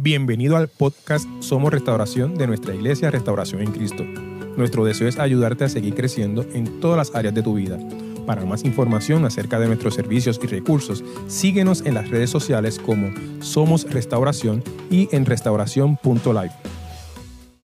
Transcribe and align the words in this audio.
Bienvenido 0.00 0.56
al 0.56 0.68
podcast 0.68 1.26
Somos 1.40 1.72
Restauración 1.72 2.36
de 2.36 2.46
nuestra 2.46 2.72
iglesia 2.72 3.10
Restauración 3.10 3.62
en 3.62 3.72
Cristo. 3.72 4.04
Nuestro 4.56 4.84
deseo 4.84 5.08
es 5.08 5.18
ayudarte 5.18 5.64
a 5.64 5.68
seguir 5.68 5.96
creciendo 5.96 6.42
en 6.42 6.78
todas 6.78 6.96
las 6.96 7.16
áreas 7.16 7.34
de 7.34 7.42
tu 7.42 7.54
vida. 7.54 7.80
Para 8.24 8.44
más 8.44 8.62
información 8.62 9.24
acerca 9.24 9.58
de 9.58 9.66
nuestros 9.66 9.96
servicios 9.96 10.38
y 10.40 10.46
recursos, 10.46 11.02
síguenos 11.26 11.84
en 11.84 11.94
las 11.94 12.08
redes 12.10 12.30
sociales 12.30 12.78
como 12.78 13.10
Somos 13.42 13.92
Restauración 13.92 14.62
y 14.88 15.08
en 15.10 15.26
restauración.live. 15.26 16.52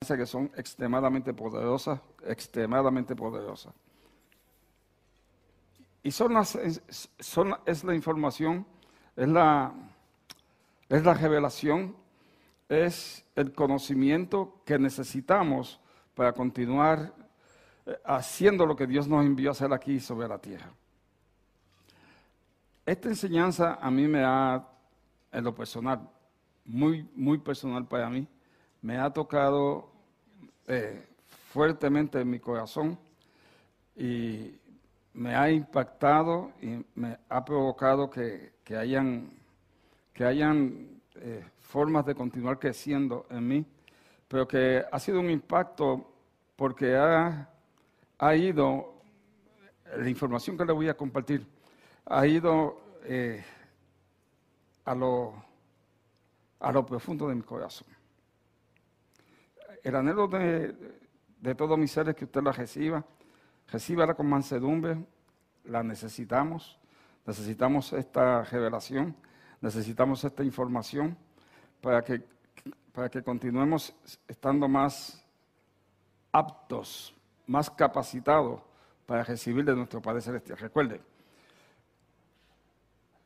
que 0.07 0.27
son 0.27 0.51
extremadamente 0.59 1.33
poderosas, 1.33 2.01
extremadamente 2.27 3.17
poderosas. 3.17 3.73
Y 6.03 6.11
son 6.11 6.35
las, 6.35 6.59
son, 7.19 7.55
es 7.65 7.83
la 7.83 7.95
información, 7.95 8.67
es 9.17 9.29
la, 9.29 9.73
es 10.91 11.03
la 11.03 11.15
revelación 11.15 11.99
es 12.71 13.27
el 13.35 13.53
conocimiento 13.53 14.63
que 14.65 14.79
necesitamos 14.79 15.81
para 16.15 16.33
continuar 16.33 17.13
eh, 17.85 17.99
haciendo 18.05 18.65
lo 18.65 18.77
que 18.77 18.87
Dios 18.87 19.09
nos 19.09 19.27
envió 19.27 19.51
a 19.51 19.53
hacer 19.53 19.73
aquí 19.73 19.99
sobre 19.99 20.29
la 20.29 20.39
tierra. 20.39 20.73
Esta 22.87 23.09
enseñanza 23.09 23.75
a 23.75 23.91
mí 23.91 24.07
me 24.07 24.23
ha, 24.25 24.65
en 25.33 25.45
lo 25.45 25.53
personal, 25.53 26.09
muy, 26.65 27.09
muy 27.17 27.39
personal 27.39 27.87
para 27.87 28.09
mí, 28.09 28.27
me 28.83 28.99
ha 28.99 29.11
tocado 29.11 29.91
eh, 30.69 31.09
fuertemente 31.53 32.21
en 32.21 32.31
mi 32.31 32.39
corazón 32.39 32.97
y 33.97 34.55
me 35.13 35.35
ha 35.35 35.51
impactado 35.51 36.53
y 36.63 36.85
me 36.95 37.19
ha 37.29 37.45
provocado 37.45 38.09
que, 38.09 38.53
hayan, 38.77 39.33
que 40.15 40.25
hayan 40.25 41.01
eh, 41.17 41.45
formas 41.71 42.05
de 42.05 42.17
continuar 42.17 42.59
creciendo 42.59 43.27
en 43.31 43.47
mí, 43.47 43.65
pero 44.27 44.47
que 44.47 44.85
ha 44.91 44.99
sido 44.99 45.21
un 45.21 45.31
impacto 45.31 46.13
porque 46.57 46.97
ha, 46.97 47.49
ha 48.19 48.35
ido, 48.35 49.01
la 49.97 50.09
información 50.09 50.59
que 50.59 50.65
le 50.65 50.73
voy 50.73 50.89
a 50.89 50.97
compartir, 50.97 51.47
ha 52.07 52.27
ido 52.27 52.99
eh, 53.05 53.45
a, 54.85 54.95
lo, 54.97 55.33
a 56.59 56.73
lo 56.73 56.85
profundo 56.85 57.29
de 57.29 57.37
mi 57.37 57.43
corazón. 57.43 57.87
El 59.83 59.95
anhelo 59.95 60.27
de, 60.27 60.75
de 61.41 61.55
todos 61.55 61.79
mis 61.79 61.93
seres 61.93 62.17
que 62.17 62.25
usted 62.25 62.43
la 62.43 62.53
reciba, 62.53 63.05
recíbala 63.71 64.15
con 64.15 64.29
mansedumbre, 64.29 64.99
la 65.65 65.85
necesitamos, 65.85 66.81
necesitamos 67.25 67.93
esta 67.93 68.43
revelación, 68.43 69.15
necesitamos 69.61 70.25
esta 70.25 70.43
información 70.43 71.17
para 71.81 72.03
que, 72.03 72.23
para 72.93 73.09
que 73.09 73.23
continuemos 73.23 73.95
estando 74.29 74.69
más 74.69 75.25
aptos, 76.33 77.15
más 77.47 77.71
capacitados 77.71 78.61
para 79.07 79.25
recibir 79.25 79.65
de 79.65 79.75
nuestro 79.75 80.01
Padre 80.01 80.21
Celestial. 80.21 80.59
Recuerde, 80.59 81.01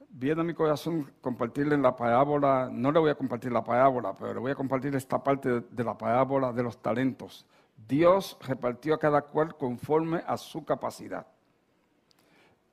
viene 0.08 0.40
a 0.40 0.44
mi 0.44 0.54
corazón 0.54 1.12
compartirle 1.20 1.76
la 1.76 1.94
parábola, 1.94 2.68
no 2.72 2.92
le 2.92 3.00
voy 3.00 3.10
a 3.10 3.14
compartir 3.16 3.52
la 3.52 3.64
parábola, 3.64 4.16
pero 4.16 4.34
le 4.34 4.40
voy 4.40 4.52
a 4.52 4.54
compartir 4.54 4.94
esta 4.94 5.22
parte 5.22 5.60
de 5.60 5.84
la 5.84 5.98
parábola 5.98 6.52
de 6.52 6.62
los 6.62 6.78
talentos. 6.78 7.44
Dios 7.88 8.38
repartió 8.40 8.94
a 8.94 8.98
cada 8.98 9.22
cual 9.22 9.56
conforme 9.56 10.22
a 10.26 10.36
su 10.36 10.64
capacidad. 10.64 11.26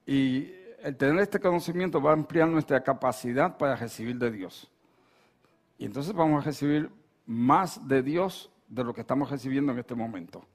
Y 0.06 0.54
el 0.84 0.96
tener 0.96 1.20
este 1.20 1.40
conocimiento 1.40 2.02
va 2.02 2.12
a 2.12 2.14
ampliar 2.14 2.48
nuestra 2.48 2.82
capacidad 2.82 3.58
para 3.58 3.76
recibir 3.76 4.18
de 4.18 4.32
Dios. 4.32 4.72
Y 5.82 5.86
entonces 5.86 6.14
vamos 6.14 6.44
a 6.44 6.46
recibir 6.46 6.92
más 7.26 7.88
de 7.88 8.04
Dios 8.04 8.52
de 8.68 8.84
lo 8.84 8.94
que 8.94 9.02
estamos 9.02 9.32
recibiendo 9.32 9.72
en 9.72 9.80
este 9.80 9.96
momento. 9.96 10.46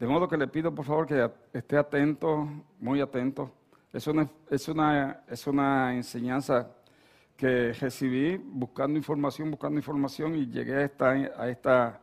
De 0.00 0.08
modo 0.08 0.26
que 0.26 0.36
le 0.36 0.48
pido 0.48 0.74
por 0.74 0.84
favor 0.84 1.06
que 1.06 1.30
esté 1.52 1.76
atento, 1.76 2.48
muy 2.80 3.00
atento. 3.00 3.52
Es 3.92 4.08
una, 4.08 4.28
es 4.50 4.66
una, 4.66 5.22
es 5.28 5.46
una 5.46 5.94
enseñanza 5.94 6.72
que 7.36 7.72
recibí 7.72 8.36
buscando 8.36 8.98
información, 8.98 9.48
buscando 9.48 9.78
información 9.78 10.34
y 10.34 10.48
llegué 10.48 10.74
a 10.74 10.82
esta, 10.82 11.10
a, 11.12 11.48
esta, 11.48 12.00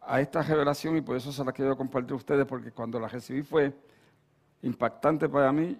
a 0.00 0.20
esta 0.20 0.42
revelación 0.42 0.96
y 0.96 1.00
por 1.00 1.16
eso 1.16 1.30
se 1.30 1.44
la 1.44 1.52
quiero 1.52 1.76
compartir 1.76 2.14
a 2.14 2.16
ustedes 2.16 2.44
porque 2.44 2.72
cuando 2.72 2.98
la 2.98 3.06
recibí 3.06 3.42
fue 3.42 3.72
impactante 4.62 5.28
para 5.28 5.52
mí, 5.52 5.78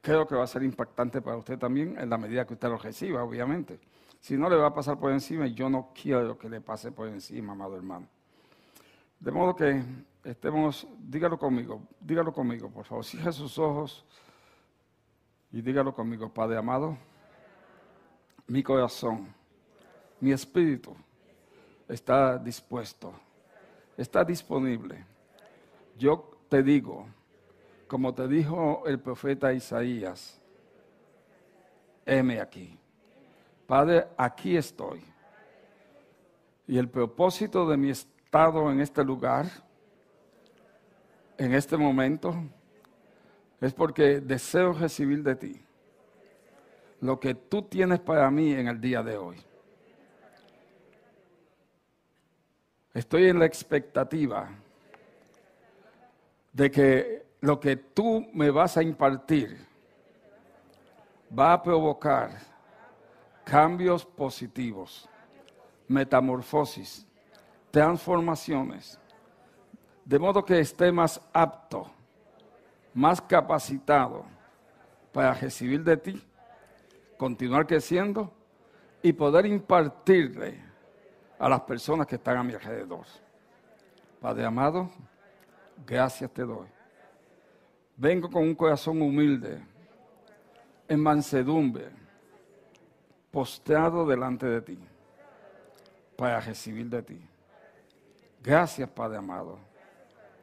creo 0.00 0.28
que 0.28 0.36
va 0.36 0.44
a 0.44 0.46
ser 0.46 0.62
impactante 0.62 1.20
para 1.20 1.38
usted 1.38 1.58
también 1.58 1.98
en 1.98 2.08
la 2.08 2.18
medida 2.18 2.46
que 2.46 2.54
usted 2.54 2.68
lo 2.68 2.78
reciba, 2.78 3.24
obviamente. 3.24 3.80
Si 4.20 4.36
no 4.36 4.48
le 4.48 4.56
va 4.56 4.66
a 4.66 4.74
pasar 4.74 4.98
por 4.98 5.12
encima, 5.12 5.46
yo 5.46 5.70
no 5.70 5.92
quiero 5.94 6.36
que 6.38 6.48
le 6.48 6.60
pase 6.60 6.92
por 6.92 7.08
encima, 7.08 7.52
amado 7.52 7.76
hermano. 7.76 8.08
De 9.20 9.30
modo 9.30 9.54
que 9.54 9.82
estemos, 10.24 10.86
dígalo 10.98 11.38
conmigo, 11.38 11.82
dígalo 12.00 12.32
conmigo, 12.32 12.70
por 12.70 12.84
favor. 12.84 13.04
Cierre 13.04 13.32
sus 13.32 13.58
ojos 13.58 14.04
y 15.50 15.60
dígalo 15.62 15.94
conmigo, 15.94 16.32
Padre 16.32 16.58
amado. 16.58 16.96
Mi 18.46 18.62
corazón, 18.62 19.34
mi 20.20 20.32
espíritu 20.32 20.96
está 21.88 22.38
dispuesto, 22.38 23.12
está 23.96 24.24
disponible. 24.24 25.04
Yo 25.96 26.38
te 26.48 26.62
digo, 26.62 27.06
como 27.86 28.14
te 28.14 28.28
dijo 28.28 28.84
el 28.86 29.00
profeta 29.00 29.52
Isaías, 29.52 30.40
heme 32.06 32.40
aquí. 32.40 32.77
Padre, 33.68 34.06
aquí 34.16 34.56
estoy. 34.56 35.04
Y 36.66 36.78
el 36.78 36.88
propósito 36.88 37.68
de 37.68 37.76
mi 37.76 37.90
estado 37.90 38.72
en 38.72 38.80
este 38.80 39.04
lugar, 39.04 39.44
en 41.36 41.52
este 41.52 41.76
momento, 41.76 42.34
es 43.60 43.74
porque 43.74 44.20
deseo 44.20 44.72
recibir 44.72 45.22
de 45.22 45.36
ti 45.36 45.60
lo 47.02 47.20
que 47.20 47.34
tú 47.34 47.60
tienes 47.60 48.00
para 48.00 48.30
mí 48.30 48.52
en 48.52 48.68
el 48.68 48.80
día 48.80 49.02
de 49.02 49.18
hoy. 49.18 49.36
Estoy 52.94 53.28
en 53.28 53.38
la 53.38 53.44
expectativa 53.44 54.48
de 56.54 56.70
que 56.70 57.26
lo 57.42 57.60
que 57.60 57.76
tú 57.76 58.26
me 58.32 58.48
vas 58.48 58.78
a 58.78 58.82
impartir 58.82 59.58
va 61.38 61.52
a 61.52 61.62
provocar 61.62 62.47
cambios 63.48 64.04
positivos, 64.04 65.08
metamorfosis, 65.88 67.06
transformaciones, 67.70 69.00
de 70.04 70.18
modo 70.18 70.44
que 70.44 70.60
esté 70.60 70.92
más 70.92 71.18
apto, 71.32 71.90
más 72.92 73.22
capacitado 73.22 74.26
para 75.12 75.32
recibir 75.32 75.82
de 75.82 75.96
ti, 75.96 76.22
continuar 77.16 77.66
creciendo 77.66 78.30
y 79.02 79.14
poder 79.14 79.46
impartirle 79.46 80.62
a 81.38 81.48
las 81.48 81.62
personas 81.62 82.06
que 82.06 82.16
están 82.16 82.36
a 82.36 82.42
mi 82.42 82.52
alrededor. 82.52 83.06
Padre 84.20 84.44
amado, 84.44 84.90
gracias 85.86 86.30
te 86.32 86.42
doy. 86.42 86.66
Vengo 87.96 88.28
con 88.28 88.42
un 88.42 88.54
corazón 88.54 89.00
humilde, 89.00 89.58
en 90.86 91.00
mansedumbre 91.00 92.07
postrado 93.30 94.06
delante 94.06 94.46
de 94.46 94.60
ti 94.62 94.78
para 96.16 96.40
recibir 96.40 96.88
de 96.88 97.02
ti. 97.02 97.20
Gracias, 98.42 98.88
Padre 98.88 99.18
amado. 99.18 99.58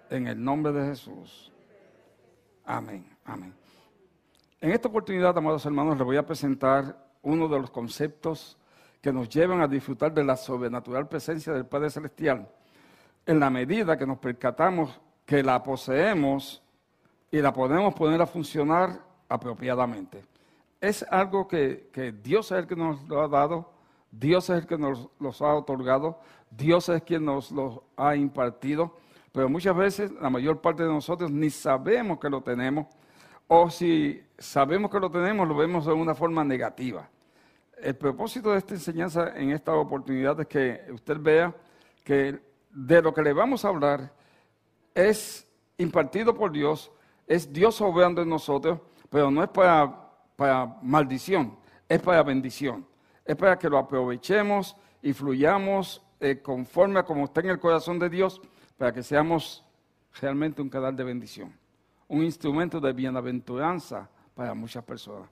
En 0.10 0.28
el 0.28 0.42
nombre 0.42 0.72
de 0.72 0.88
Jesús. 0.88 1.52
Amén. 2.66 3.06
Amén. 3.26 3.54
En 4.62 4.72
esta 4.72 4.88
oportunidad, 4.88 5.38
amados 5.38 5.66
hermanos, 5.66 5.98
les 5.98 6.06
voy 6.06 6.18
a 6.18 6.26
presentar 6.26 6.98
uno 7.22 7.48
de 7.48 7.60
los 7.60 7.70
conceptos 7.72 8.58
que 9.02 9.12
nos 9.12 9.30
llevan 9.30 9.62
a 9.62 9.68
disfrutar 9.68 10.14
de 10.14 10.24
la 10.24 10.38
sobrenatural 10.38 11.08
presencia 11.08 11.54
del 11.54 11.66
Padre 11.66 11.90
Celestial, 11.90 12.48
en 13.26 13.40
la 13.40 13.50
medida 13.50 13.98
que 13.98 14.06
nos 14.06 14.20
percatamos 14.20 15.00
que 15.26 15.44
la 15.44 15.62
poseemos 15.62 16.62
y 17.32 17.42
la 17.42 17.52
podemos 17.52 17.94
poner 17.94 18.22
a 18.22 18.28
funcionar 18.28 19.00
apropiadamente 19.28 20.35
es 20.86 21.04
algo 21.10 21.48
que, 21.48 21.90
Dios 22.22 22.52
es 22.52 22.60
el 22.60 22.68
que 22.68 22.76
nos 22.76 23.08
lo 23.08 23.22
ha 23.22 23.28
dado, 23.28 23.74
Dios 24.12 24.50
es 24.50 24.62
el 24.62 24.68
que 24.68 24.78
nos 24.78 25.10
los 25.20 25.42
ha 25.42 25.54
otorgado, 25.56 26.20
Dios 26.52 26.90
es 26.90 27.02
quien 27.02 27.26
nos 27.26 27.52
lo 27.52 27.84
ha 27.98 28.16
impartido, 28.16 28.96
pero 29.32 29.50
muchas 29.50 29.76
veces 29.76 30.12
la 30.22 30.30
mayor 30.30 30.62
parte 30.62 30.84
de 30.84 30.90
nosotros 30.90 31.32
ni 31.32 31.50
sabemos 31.50 32.20
que 32.20 32.30
lo 32.30 32.42
tenemos, 32.42 32.88
o 33.48 33.70
si 33.70 34.24
sabemos 34.38 34.92
que 34.92 35.00
lo 35.00 35.10
tenemos, 35.10 35.48
lo 35.48 35.56
vemos 35.56 35.86
de 35.86 35.94
una 35.94 36.14
forma 36.14 36.44
negativa. 36.44 37.10
El 37.78 37.96
propósito 37.96 38.52
de 38.52 38.60
esta 38.60 38.76
enseñanza 38.76 39.36
en 39.36 39.52
esta 39.52 39.74
oportunidad 39.74 40.40
es 40.40 40.48
que 40.48 40.86
usted 40.94 41.20
vea 41.20 41.54
que 42.04 42.40
de 42.72 43.02
lo 43.02 43.14
que 43.14 43.22
le 43.22 43.34
vamos 43.34 43.66
a 43.66 43.70
hablar 43.70 44.14
es 44.94 45.52
impartido 45.78 46.36
por 46.36 46.52
Dios, 46.52 46.92
es 47.28 47.52
Dios 47.52 47.82
obrando 47.82 48.22
en 48.22 48.30
nosotros, 48.30 48.80
pero 49.10 49.30
no 49.32 49.44
es 49.44 49.50
para 49.50 50.05
para 50.36 50.78
maldición, 50.82 51.58
es 51.88 52.02
para 52.02 52.24
bendición. 52.24 52.86
Es 53.24 53.36
para 53.36 53.58
que 53.58 53.70
lo 53.70 53.78
aprovechemos 53.78 54.76
y 55.02 55.14
fluyamos 55.14 56.02
eh, 56.20 56.42
conforme 56.42 57.00
a 57.00 57.04
como 57.04 57.26
está 57.26 57.42
en 57.42 57.50
el 57.50 57.60
corazón 57.60 57.98
de 57.98 58.10
Dios 58.10 58.40
para 58.78 58.94
que 58.94 59.02
seamos 59.02 59.66
realmente 60.20 60.62
un 60.62 60.70
canal 60.70 60.96
de 60.96 61.04
bendición, 61.04 61.54
un 62.08 62.24
instrumento 62.24 62.80
de 62.80 62.94
bienaventuranza 62.94 64.10
para 64.34 64.54
muchas 64.54 64.84
personas. 64.84 65.30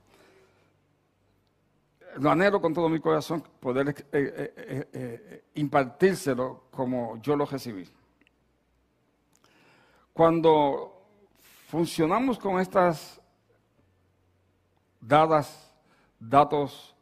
Lo 2.18 2.30
anhelo 2.30 2.62
con 2.62 2.74
todo 2.74 2.90
mi 2.90 3.00
corazón 3.00 3.44
poder 3.60 3.90
eh, 3.90 4.06
eh, 4.12 4.90
eh, 4.94 5.44
impartírselo 5.56 6.66
como 6.70 7.20
yo 7.22 7.36
lo 7.36 7.46
recibí. 7.46 7.90
Cuando 10.14 11.08
funcionamos 11.68 12.38
con 12.38 12.60
estas 12.60 13.20
dadas, 15.08 15.76
datos, 16.20 16.96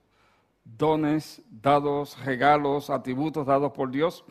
dones, 0.64 1.42
dados, 1.50 2.18
regalos, 2.24 2.90
atributos 2.90 3.46
dados 3.46 3.72
por 3.72 3.92
Dios, 3.92 4.24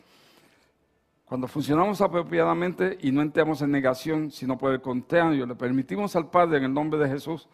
cuando 1.25 1.47
funcionamos 1.47 2.01
apropiadamente 2.01 2.97
y 3.01 3.11
no 3.11 3.21
entramos 3.21 3.61
en 3.61 3.71
negación, 3.71 4.31
sino 4.31 4.57
por 4.57 4.73
el 4.73 4.81
contrario, 4.81 5.45
le 5.45 5.55
permitimos 5.55 6.15
al 6.15 6.29
Padre 6.29 6.57
en 6.57 6.65
el 6.65 6.73
nombre 6.73 6.99
de 6.99 7.07
Jesús 7.07 7.47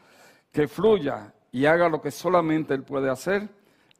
que 0.51 0.67
fluya 0.67 1.33
y 1.51 1.65
haga 1.65 1.87
lo 1.87 2.01
que 2.01 2.09
solamente 2.09 2.73
Él 2.73 2.83
puede 2.83 3.09
hacer, 3.09 3.49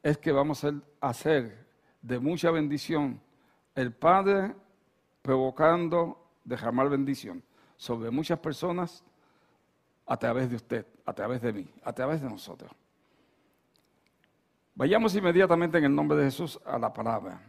es 0.02 0.18
que 0.18 0.32
vamos 0.32 0.64
a 0.64 0.74
hacer 1.02 1.68
de 2.02 2.20
mucha 2.20 2.50
bendición 2.50 3.22
el 3.76 3.94
Padre 3.94 4.56
provocando 5.22 6.28
derramar 6.44 6.90
bendición 6.90 7.44
sobre 7.76 8.10
muchas 8.10 8.40
personas 8.40 9.04
a 10.08 10.18
través 10.18 10.50
de 10.50 10.56
usted, 10.56 10.86
a 11.08 11.14
través 11.14 11.42
de 11.42 11.54
mí, 11.54 11.66
a 11.84 11.94
través 11.94 12.22
de 12.22 12.30
nosotros. 12.30 12.70
Vayamos 14.76 15.16
inmediatamente 15.16 15.78
en 15.78 15.86
el 15.86 15.96
nombre 15.96 16.18
de 16.18 16.26
Jesús 16.26 16.60
a 16.66 16.78
la 16.78 16.94
palabra. 16.94 17.42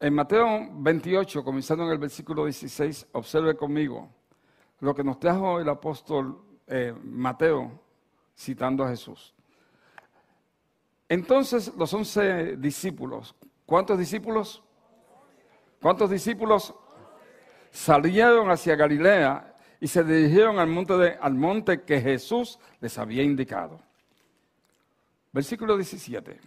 En 0.00 0.12
Mateo 0.12 0.68
28, 0.72 1.42
comenzando 1.44 1.84
en 1.84 1.92
el 1.92 1.98
versículo 1.98 2.44
16, 2.44 3.08
observe 3.12 3.56
conmigo 3.56 4.08
lo 4.80 4.92
que 4.94 5.04
nos 5.04 5.20
trajo 5.20 5.60
el 5.60 5.68
apóstol 5.68 6.36
eh, 6.66 6.92
Mateo 7.00 7.80
citando 8.36 8.84
a 8.84 8.88
Jesús. 8.88 9.34
Entonces 11.08 11.72
los 11.76 11.94
once 11.94 12.56
discípulos, 12.56 13.36
¿cuántos 13.64 13.98
discípulos? 13.98 14.62
¿Cuántos 15.80 16.10
discípulos? 16.10 16.74
Salieron 17.70 18.50
hacia 18.50 18.74
Galilea 18.74 19.47
y 19.80 19.88
se 19.88 20.02
dirigieron 20.02 20.58
al 20.58 20.68
monte, 20.68 20.96
de, 20.96 21.18
al 21.20 21.34
monte 21.34 21.82
que 21.82 22.00
Jesús 22.00 22.58
les 22.80 22.98
había 22.98 23.22
indicado. 23.22 23.80
Versículo 25.32 25.76
17. 25.76 26.40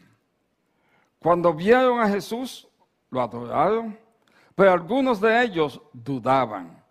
Cuando 1.19 1.53
vieron 1.53 1.99
a 1.99 2.09
Jesús, 2.09 2.67
lo 3.09 3.21
adoraron, 3.21 3.97
pero 4.55 4.71
algunos 4.71 5.21
de 5.21 5.43
ellos 5.43 5.81
dudaban. 5.93 6.83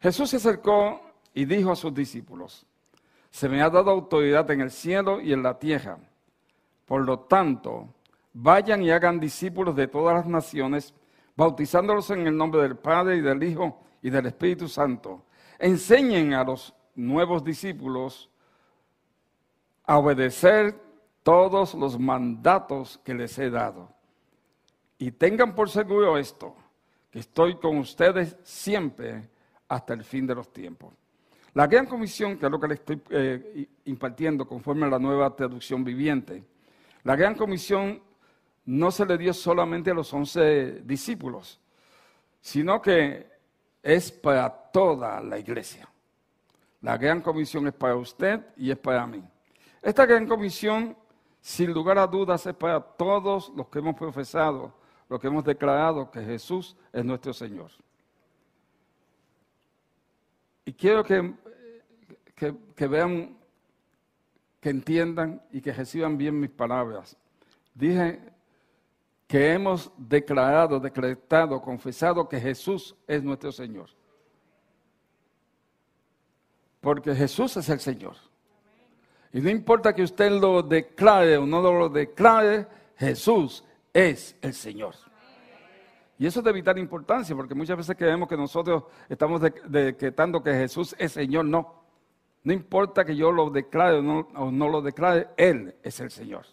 Jesús 0.00 0.30
se 0.30 0.36
acercó 0.36 1.00
y 1.32 1.44
dijo 1.44 1.72
a 1.72 1.76
sus 1.76 1.94
discípulos, 1.94 2.66
se 3.30 3.48
me 3.48 3.62
ha 3.62 3.70
dado 3.70 3.90
autoridad 3.90 4.50
en 4.50 4.60
el 4.60 4.70
cielo 4.70 5.20
y 5.20 5.32
en 5.32 5.42
la 5.42 5.58
tierra. 5.58 5.98
Por 6.86 7.04
lo 7.04 7.20
tanto, 7.20 7.94
vayan 8.32 8.82
y 8.82 8.90
hagan 8.90 9.20
discípulos 9.20 9.76
de 9.76 9.88
todas 9.88 10.16
las 10.16 10.26
naciones, 10.26 10.94
bautizándolos 11.36 12.10
en 12.10 12.26
el 12.26 12.36
nombre 12.36 12.62
del 12.62 12.76
Padre 12.76 13.16
y 13.16 13.20
del 13.20 13.42
Hijo 13.42 13.80
y 14.02 14.10
del 14.10 14.26
Espíritu 14.26 14.68
Santo. 14.68 15.24
Enseñen 15.58 16.34
a 16.34 16.44
los 16.44 16.74
nuevos 16.94 17.42
discípulos 17.44 18.30
a 19.84 19.98
obedecer 19.98 20.78
todos 21.22 21.74
los 21.74 21.98
mandatos 21.98 23.00
que 23.04 23.14
les 23.14 23.38
he 23.38 23.50
dado. 23.50 23.92
Y 24.98 25.12
tengan 25.12 25.54
por 25.54 25.70
seguro 25.70 26.18
esto, 26.18 26.54
que 27.10 27.20
estoy 27.20 27.56
con 27.56 27.78
ustedes 27.78 28.36
siempre 28.42 29.28
hasta 29.68 29.94
el 29.94 30.04
fin 30.04 30.26
de 30.26 30.34
los 30.34 30.52
tiempos. 30.52 30.92
La 31.54 31.66
gran 31.66 31.86
comisión, 31.86 32.38
que 32.38 32.46
es 32.46 32.52
lo 32.52 32.60
que 32.60 32.68
le 32.68 32.74
estoy 32.74 33.02
eh, 33.10 33.68
impartiendo 33.86 34.46
conforme 34.46 34.86
a 34.86 34.90
la 34.90 34.98
nueva 34.98 35.34
traducción 35.34 35.82
viviente, 35.82 36.44
la 37.04 37.16
gran 37.16 37.34
comisión 37.34 38.02
no 38.66 38.90
se 38.90 39.06
le 39.06 39.16
dio 39.16 39.32
solamente 39.32 39.90
a 39.90 39.94
los 39.94 40.12
once 40.12 40.82
discípulos, 40.84 41.58
sino 42.40 42.82
que 42.82 43.37
es 43.82 44.10
para 44.12 44.50
toda 44.50 45.20
la 45.20 45.38
iglesia. 45.38 45.88
La 46.80 46.96
gran 46.96 47.20
comisión 47.20 47.66
es 47.66 47.74
para 47.74 47.96
usted 47.96 48.40
y 48.56 48.70
es 48.70 48.78
para 48.78 49.06
mí. 49.06 49.22
Esta 49.82 50.06
gran 50.06 50.26
comisión, 50.26 50.96
sin 51.40 51.72
lugar 51.72 51.98
a 51.98 52.06
dudas, 52.06 52.46
es 52.46 52.54
para 52.54 52.80
todos 52.80 53.52
los 53.54 53.68
que 53.68 53.78
hemos 53.78 53.96
profesado 53.96 54.74
lo 55.08 55.18
que 55.18 55.26
hemos 55.26 55.44
declarado 55.44 56.10
que 56.10 56.22
Jesús 56.22 56.76
es 56.92 57.04
nuestro 57.04 57.32
Señor. 57.32 57.70
Y 60.64 60.72
quiero 60.74 61.02
que, 61.02 61.34
que, 62.34 62.86
vean, 62.86 63.38
que 64.60 64.68
entiendan 64.68 65.42
y 65.50 65.62
que 65.62 65.72
reciban 65.72 66.18
bien 66.18 66.38
mis 66.38 66.50
palabras. 66.50 67.16
Dije 67.74 68.20
que 69.28 69.52
hemos 69.52 69.92
declarado, 69.98 70.80
decretado, 70.80 71.60
confesado 71.60 72.26
que 72.26 72.40
Jesús 72.40 72.96
es 73.06 73.22
nuestro 73.22 73.52
Señor. 73.52 73.90
Porque 76.80 77.14
Jesús 77.14 77.54
es 77.58 77.68
el 77.68 77.78
Señor. 77.78 78.16
Y 79.30 79.42
no 79.42 79.50
importa 79.50 79.94
que 79.94 80.02
usted 80.02 80.30
lo 80.30 80.62
declare 80.62 81.36
o 81.36 81.44
no 81.44 81.60
lo 81.60 81.90
declare, 81.90 82.66
Jesús 82.96 83.62
es 83.92 84.34
el 84.40 84.54
Señor. 84.54 84.94
Y 86.18 86.26
eso 86.26 86.40
es 86.40 86.44
de 86.44 86.52
vital 86.52 86.78
importancia, 86.78 87.36
porque 87.36 87.54
muchas 87.54 87.76
veces 87.76 87.96
creemos 87.96 88.28
que 88.28 88.36
nosotros 88.36 88.84
estamos 89.10 89.42
decretando 89.68 90.42
que 90.42 90.52
Jesús 90.52 90.96
es 90.98 91.12
Señor. 91.12 91.44
No. 91.44 91.84
No 92.44 92.52
importa 92.54 93.04
que 93.04 93.14
yo 93.14 93.30
lo 93.30 93.50
declare 93.50 93.98
o 93.98 94.02
no, 94.02 94.20
o 94.34 94.50
no 94.50 94.68
lo 94.68 94.80
declare, 94.80 95.28
Él 95.36 95.76
es 95.82 96.00
el 96.00 96.10
Señor. 96.10 96.46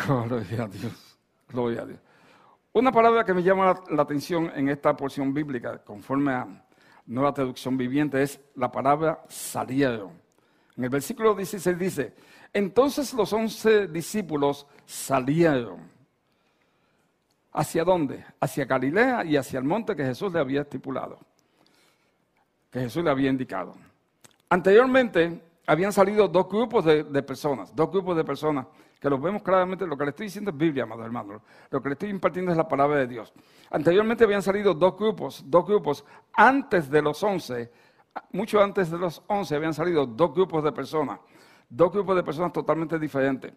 Gloria 0.06 0.64
a 0.64 0.68
Dios. 0.68 1.18
Gloria 1.48 1.82
a 1.82 1.86
Dios. 1.86 2.00
Una 2.72 2.92
palabra 2.92 3.24
que 3.24 3.34
me 3.34 3.42
llama 3.42 3.82
la 3.90 4.02
atención 4.02 4.52
en 4.54 4.68
esta 4.68 4.96
porción 4.96 5.34
bíblica, 5.34 5.78
conforme 5.78 6.32
a 6.32 6.46
nueva 7.06 7.34
traducción 7.34 7.76
viviente, 7.76 8.22
es 8.22 8.40
la 8.54 8.70
palabra 8.70 9.24
salieron. 9.28 10.12
En 10.76 10.84
el 10.84 10.90
versículo 10.90 11.34
16 11.34 11.78
dice, 11.78 12.14
entonces 12.52 13.12
los 13.12 13.32
once 13.32 13.88
discípulos 13.88 14.66
salieron. 14.86 15.80
¿Hacia 17.52 17.84
dónde? 17.84 18.24
Hacia 18.40 18.64
Galilea 18.64 19.24
y 19.24 19.36
hacia 19.36 19.58
el 19.58 19.64
monte 19.64 19.96
que 19.96 20.04
Jesús 20.04 20.32
le 20.32 20.38
había 20.38 20.62
estipulado, 20.62 21.18
que 22.70 22.80
Jesús 22.80 23.02
le 23.02 23.10
había 23.10 23.30
indicado. 23.30 23.74
Anteriormente 24.48 25.42
habían 25.66 25.92
salido 25.92 26.28
dos 26.28 26.48
grupos 26.48 26.84
de, 26.84 27.22
personas, 27.22 27.74
dos 27.74 27.90
grupos 27.90 28.16
de 28.16 28.24
personas, 28.24 28.66
que 29.00 29.08
los 29.08 29.20
vemos 29.20 29.42
claramente, 29.42 29.86
lo 29.86 29.96
que 29.96 30.04
le 30.04 30.10
estoy 30.10 30.26
diciendo 30.26 30.50
es 30.50 30.56
Biblia, 30.56 30.84
amado 30.84 31.04
hermano, 31.04 31.42
lo 31.70 31.82
que 31.82 31.88
le 31.88 31.92
estoy 31.94 32.10
impartiendo 32.10 32.50
es 32.52 32.56
la 32.56 32.68
palabra 32.68 32.98
de 32.98 33.06
Dios. 33.06 33.32
Anteriormente 33.70 34.24
habían 34.24 34.42
salido 34.42 34.74
dos 34.74 34.96
grupos, 34.96 35.42
dos 35.46 35.66
grupos 35.66 36.04
antes 36.34 36.90
de 36.90 37.00
los 37.00 37.22
once, 37.22 37.72
mucho 38.32 38.60
antes 38.60 38.90
de 38.90 38.98
los 38.98 39.22
once 39.26 39.54
habían 39.54 39.72
salido 39.72 40.04
dos 40.04 40.34
grupos 40.34 40.62
de 40.62 40.72
personas 40.72 41.20
dos 41.70 41.92
grupos 41.92 42.16
de 42.16 42.22
personas 42.24 42.52
totalmente 42.52 42.98
diferentes. 42.98 43.52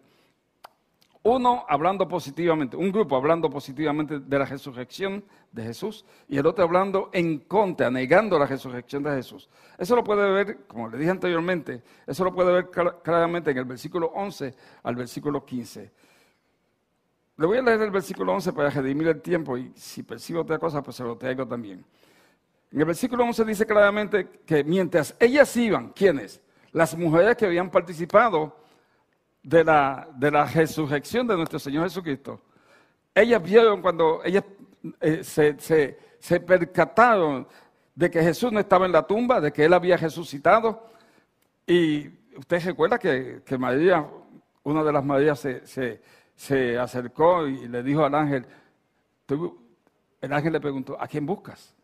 Uno 1.26 1.64
hablando 1.68 2.06
positivamente, 2.06 2.76
un 2.76 2.92
grupo 2.92 3.16
hablando 3.16 3.48
positivamente 3.48 4.20
de 4.20 4.38
la 4.38 4.44
resurrección 4.44 5.24
de 5.50 5.62
Jesús 5.62 6.04
y 6.28 6.36
el 6.36 6.46
otro 6.46 6.64
hablando 6.64 7.08
en 7.12 7.38
contra, 7.40 7.90
negando 7.90 8.38
la 8.38 8.46
resurrección 8.46 9.02
de 9.02 9.10
Jesús. 9.16 9.48
Eso 9.78 9.96
lo 9.96 10.04
puede 10.04 10.30
ver, 10.30 10.66
como 10.66 10.88
le 10.88 10.98
dije 10.98 11.10
anteriormente, 11.10 11.82
eso 12.06 12.24
lo 12.24 12.34
puede 12.34 12.52
ver 12.52 12.70
claramente 13.02 13.50
en 13.50 13.56
el 13.56 13.64
versículo 13.64 14.12
11 14.14 14.54
al 14.82 14.96
versículo 14.96 15.44
15. 15.44 15.92
Le 17.38 17.46
voy 17.46 17.56
a 17.58 17.62
leer 17.62 17.80
el 17.80 17.90
versículo 17.90 18.34
11 18.34 18.52
para 18.52 18.68
redimir 18.68 19.08
el 19.08 19.22
tiempo 19.22 19.56
y 19.56 19.72
si 19.74 20.02
percibo 20.02 20.42
otra 20.42 20.58
cosa, 20.58 20.82
pues 20.82 20.94
se 20.94 21.04
lo 21.04 21.16
traigo 21.16 21.48
también. 21.48 21.84
En 22.70 22.80
el 22.80 22.84
versículo 22.84 23.24
11 23.24 23.44
dice 23.46 23.64
claramente 23.66 24.42
que 24.44 24.62
mientras 24.62 25.16
ellas 25.18 25.56
iban, 25.56 25.88
¿quiénes? 25.90 26.42
las 26.74 26.96
mujeres 26.98 27.36
que 27.36 27.46
habían 27.46 27.70
participado 27.70 28.56
de 29.44 29.62
la, 29.62 30.08
de 30.16 30.30
la 30.30 30.46
resurrección 30.46 31.26
de 31.26 31.36
nuestro 31.36 31.58
Señor 31.58 31.84
Jesucristo. 31.84 32.40
Ellas 33.14 33.40
vieron 33.42 33.80
cuando 33.80 34.22
ellas 34.24 34.42
eh, 35.00 35.22
se, 35.22 36.40
percataron 36.40 37.46
de 37.94 38.10
que 38.10 38.22
Jesús 38.22 38.50
no 38.50 38.58
estaba 38.58 38.86
en 38.86 38.92
la 38.92 39.06
tumba, 39.06 39.40
de 39.40 39.52
que 39.52 39.66
Él 39.66 39.74
había 39.74 39.96
resucitado. 39.96 40.88
Y 41.66 42.08
usted 42.36 42.64
recuerda 42.64 42.98
que, 42.98 43.42
María, 43.58 44.08
una 44.62 44.82
de 44.82 44.92
las 44.92 45.04
Marías, 45.04 45.38
se, 45.38 46.00
se, 46.34 46.78
acercó 46.78 47.46
y 47.46 47.68
le 47.68 47.82
dijo 47.82 48.04
al 48.04 48.14
ángel, 48.14 48.46
el 50.20 50.32
ángel 50.32 50.52
le 50.54 50.60
preguntó, 50.60 51.00
¿a 51.00 51.06
quién 51.06 51.26
buscas? 51.26 51.74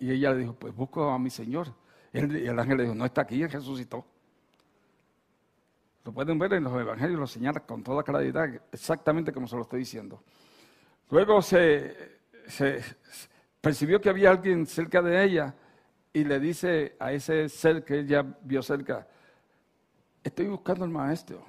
Y 0.00 0.10
ella 0.10 0.32
le 0.32 0.38
dijo, 0.40 0.54
pues 0.54 0.74
busco 0.74 1.08
a 1.08 1.18
mi 1.18 1.30
Señor. 1.30 1.68
Y 2.12 2.18
el 2.18 2.58
ángel 2.58 2.76
le 2.76 2.82
dijo, 2.82 2.94
no 2.94 3.06
está 3.06 3.22
aquí, 3.22 3.42
él 3.42 3.50
resucitó. 3.50 4.04
Lo 6.04 6.12
pueden 6.12 6.38
ver 6.38 6.54
en 6.54 6.64
los 6.64 6.80
evangelios, 6.80 7.20
lo 7.20 7.26
señala 7.26 7.60
con 7.60 7.82
toda 7.82 8.02
claridad, 8.02 8.48
exactamente 8.72 9.32
como 9.32 9.46
se 9.46 9.56
lo 9.56 9.62
estoy 9.62 9.80
diciendo. 9.80 10.22
Luego 11.10 11.40
se, 11.42 12.18
se 12.46 12.82
percibió 13.60 14.00
que 14.00 14.08
había 14.10 14.30
alguien 14.30 14.66
cerca 14.66 15.00
de 15.00 15.22
ella 15.22 15.54
y 16.12 16.24
le 16.24 16.40
dice 16.40 16.96
a 16.98 17.12
ese 17.12 17.48
ser 17.48 17.84
que 17.84 18.00
ella 18.00 18.22
vio 18.42 18.62
cerca, 18.62 19.06
estoy 20.22 20.46
buscando 20.48 20.84
al 20.84 20.90
maestro. 20.90 21.44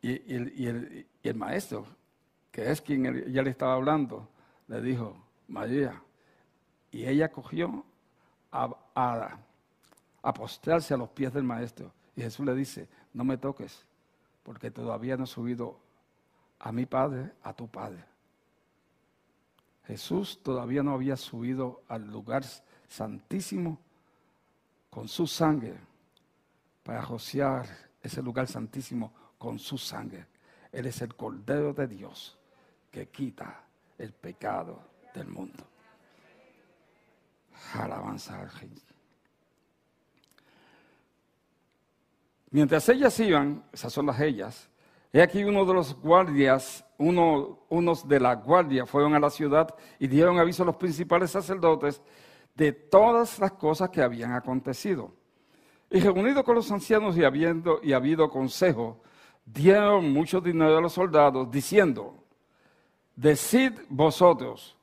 Y, 0.00 0.34
el, 0.34 1.34
maestro, 1.34 1.86
que 2.50 2.70
es 2.70 2.80
quien 2.80 3.06
ella 3.06 3.42
le 3.42 3.50
estaba 3.50 3.74
hablando, 3.74 4.28
le 4.68 4.80
dijo, 4.80 5.16
María. 5.48 6.00
Y 6.90 7.04
ella 7.04 7.30
cogió 7.30 7.84
a, 8.50 8.70
a, 10.22 10.34
postrarse 10.34 10.94
a 10.94 10.96
los 10.96 11.10
pies 11.10 11.32
del 11.32 11.42
maestro. 11.42 11.92
Y 12.18 12.22
Jesús 12.22 12.44
le 12.44 12.52
dice, 12.56 12.88
no 13.14 13.22
me 13.22 13.38
toques, 13.38 13.86
porque 14.42 14.72
todavía 14.72 15.16
no 15.16 15.22
he 15.22 15.28
subido 15.28 15.78
a 16.58 16.72
mi 16.72 16.84
Padre, 16.84 17.30
a 17.44 17.54
tu 17.54 17.68
Padre. 17.68 18.04
Jesús 19.86 20.40
todavía 20.42 20.82
no 20.82 20.94
había 20.94 21.16
subido 21.16 21.84
al 21.86 22.10
lugar 22.10 22.42
santísimo 22.88 23.78
con 24.90 25.06
su 25.06 25.28
sangre 25.28 25.78
para 26.82 27.02
rociar 27.02 27.68
ese 28.02 28.20
lugar 28.20 28.48
santísimo 28.48 29.12
con 29.38 29.60
su 29.60 29.78
sangre. 29.78 30.26
Él 30.72 30.86
es 30.86 31.00
el 31.02 31.14
Cordero 31.14 31.72
de 31.72 31.86
Dios 31.86 32.36
que 32.90 33.10
quita 33.10 33.62
el 33.96 34.12
pecado 34.12 34.80
del 35.14 35.28
mundo. 35.28 35.64
Alabanza 37.74 38.40
al 38.40 38.50
Mientras 42.50 42.88
ellas 42.88 43.18
iban, 43.20 43.64
esas 43.72 43.92
son 43.92 44.06
las 44.06 44.20
ellas, 44.20 44.70
he 45.12 45.20
aquí 45.20 45.44
uno 45.44 45.64
de 45.64 45.74
los 45.74 45.94
guardias, 46.00 46.84
uno, 46.96 47.60
unos 47.68 48.08
de 48.08 48.20
la 48.20 48.34
guardia 48.34 48.86
fueron 48.86 49.14
a 49.14 49.20
la 49.20 49.30
ciudad 49.30 49.74
y 49.98 50.06
dieron 50.06 50.38
aviso 50.38 50.62
a 50.62 50.66
los 50.66 50.76
principales 50.76 51.30
sacerdotes 51.30 52.00
de 52.54 52.72
todas 52.72 53.38
las 53.38 53.52
cosas 53.52 53.90
que 53.90 54.02
habían 54.02 54.32
acontecido. 54.32 55.12
Y 55.90 56.00
reunido 56.00 56.42
con 56.42 56.54
los 56.54 56.70
ancianos 56.70 57.16
y 57.16 57.24
habiendo 57.24 57.80
y 57.82 57.92
habido 57.92 58.30
consejo, 58.30 59.00
dieron 59.44 60.12
mucho 60.12 60.40
dinero 60.40 60.78
a 60.78 60.80
los 60.80 60.92
soldados, 60.92 61.50
diciendo, 61.50 62.24
decid 63.14 63.72
vosotros, 63.88 64.76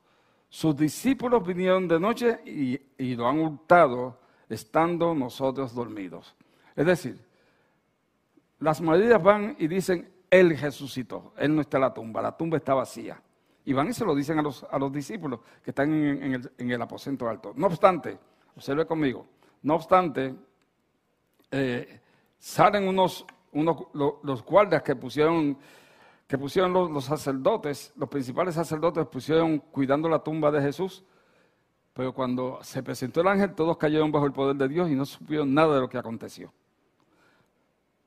sus 0.48 0.76
discípulos 0.76 1.46
vinieron 1.46 1.86
de 1.86 2.00
noche 2.00 2.40
y, 2.44 2.80
y 2.98 3.14
lo 3.14 3.28
han 3.28 3.40
hurtado, 3.40 4.18
estando 4.48 5.14
nosotros 5.14 5.74
dormidos. 5.74 6.34
Es 6.74 6.86
decir, 6.86 7.25
las 8.60 8.80
mayorías 8.80 9.22
van 9.22 9.56
y 9.58 9.68
dicen, 9.68 10.08
Él 10.30 10.58
resucitó, 10.58 11.32
Él 11.36 11.54
no 11.54 11.60
está 11.60 11.76
en 11.76 11.82
la 11.82 11.94
tumba, 11.94 12.22
la 12.22 12.36
tumba 12.36 12.56
está 12.56 12.74
vacía. 12.74 13.20
Y 13.64 13.72
van 13.72 13.88
y 13.88 13.92
se 13.92 14.04
lo 14.04 14.14
dicen 14.14 14.38
a 14.38 14.42
los, 14.42 14.64
a 14.70 14.78
los 14.78 14.92
discípulos 14.92 15.40
que 15.62 15.70
están 15.70 15.92
en, 15.92 16.70
el, 16.70 16.82
aposento 16.82 17.28
alto. 17.28 17.52
No 17.56 17.66
obstante, 17.66 18.16
observe 18.54 18.86
conmigo, 18.86 19.26
no 19.62 19.74
obstante, 19.74 20.34
eh, 21.50 22.00
salen 22.38 22.86
unos, 22.86 23.26
unos 23.52 23.76
los 23.92 24.44
guardias 24.44 24.82
que 24.82 24.94
pusieron, 24.94 25.58
que 26.28 26.38
pusieron 26.38 26.72
los, 26.72 27.04
sacerdotes, 27.04 27.92
los 27.96 28.08
principales 28.08 28.54
sacerdotes 28.54 29.04
pusieron 29.06 29.58
cuidando 29.58 30.08
la 30.08 30.20
tumba 30.20 30.50
de 30.50 30.62
Jesús. 30.62 31.04
Pero 31.92 32.12
cuando 32.12 32.58
se 32.62 32.82
presentó 32.82 33.22
el 33.22 33.28
ángel, 33.28 33.54
todos 33.54 33.78
cayeron 33.78 34.12
bajo 34.12 34.26
el 34.26 34.32
poder 34.32 34.54
de 34.54 34.68
Dios 34.68 34.90
y 34.90 34.94
no 34.94 35.06
supieron 35.06 35.52
nada 35.52 35.74
de 35.74 35.80
lo 35.80 35.88
que 35.88 35.98
aconteció. 35.98 36.52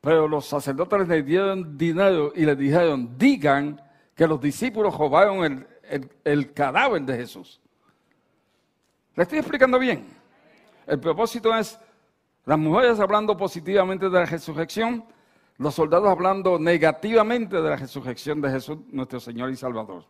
Pero 0.02 0.28
los 0.28 0.46
sacerdotes 0.46 1.08
les 1.08 1.26
dieron 1.26 1.78
dinero 1.78 2.32
y 2.36 2.46
les 2.46 2.58
dijeron, 2.58 3.18
digan 3.18 3.82
que 4.16 4.28
los 4.28 4.40
discípulos 4.40 4.98
robaron 4.98 5.66
el, 6.24 6.54
cadáver 6.54 7.02
de 7.02 7.18
Jesús. 7.18 7.60
¿Le 9.16 9.24
estoy 9.24 9.40
explicando 9.40 9.78
bien? 9.78 10.08
El 10.88 11.00
propósito 11.00 11.54
es 11.56 11.78
las 12.46 12.58
mujeres 12.58 13.00
hablando 13.00 13.36
positivamente 13.36 14.10
de 14.10 14.20
la 14.20 14.26
resurrección, 14.26 15.04
los 15.58 15.76
soldados 15.76 16.08
hablando 16.08 16.58
negativamente 16.58 17.62
de 17.62 17.70
la 17.70 17.76
resurrección 17.76 18.40
de 18.42 18.52
Jesús, 18.52 18.78
nuestro 18.92 19.20
Señor 19.20 19.52
y 19.52 19.58
Salvador. 19.58 20.06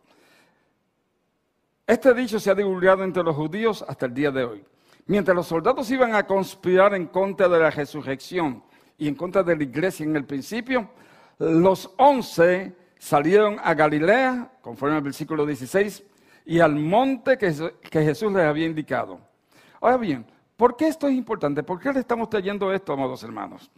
Este 1.86 2.14
dicho 2.14 2.38
se 2.38 2.50
ha 2.50 2.54
divulgado 2.54 3.02
entre 3.02 3.24
los 3.24 3.34
judíos 3.34 3.84
hasta 3.86 4.06
el 4.06 4.14
día 4.14 4.30
de 4.30 4.44
hoy. 4.44 4.64
Mientras 5.06 5.34
los 5.34 5.48
soldados 5.48 5.90
iban 5.90 6.14
a 6.14 6.24
conspirar 6.24 6.94
en 6.94 7.06
contra 7.06 7.48
de 7.48 7.58
la 7.58 7.70
resurrección 7.70 8.62
y 9.00 9.08
en 9.08 9.14
contra 9.14 9.42
de 9.42 9.56
la 9.56 9.62
iglesia 9.62 10.04
en 10.04 10.14
el 10.14 10.26
principio, 10.26 10.90
los 11.38 11.90
once 11.96 12.76
salieron 12.98 13.56
a 13.64 13.72
Galilea, 13.72 14.52
conforme 14.60 14.96
al 14.96 15.02
versículo 15.02 15.46
16, 15.46 16.04
y 16.44 16.60
al 16.60 16.76
monte 16.76 17.38
que, 17.38 17.50
Jesús 17.90 18.32
les 18.32 18.44
había 18.44 18.66
indicado. 18.66 19.18
Ahora 19.80 19.96
bien, 19.96 20.26
¿por 20.54 20.76
qué 20.76 20.86
esto 20.88 21.08
es 21.08 21.14
importante? 21.14 21.62
¿Por 21.62 21.80
qué 21.80 21.92
le 21.94 22.00
estamos 22.00 22.28
trayendo 22.28 22.70
esto, 22.74 22.92
amados 22.92 23.22
hermanos? 23.22 23.70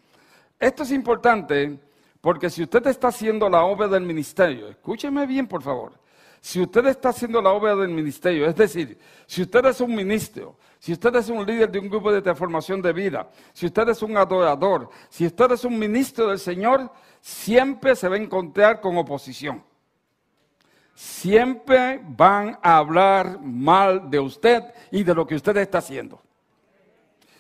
Esto 0.59 0.83
es 0.83 0.91
importante 0.91 1.79
porque 2.21 2.51
si 2.51 2.65
usted 2.65 2.85
está 2.89 3.09
haciendo 3.09 3.49
la 3.49 3.63
obra 3.63 3.87
del 3.87 4.03
ministerio, 4.03 4.69
escúcheme 4.69 5.25
bien, 5.27 5.47
por 5.47 5.63
favor. 5.63 5.93
Si 6.45 6.61
usted 6.61 6.85
está 6.87 7.11
haciendo 7.11 7.41
la 7.41 7.51
obra 7.51 7.77
del 7.77 7.91
ministerio, 7.91 8.47
es 8.47 8.57
decir, 8.57 8.99
si 9.27 9.43
usted 9.43 9.65
es 9.65 9.81
un 9.81 9.95
ministro, 9.95 10.59
si 10.81 10.93
usted 10.93 11.15
es 11.15 11.29
un 11.29 11.47
líder 11.47 11.71
de 11.71 11.79
un 11.79 11.89
grupo 11.89 12.11
de 12.11 12.21
transformación 12.21 12.83
de 12.83 12.93
vida, 12.93 13.31
si 13.53 13.67
usted 13.67 13.89
es 13.89 14.03
un 14.03 14.17
adorador, 14.17 14.91
si 15.09 15.25
usted 15.25 15.53
es 15.53 15.65
un 15.65 15.79
ministro 15.79 16.27
del 16.27 16.41
Señor, 16.41 16.91
siempre 17.21 17.95
se 17.95 18.09
va 18.09 18.17
a 18.17 18.19
encontrar 18.19 18.81
con 18.81 18.97
oposición. 18.99 19.63
Siempre 20.97 22.01
van 22.05 22.59
a 22.61 22.77
hablar 22.77 23.41
mal 23.41 24.11
de 24.11 24.19
usted 24.19 24.65
y 24.91 25.05
de 25.05 25.15
lo 25.15 25.25
que 25.25 25.37
usted 25.37 25.57
está 25.59 25.79
haciendo. 25.79 26.21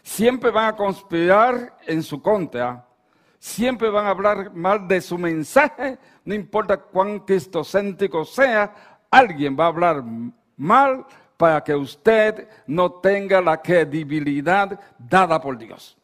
Siempre 0.04 0.52
van 0.52 0.66
a 0.66 0.76
conspirar 0.76 1.76
en 1.88 2.04
su 2.04 2.22
contra. 2.22 2.86
Siempre 3.40 3.90
van 3.90 4.06
a 4.06 4.10
hablar 4.10 4.54
mal 4.54 4.86
de 4.86 5.00
su 5.00 5.18
mensaje, 5.18 5.98
no 6.24 6.32
importa 6.32 6.76
cuán 6.76 7.18
cristocéntrico 7.18 8.24
sea, 8.24 8.91
alguien 9.12 9.56
va 9.58 9.64
a 9.64 9.68
hablar 9.68 10.02
mal 10.56 11.06
para 11.36 11.62
que 11.62 11.74
usted 11.74 12.48
no 12.66 12.90
tenga 12.92 13.40
la 13.40 13.60
credibilidad 13.60 14.80
dada 14.98 15.40
por 15.40 15.58
Dios. 15.58 15.96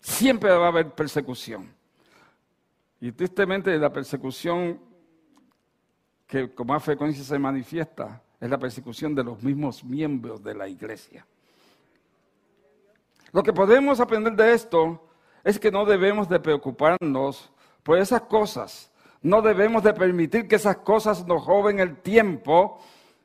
Siempre 0.00 0.50
va 0.50 0.64
a 0.64 0.68
haber 0.68 0.90
persecución. 0.90 1.72
Y 3.00 3.12
tristemente 3.12 3.76
la 3.78 3.92
persecución 3.92 4.80
que 6.26 6.52
con 6.52 6.66
más 6.66 6.82
frecuencia 6.82 7.22
se 7.22 7.38
manifiesta 7.38 8.22
es 8.40 8.48
la 8.48 8.58
persecución 8.58 9.14
de 9.14 9.24
los 9.24 9.42
mismos 9.42 9.84
miembros 9.84 10.42
de 10.42 10.54
la 10.54 10.68
iglesia. 10.68 11.26
Lo 13.32 13.42
que 13.42 13.52
podemos 13.52 14.00
aprender 14.00 14.34
de 14.34 14.54
esto 14.54 15.06
es 15.44 15.58
que 15.58 15.70
no 15.70 15.84
debemos 15.84 16.28
de 16.28 16.40
preocuparnos 16.40 17.50
por 17.82 17.98
esas 17.98 18.22
cosas. 18.22 18.90
No 19.22 19.42
debemos 19.42 19.82
de 19.82 19.94
permitir 19.94 20.46
que 20.46 20.56
esas 20.56 20.78
cosas 20.78 21.26
nos 21.26 21.44
roben 21.44 21.80
el 21.80 21.96
tiempo 21.96 22.80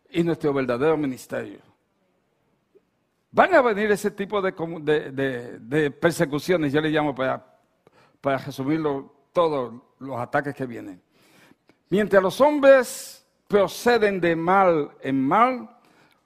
y 0.10 0.24
nuestro 0.24 0.54
verdadero 0.54 0.98
ministerio. 0.98 1.60
Van 3.32 3.54
a 3.54 3.62
venir 3.62 3.92
ese 3.92 4.12
tipo 4.12 4.42
de, 4.42 5.92
persecuciones, 6.00 6.72
yo 6.72 6.82
le 6.82 6.90
llamo 6.90 7.16
para, 7.16 7.44
para 8.22 8.38
resumirlo 8.38 9.12
todos 9.34 9.74
los 10.00 10.20
ataques 10.20 10.54
que 10.54 10.66
vienen. 10.66 11.02
Mientras 11.90 12.22
los 12.22 12.40
hombres 12.42 13.26
proceden 13.48 14.22
de 14.22 14.36
mal 14.36 14.92
en 15.02 15.20
mal, 15.20 15.70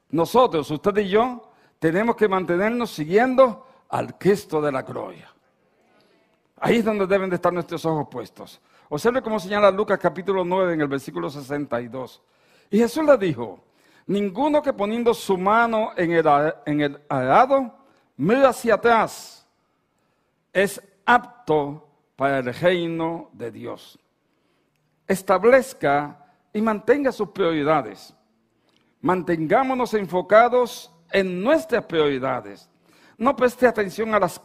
nosotros, 0.10 0.70
usted 0.72 0.98
y 0.98 1.10
yo, 1.10 1.52
tenemos 1.80 2.16
que 2.16 2.28
mantenernos 2.28 2.92
siguiendo 2.92 3.66
al 3.90 4.18
Cristo 4.18 4.62
de 4.62 4.72
la 4.72 4.82
gloria. 4.82 5.34
Ahí 6.60 6.78
es 6.78 6.86
donde 6.86 7.06
deben 7.06 7.30
de 7.30 7.36
estar 7.36 7.54
nuestros 7.54 7.86
ojos 7.86 8.08
puestos. 8.10 8.60
Observe 8.89 9.22
cómo 9.22 9.39
señala 9.39 9.70
Lucas 9.70 10.00
capítulo 10.00 10.46
9 10.46 10.74
en 10.74 10.82
el 10.82 10.88
versículo 10.88 11.29
62. 11.29 12.22
Y 12.70 12.79
Jesús 12.79 13.06
le 13.06 13.17
dijo, 13.17 13.63
ninguno 14.06 14.62
que 14.62 14.72
poniendo 14.72 15.13
su 15.13 15.38
mano 15.38 15.91
en 15.98 16.12
el, 16.12 16.25
en 16.65 16.82
el 16.82 17.01
arado, 17.10 17.74
mira 18.15 18.50
hacia 18.50 18.75
atrás, 18.75 19.46
es 20.53 20.82
apto 21.06 21.88
para 22.15 22.39
el 22.39 22.53
reino 22.53 23.29
de 23.34 23.51
Dios. 23.51 24.00
Establezca 25.06 26.25
y 26.53 26.62
mantenga 26.62 27.12
sus 27.12 27.29
prioridades. 27.29 28.13
Mantengámonos 29.01 29.94
enfocados 29.94 30.91
en 31.12 31.44
nuestras 31.44 31.86
prioridades. 31.86 32.70
No 33.18 33.36
preste 33.36 33.66
atención 33.66 34.14
a 34.14 34.20
las, 34.20 34.42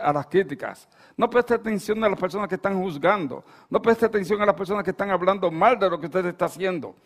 a 0.00 0.12
las 0.12 0.26
críticas. 0.26 0.88
No 1.16 1.28
preste 1.28 1.54
atención 1.54 2.02
a 2.02 2.08
las 2.08 2.18
personas 2.18 2.48
que 2.48 2.54
están 2.54 2.80
juzgando. 2.80 3.44
No 3.68 3.82
preste 3.82 4.06
atención 4.06 4.40
a 4.40 4.46
las 4.46 4.54
personas 4.54 4.82
que 4.82 4.90
están 4.90 5.10
hablando 5.10 5.50
mal 5.50 5.78
de 5.78 5.90
lo 5.90 6.00
que 6.00 6.06
usted 6.06 6.24
está 6.26 6.46
haciendo. 6.46 6.96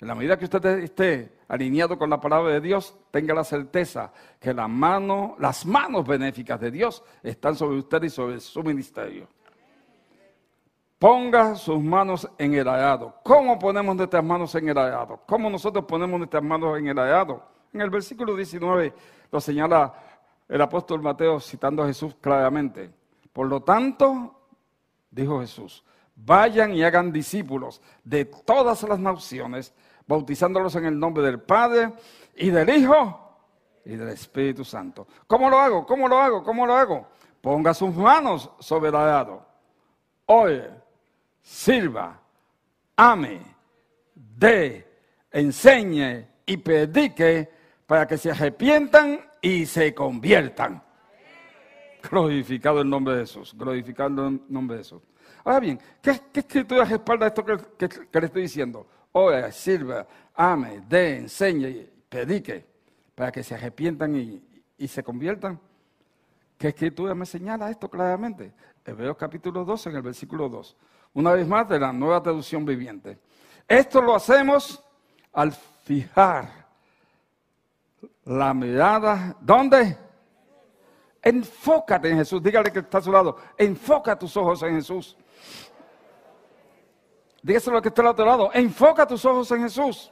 En 0.00 0.08
la 0.08 0.14
medida 0.14 0.36
que 0.36 0.44
usted 0.44 0.64
esté 0.80 1.38
alineado 1.48 1.98
con 1.98 2.10
la 2.10 2.20
palabra 2.20 2.52
de 2.52 2.60
Dios, 2.60 2.96
tenga 3.10 3.34
la 3.34 3.44
certeza 3.44 4.12
que 4.40 4.52
las 4.52 4.68
manos 4.68 6.06
benéficas 6.06 6.60
de 6.60 6.70
Dios 6.70 7.02
están 7.22 7.56
sobre 7.56 7.78
usted 7.78 8.02
y 8.02 8.10
sobre 8.10 8.40
su 8.40 8.62
ministerio. 8.62 9.28
Ponga 10.98 11.54
sus 11.54 11.82
manos 11.82 12.28
en 12.38 12.54
el 12.54 12.68
arado. 12.68 13.14
¿Cómo 13.22 13.58
ponemos 13.58 13.94
nuestras 13.94 14.24
manos 14.24 14.54
en 14.54 14.68
el 14.68 14.78
arado? 14.78 15.20
¿Cómo 15.26 15.50
nosotros 15.50 15.84
ponemos 15.84 16.18
nuestras 16.18 16.42
manos 16.42 16.78
en 16.78 16.88
el 16.88 16.98
arado? 16.98 17.42
En 17.72 17.80
el 17.80 17.90
versículo 17.90 18.34
19 18.36 18.94
lo 19.30 19.40
señala 19.40 19.92
el 20.48 20.60
apóstol 20.60 21.02
Mateo 21.02 21.40
citando 21.40 21.82
a 21.82 21.86
Jesús 21.86 22.14
claramente. 22.20 22.90
Por 23.32 23.48
lo 23.48 23.62
tanto, 23.62 24.48
dijo 25.10 25.40
Jesús, 25.40 25.84
vayan 26.14 26.72
y 26.72 26.82
hagan 26.82 27.12
discípulos 27.12 27.80
de 28.04 28.24
todas 28.24 28.82
las 28.84 28.98
naciones, 28.98 29.74
bautizándolos 30.06 30.74
en 30.76 30.86
el 30.86 30.98
nombre 30.98 31.24
del 31.24 31.40
Padre 31.40 31.92
y 32.36 32.50
del 32.50 32.70
Hijo 32.70 33.20
y 33.84 33.96
del 33.96 34.08
Espíritu 34.08 34.64
Santo. 34.64 35.06
¿Cómo 35.26 35.50
lo 35.50 35.58
hago? 35.58 35.86
¿Cómo 35.86 36.08
lo 36.08 36.18
hago? 36.18 36.42
¿Cómo 36.42 36.66
lo 36.66 36.74
hago? 36.74 37.08
Ponga 37.40 37.74
sus 37.74 37.94
manos 37.94 38.50
sobre 38.58 38.88
el 38.88 38.96
arado. 38.96 39.44
Oye, 40.26 40.70
sirva, 41.42 42.18
ame, 42.96 43.40
dé, 44.14 44.88
enseñe 45.30 46.26
y 46.46 46.56
predique 46.56 47.50
para 47.86 48.06
que 48.06 48.16
se 48.16 48.30
arrepientan 48.30 49.20
y 49.44 49.66
se 49.66 49.94
conviertan. 49.94 50.82
Glorificado 52.10 52.80
el 52.80 52.88
nombre 52.88 53.14
de 53.14 53.20
Jesús, 53.20 53.54
glorificado 53.54 54.28
el 54.28 54.40
nombre 54.48 54.78
de 54.78 54.82
Jesús. 54.82 55.02
Ahora 55.44 55.60
bien, 55.60 55.78
¿qué, 56.00 56.18
escritura 56.32 56.84
respalda 56.84 57.26
esto 57.26 57.44
que, 57.44 58.20
le 58.20 58.26
estoy 58.26 58.42
diciendo? 58.42 58.86
Ore, 59.12 59.52
sirva, 59.52 60.06
ame, 60.34 60.82
dé, 60.88 61.18
enseñe 61.18 61.86
predique 62.08 62.64
para 63.14 63.30
que 63.30 63.42
se 63.42 63.54
arrepientan 63.54 64.16
y, 64.16 64.42
y 64.78 64.88
se 64.88 65.02
conviertan. 65.02 65.60
¿Qué 66.56 66.68
escritura 66.68 67.14
me 67.14 67.26
señala 67.26 67.70
esto 67.70 67.90
claramente? 67.90 68.54
Hebreos 68.82 69.16
capítulo 69.18 69.64
12 69.64 69.90
en 69.90 69.96
el 69.96 70.02
versículo 70.02 70.48
2. 70.48 70.76
Una 71.14 71.32
vez 71.32 71.46
más 71.46 71.68
de 71.68 71.78
la 71.78 71.92
nueva 71.92 72.22
traducción 72.22 72.64
viviente. 72.64 73.18
Esto 73.68 74.00
lo 74.00 74.14
hacemos 74.14 74.82
al 75.32 75.52
fijar 75.52 76.63
la 78.24 78.54
mirada. 78.54 79.36
¿Dónde? 79.40 79.98
Enfócate 81.22 82.10
en 82.10 82.18
Jesús. 82.18 82.42
Dígale 82.42 82.70
que 82.70 82.80
está 82.80 82.98
a 82.98 83.02
su 83.02 83.12
lado. 83.12 83.36
Enfoca 83.56 84.18
tus 84.18 84.36
ojos 84.36 84.62
en 84.62 84.76
Jesús. 84.76 85.16
Dígaselo 87.42 87.80
que 87.80 87.88
está 87.88 88.02
al 88.02 88.08
otro 88.08 88.24
lado. 88.24 88.50
Enfoca 88.52 89.06
tus 89.06 89.24
ojos 89.24 89.50
en 89.50 89.62
Jesús. 89.62 90.10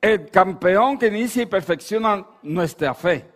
El 0.00 0.30
campeón 0.30 0.98
que 0.98 1.06
inicia 1.06 1.42
y 1.42 1.46
perfecciona 1.46 2.26
nuestra 2.42 2.92
fe. 2.94 3.30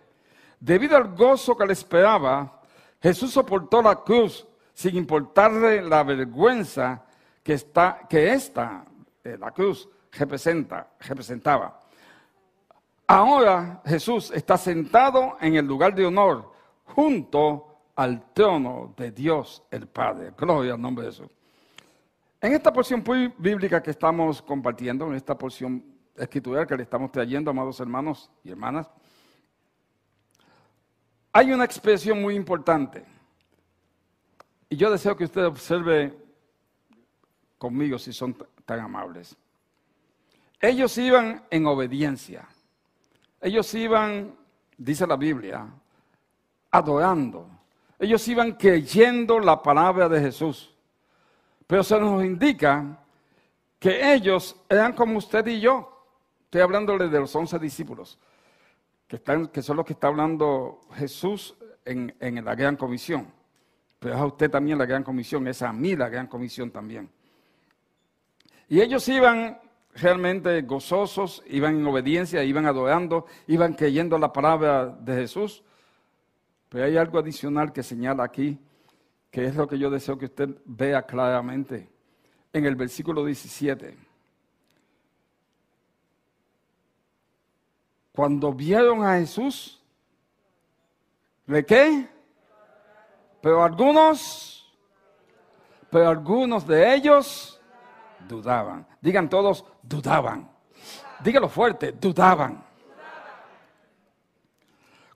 Debido 0.58 0.96
al 0.96 1.14
gozo 1.14 1.56
que 1.56 1.66
le 1.66 1.72
esperaba, 1.72 2.60
Jesús 3.00 3.32
soportó 3.32 3.82
la 3.82 3.96
cruz 3.96 4.46
sin 4.74 4.96
importarle 4.96 5.82
la 5.82 6.02
vergüenza 6.02 7.04
que, 7.42 7.52
está, 7.54 8.00
que 8.08 8.32
esta, 8.32 8.84
eh, 9.22 9.36
la 9.38 9.52
cruz, 9.52 9.88
representa, 10.10 10.88
representaba. 11.00 11.85
Ahora 13.06 13.82
Jesús 13.84 14.32
está 14.32 14.56
sentado 14.56 15.36
en 15.40 15.54
el 15.54 15.64
lugar 15.64 15.94
de 15.94 16.06
honor 16.06 16.52
junto 16.84 17.76
al 17.94 18.32
trono 18.32 18.94
de 18.96 19.12
Dios 19.12 19.62
el 19.70 19.86
Padre. 19.86 20.32
Gloria 20.36 20.74
al 20.74 20.80
nombre 20.80 21.06
de 21.06 21.12
Jesús. 21.12 21.30
En 22.40 22.52
esta 22.52 22.72
porción 22.72 23.02
bíblica 23.38 23.82
que 23.82 23.92
estamos 23.92 24.42
compartiendo, 24.42 25.06
en 25.06 25.14
esta 25.14 25.38
porción 25.38 25.84
escritural 26.16 26.66
que 26.66 26.76
le 26.76 26.82
estamos 26.82 27.12
trayendo, 27.12 27.50
amados 27.50 27.80
hermanos 27.80 28.30
y 28.42 28.50
hermanas, 28.50 28.88
hay 31.32 31.52
una 31.52 31.64
expresión 31.64 32.20
muy 32.20 32.34
importante. 32.34 33.04
Y 34.68 34.76
yo 34.76 34.90
deseo 34.90 35.16
que 35.16 35.24
usted 35.24 35.44
observe 35.46 36.16
conmigo 37.56 37.98
si 37.98 38.12
son 38.12 38.36
tan 38.64 38.80
amables. 38.80 39.36
Ellos 40.60 40.96
iban 40.98 41.44
en 41.50 41.66
obediencia. 41.66 42.48
Ellos 43.46 43.72
iban, 43.74 44.34
dice 44.76 45.06
la 45.06 45.14
Biblia, 45.14 45.68
adorando. 46.72 47.48
Ellos 47.96 48.26
iban 48.26 48.54
creyendo 48.54 49.38
la 49.38 49.62
palabra 49.62 50.08
de 50.08 50.20
Jesús. 50.20 50.74
Pero 51.64 51.84
se 51.84 51.96
nos 52.00 52.24
indica 52.24 52.98
que 53.78 54.12
ellos 54.14 54.56
eran 54.68 54.94
como 54.94 55.18
usted 55.18 55.46
y 55.46 55.60
yo. 55.60 56.08
Estoy 56.46 56.60
hablándole 56.60 57.08
de 57.08 57.20
los 57.20 57.36
once 57.36 57.56
discípulos, 57.60 58.18
que, 59.06 59.62
son 59.62 59.76
los 59.76 59.86
que 59.86 59.92
está 59.92 60.08
hablando 60.08 60.80
Jesús 60.96 61.54
en, 61.84 62.16
en 62.18 62.44
la 62.44 62.56
gran 62.56 62.74
comisión. 62.74 63.32
Pero 64.00 64.16
es 64.16 64.20
a 64.20 64.26
usted 64.26 64.50
también 64.50 64.76
la 64.76 64.86
gran 64.86 65.04
comisión, 65.04 65.46
es 65.46 65.62
a 65.62 65.72
mí 65.72 65.94
la 65.94 66.08
gran 66.08 66.26
comisión 66.26 66.72
también. 66.72 67.08
Y 68.68 68.80
ellos 68.80 69.06
iban 69.06 69.60
realmente 69.96 70.62
gozosos, 70.62 71.42
iban 71.46 71.76
en 71.76 71.86
obediencia, 71.86 72.44
iban 72.44 72.66
adorando, 72.66 73.26
iban 73.46 73.74
creyendo 73.74 74.18
la 74.18 74.32
palabra 74.32 74.86
de 74.86 75.14
Jesús. 75.14 75.62
Pero 76.68 76.84
hay 76.84 76.96
algo 76.96 77.18
adicional 77.18 77.72
que 77.72 77.82
señala 77.82 78.24
aquí, 78.24 78.58
que 79.30 79.46
es 79.46 79.56
lo 79.56 79.66
que 79.66 79.78
yo 79.78 79.90
deseo 79.90 80.18
que 80.18 80.26
usted 80.26 80.50
vea 80.64 81.02
claramente 81.02 81.88
en 82.52 82.66
el 82.66 82.76
versículo 82.76 83.24
17. 83.24 83.96
Cuando 88.12 88.52
vieron 88.52 89.04
a 89.04 89.18
Jesús, 89.18 89.82
¿de 91.46 91.64
qué? 91.64 92.08
Pero 93.42 93.62
algunos, 93.62 94.74
pero 95.90 96.08
algunos 96.08 96.66
de 96.66 96.94
ellos 96.94 97.55
dudaban. 98.28 98.86
Digan 99.00 99.28
todos, 99.28 99.64
dudaban. 99.82 100.50
Dígalo 101.22 101.48
fuerte, 101.48 101.92
dudaban. 101.92 102.64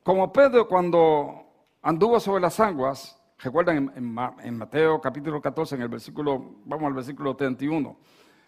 Como 0.03 0.33
Pedro 0.33 0.67
cuando 0.67 1.45
anduvo 1.83 2.19
sobre 2.19 2.41
las 2.41 2.59
aguas, 2.59 3.21
recuerdan 3.39 3.93
en, 3.95 4.57
Mateo 4.57 5.01
capítulo 5.01 5.41
14, 5.41 5.75
en 5.75 5.83
el 5.83 5.89
versículo, 5.89 6.57
vamos 6.65 6.87
al 6.89 6.95
versículo 6.95 7.37
31, 7.37 7.97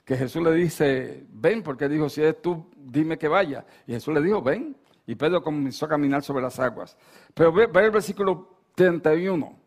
que 0.04 0.16
Jesús 0.16 0.42
le 0.42 0.52
dice, 0.52 1.26
ven, 1.30 1.62
porque 1.62 1.88
dijo, 1.88 2.08
si 2.08 2.22
eres 2.22 2.40
tú, 2.40 2.70
dime 2.76 3.18
que 3.18 3.28
vaya. 3.28 3.64
Y 3.86 3.92
Jesús 3.92 4.14
le 4.14 4.22
dijo, 4.22 4.42
ven. 4.42 4.76
Y 5.06 5.14
Pedro 5.14 5.42
comenzó 5.42 5.86
a 5.86 5.88
caminar 5.88 6.22
sobre 6.22 6.42
las 6.42 6.58
aguas. 6.58 6.96
Pero 7.34 7.52
ve, 7.52 7.66
ve 7.66 7.84
el 7.84 7.90
versículo 7.90 8.48
31 8.74 9.62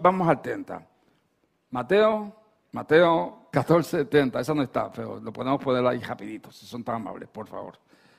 vamos 0.00 0.28
al 0.28 0.42
30. 0.42 0.86
Mateo, 1.70 2.34
Mateo 2.72 3.48
14, 3.50 4.04
30. 4.04 4.40
Esa 4.40 4.54
no 4.54 4.62
está, 4.62 4.90
pero 4.90 5.20
lo 5.20 5.32
podemos 5.32 5.62
poner 5.62 5.86
ahí 5.86 6.00
rapidito, 6.00 6.52
si 6.52 6.66
son 6.66 6.84
tan 6.84 6.96
amables, 6.96 7.28
por 7.28 7.46
favor. 7.46 7.78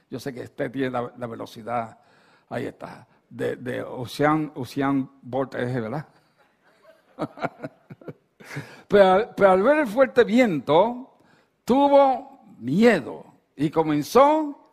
Yo 0.09 0.19
sé 0.19 0.33
que 0.33 0.41
usted 0.41 0.71
tiene 0.71 0.89
la, 0.89 1.27
velocidad, 1.27 1.97
ahí 2.49 2.65
está, 2.65 3.07
de, 3.29 3.83
Ocean, 3.83 4.51
Ocean 4.55 5.09
¿verdad? 5.21 6.07
pero, 8.87 9.51
al 9.51 9.61
ver 9.61 9.79
el 9.79 9.87
fuerte 9.87 10.23
viento, 10.23 11.17
tuvo 11.63 12.41
miedo 12.59 13.25
y 13.55 13.69
comenzó 13.69 14.71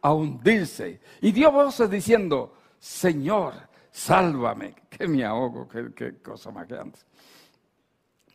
a 0.00 0.12
hundirse. 0.12 1.00
Y 1.20 1.32
dio 1.32 1.50
voces 1.50 1.90
diciendo, 1.90 2.54
Señor, 2.78 3.54
sálvame, 3.90 4.74
que 4.90 5.08
me 5.08 5.24
ahogo, 5.24 5.66
qué, 5.68 6.18
cosa 6.22 6.52
más 6.52 6.68
grande. 6.68 6.98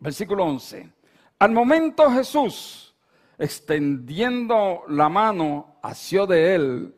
Versículo 0.03 0.43
11. 0.43 0.91
Al 1.39 1.51
momento 1.51 2.11
Jesús, 2.11 2.93
extendiendo 3.37 4.83
la 4.89 5.07
mano, 5.07 5.77
asió 5.81 6.27
de 6.27 6.55
él 6.55 6.95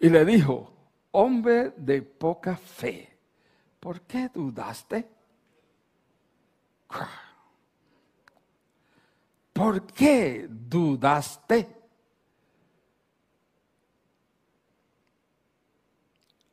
y 0.00 0.08
le 0.08 0.24
dijo, 0.24 0.72
hombre 1.12 1.72
de 1.76 2.02
poca 2.02 2.56
fe, 2.56 3.16
¿por 3.78 4.00
qué 4.00 4.28
dudaste? 4.34 5.08
¿Por 9.52 9.86
qué 9.86 10.48
dudaste? 10.50 11.76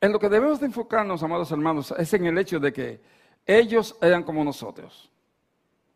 En 0.00 0.12
lo 0.12 0.20
que 0.20 0.28
debemos 0.28 0.60
de 0.60 0.66
enfocarnos, 0.66 1.20
amados 1.20 1.50
hermanos, 1.50 1.92
es 1.98 2.14
en 2.14 2.26
el 2.26 2.38
hecho 2.38 2.60
de 2.60 2.72
que 2.72 3.00
ellos 3.44 3.96
eran 4.00 4.22
como 4.22 4.44
nosotros. 4.44 5.10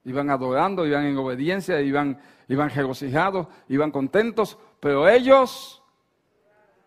Iban 0.04 0.30
adorando, 0.30 0.86
iban 0.86 1.04
en 1.04 1.18
obediencia, 1.18 1.80
iban, 1.80 2.20
iban 2.48 2.70
regocijados, 2.70 3.46
iban 3.68 3.90
contentos, 3.90 4.58
pero 4.80 5.08
ellos 5.08 5.82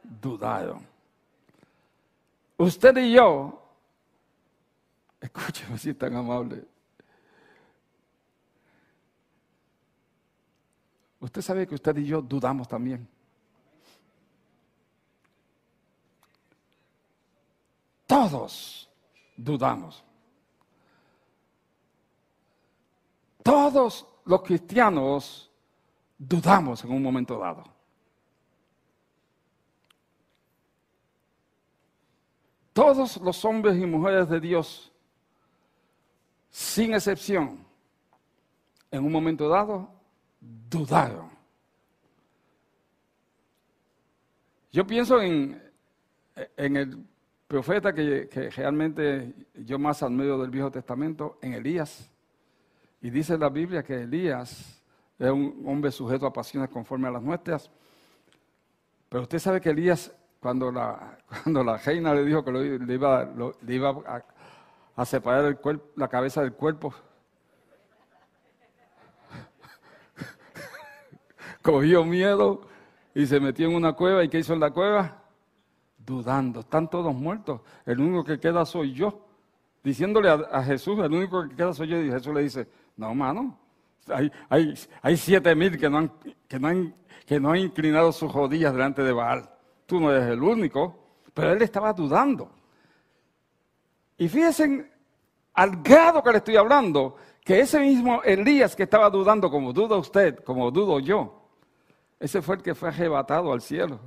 dudaron. 0.04 0.88
Usted 2.58 2.98
y 2.98 3.14
yo, 3.14 3.62
escúcheme 5.22 5.78
si 5.78 5.94
tan 5.94 6.16
amable, 6.16 6.66
Usted 11.24 11.42
sabe 11.42 11.66
que 11.66 11.76
usted 11.76 11.96
y 11.96 12.06
yo 12.06 12.22
dudamos 12.22 12.68
también. 12.68 13.08
Todos 18.06 18.90
dudamos. 19.38 20.04
Todos 23.44 24.08
los 24.26 24.42
cristianos 24.42 25.52
dudamos 26.18 26.84
en 26.84 26.92
un 26.92 27.04
momento 27.04 27.38
dado. 27.38 27.64
Todos 32.72 33.18
los 33.18 33.46
hombres 33.46 33.78
y 33.78 33.86
mujeres 33.86 34.28
de 34.30 34.40
Dios, 34.40 34.92
sin 36.50 36.94
excepción, 36.94 37.64
en 38.90 39.06
un 39.06 39.12
momento 39.12 39.48
dado, 39.48 39.92
dudaron. 40.40 41.30
Yo 44.72 44.88
pienso 44.88 45.22
en, 45.22 45.62
el 46.58 47.06
profeta 47.48 47.94
que, 47.94 48.28
realmente 48.56 49.34
yo 49.54 49.78
más 49.78 50.02
admiro 50.02 50.40
del 50.40 50.50
Viejo 50.50 50.72
Testamento, 50.72 51.38
en 51.44 51.54
Elías. 51.54 52.13
Y 53.04 53.10
dice 53.10 53.38
la 53.38 53.50
Biblia 53.50 53.84
que 53.84 54.04
Elías 54.04 54.82
es 55.20 55.30
un 55.30 55.62
hombre 55.68 55.92
sujeto 55.92 56.26
a 56.26 56.32
pasiones 56.32 56.70
conforme 56.70 57.10
a 57.10 57.12
las 57.12 57.22
nuestras. 57.22 57.70
Pero 59.10 59.24
usted 59.24 59.40
sabe 59.40 59.60
que 59.60 59.72
Elías, 59.72 60.16
cuando 60.40 60.72
la, 60.72 61.18
cuando 61.44 61.66
la 61.66 61.76
reina 61.76 62.16
le 62.16 62.24
dijo 62.24 62.46
que 62.46 62.52
le 62.52 62.94
iba, 62.94 63.26
le 63.62 63.76
iba 63.76 63.90
a, 63.90 64.24
a, 64.96 65.06
separar 65.06 65.60
la 65.98 66.08
cabeza 66.08 66.42
del 66.44 66.54
cuerpo, 66.54 66.94
cogió 71.62 72.06
miedo 72.06 72.62
y 73.14 73.28
se 73.28 73.42
metió 73.42 73.68
en 73.68 73.76
una 73.76 73.92
cueva. 73.92 74.24
¿Y 74.24 74.30
qué 74.30 74.40
hizo 74.40 74.54
en 74.54 74.62
la 74.62 74.72
cueva? 74.72 75.24
Dudando. 75.98 76.62
Están 76.62 76.90
todos 76.90 77.14
muertos. 77.14 77.60
El 77.86 78.00
único 78.00 78.24
que 78.24 78.40
queda 78.40 78.66
soy 78.66 78.94
yo. 78.94 79.28
Diciéndole 79.84 80.30
a, 80.30 80.64
Jesús, 80.64 80.98
el 81.00 81.12
único 81.12 81.50
que 81.50 81.56
queda 81.58 81.74
soy 81.74 81.90
yo. 81.90 82.00
Y 82.00 82.10
Jesús 82.10 82.34
le 82.34 82.44
dice, 82.44 82.70
no, 82.98 83.10
hermano, 83.10 83.58
hay, 84.08 84.32
hay, 84.50 84.74
hay 85.02 85.18
siete 85.18 85.56
mil 85.56 85.78
que 85.78 85.90
no, 85.90 85.98
han, 85.98 86.12
que, 86.48 86.60
no 86.60 86.68
han, 86.68 86.96
que 87.26 87.40
no 87.40 87.52
han 87.52 87.60
inclinado 87.60 88.12
sus 88.12 88.32
rodillas 88.32 88.74
delante 88.74 89.02
de 89.04 89.12
Baal. 89.12 89.50
Tú 89.86 90.00
no 90.00 90.12
eres 90.12 90.30
el 90.30 90.42
único. 90.42 91.04
Pero 91.34 91.52
él 91.52 91.62
estaba 91.62 91.92
dudando. 91.94 92.52
Y 94.18 94.28
fíjense 94.30 94.92
al 95.54 95.82
grado 95.82 96.22
que 96.22 96.32
le 96.32 96.38
estoy 96.38 96.56
hablando, 96.56 97.16
que 97.44 97.60
ese 97.60 97.80
mismo 97.80 98.22
Elías 98.24 98.76
que 98.76 98.84
estaba 98.84 99.10
dudando, 99.10 99.50
como 99.50 99.74
duda 99.74 99.98
usted, 99.98 100.44
como 100.44 100.70
dudo 100.72 101.00
yo, 101.00 101.42
ese 102.20 102.42
fue 102.42 102.56
el 102.56 102.62
que 102.62 102.76
fue 102.76 102.90
arrebatado 102.90 103.52
al 103.52 103.62
cielo. 103.62 104.00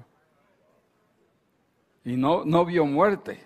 Y 2.05 2.17
no, 2.17 2.45
no 2.45 2.65
vio 2.65 2.87
muerte. 2.87 3.45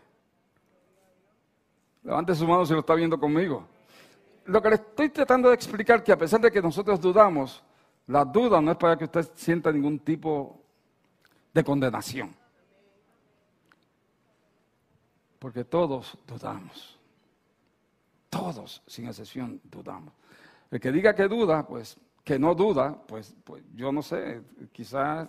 Levante 2.03 2.35
su 2.35 2.47
mano 2.47 2.67
si 2.67 2.75
lo 2.75 2.81
está 2.81 2.95
viendo 2.95 3.19
conmigo. 3.19 3.67
Lo 4.51 4.61
que 4.61 4.71
le 4.71 4.75
estoy 4.75 5.11
tratando 5.11 5.49
de 5.49 5.55
explicar 5.55 6.03
que 6.03 6.11
a 6.11 6.19
pesar 6.19 6.41
de 6.41 6.51
que 6.51 6.61
nosotros 6.61 7.01
dudamos, 7.01 7.63
la 8.09 8.25
duda 8.25 8.61
no 8.61 8.73
es 8.73 8.77
para 8.77 8.99
que 8.99 9.05
usted 9.05 9.31
sienta 9.37 9.71
ningún 9.71 10.01
tipo 10.01 10.61
de 11.55 11.63
condenación. 11.63 12.35
Porque 15.39 15.65
todos 15.65 16.19
dudamos. 16.27 16.99
Todos, 18.29 18.83
sin 18.89 19.07
excepción, 19.07 19.61
dudamos. 19.63 20.13
El 20.69 20.81
que 20.81 20.91
diga 20.91 21.15
que 21.15 21.29
duda, 21.29 21.65
pues 21.65 21.97
que 22.25 22.37
no 22.37 22.53
duda, 22.53 23.01
pues, 23.07 23.33
pues 23.45 23.63
yo 23.77 23.93
no 23.93 24.03
sé, 24.03 24.43
quizás 24.73 25.29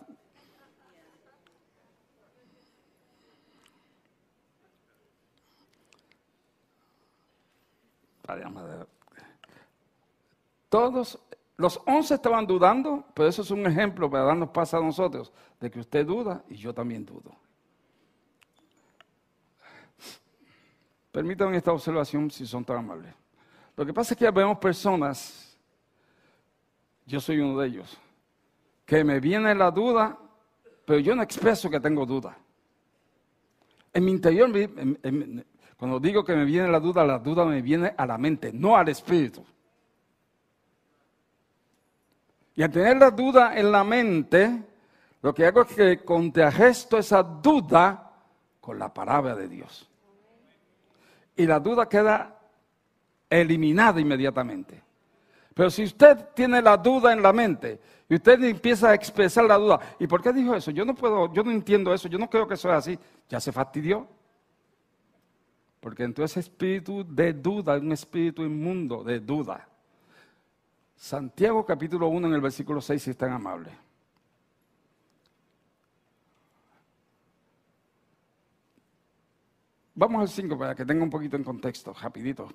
Todos, 10.71 11.19
los 11.57 11.81
once 11.85 12.13
estaban 12.13 12.47
dudando, 12.47 13.03
pero 13.13 13.27
eso 13.27 13.41
es 13.41 13.51
un 13.51 13.67
ejemplo 13.67 14.09
para 14.09 14.23
darnos 14.23 14.51
paz 14.51 14.73
a 14.73 14.79
nosotros, 14.79 15.29
de 15.59 15.69
que 15.69 15.81
usted 15.81 16.05
duda 16.05 16.45
y 16.47 16.55
yo 16.55 16.73
también 16.73 17.05
dudo. 17.05 17.35
Permítanme 21.11 21.57
esta 21.57 21.73
observación 21.73 22.31
si 22.31 22.47
son 22.47 22.63
tan 22.63 22.77
amables. 22.77 23.13
Lo 23.75 23.85
que 23.85 23.93
pasa 23.93 24.13
es 24.13 24.17
que 24.17 24.31
vemos 24.31 24.59
personas, 24.59 25.59
yo 27.05 27.19
soy 27.19 27.39
uno 27.39 27.59
de 27.59 27.67
ellos, 27.67 27.97
que 28.85 29.03
me 29.03 29.19
viene 29.19 29.53
la 29.53 29.71
duda, 29.71 30.17
pero 30.85 30.99
yo 30.99 31.13
no 31.13 31.21
expreso 31.21 31.69
que 31.69 31.81
tengo 31.81 32.05
duda. 32.05 32.37
En 33.91 34.05
mi 34.05 34.11
interior, 34.11 34.49
cuando 35.75 35.99
digo 35.99 36.23
que 36.23 36.33
me 36.33 36.45
viene 36.45 36.69
la 36.69 36.79
duda, 36.79 37.03
la 37.03 37.19
duda 37.19 37.43
me 37.43 37.61
viene 37.61 37.93
a 37.97 38.05
la 38.05 38.17
mente, 38.17 38.53
no 38.53 38.77
al 38.77 38.87
espíritu. 38.87 39.45
Y 42.55 42.63
al 42.63 42.71
tener 42.71 42.97
la 42.97 43.11
duda 43.11 43.57
en 43.57 43.71
la 43.71 43.83
mente, 43.83 44.63
lo 45.21 45.33
que 45.33 45.45
hago 45.45 45.61
es 45.61 45.75
que 45.75 46.03
contrarresto 46.03 46.97
esa 46.97 47.23
duda 47.23 48.11
con 48.59 48.77
la 48.77 48.93
palabra 48.93 49.35
de 49.35 49.47
Dios 49.47 49.91
y 51.35 51.47
la 51.47 51.59
duda 51.59 51.87
queda 51.87 52.37
eliminada 53.29 53.99
inmediatamente. 53.99 54.81
Pero 55.53 55.69
si 55.69 55.83
usted 55.83 56.29
tiene 56.33 56.61
la 56.61 56.77
duda 56.77 57.13
en 57.13 57.21
la 57.21 57.33
mente 57.33 57.79
y 58.07 58.15
usted 58.15 58.41
empieza 58.43 58.89
a 58.89 58.93
expresar 58.93 59.45
la 59.45 59.57
duda, 59.57 59.79
¿y 59.99 60.07
por 60.07 60.21
qué 60.21 60.31
dijo 60.31 60.55
eso? 60.55 60.71
Yo 60.71 60.85
no 60.85 60.93
puedo, 60.93 61.33
yo 61.33 61.43
no 61.43 61.51
entiendo 61.51 61.93
eso, 61.93 62.07
yo 62.07 62.17
no 62.17 62.29
creo 62.29 62.47
que 62.47 62.53
eso 62.53 62.69
es 62.69 62.75
así. 62.75 62.99
Ya 63.27 63.39
se 63.39 63.51
fastidió. 63.51 64.07
Porque 65.79 66.03
entonces 66.03 66.37
espíritu 66.37 67.03
de 67.03 67.33
duda 67.33 67.77
un 67.77 67.91
espíritu 67.91 68.43
inmundo 68.43 69.03
de 69.03 69.19
duda. 69.19 69.67
Santiago 71.01 71.65
capítulo 71.65 72.09
1 72.09 72.27
en 72.27 72.33
el 72.35 72.41
versículo 72.41 72.79
6, 72.79 73.01
si 73.01 73.09
es 73.09 73.17
tan 73.17 73.31
amable. 73.31 73.71
Vamos 79.95 80.21
al 80.21 80.29
5 80.29 80.55
para 80.59 80.75
que 80.75 80.85
tenga 80.85 81.03
un 81.03 81.09
poquito 81.09 81.35
en 81.35 81.43
contexto, 81.43 81.91
rapidito. 81.99 82.47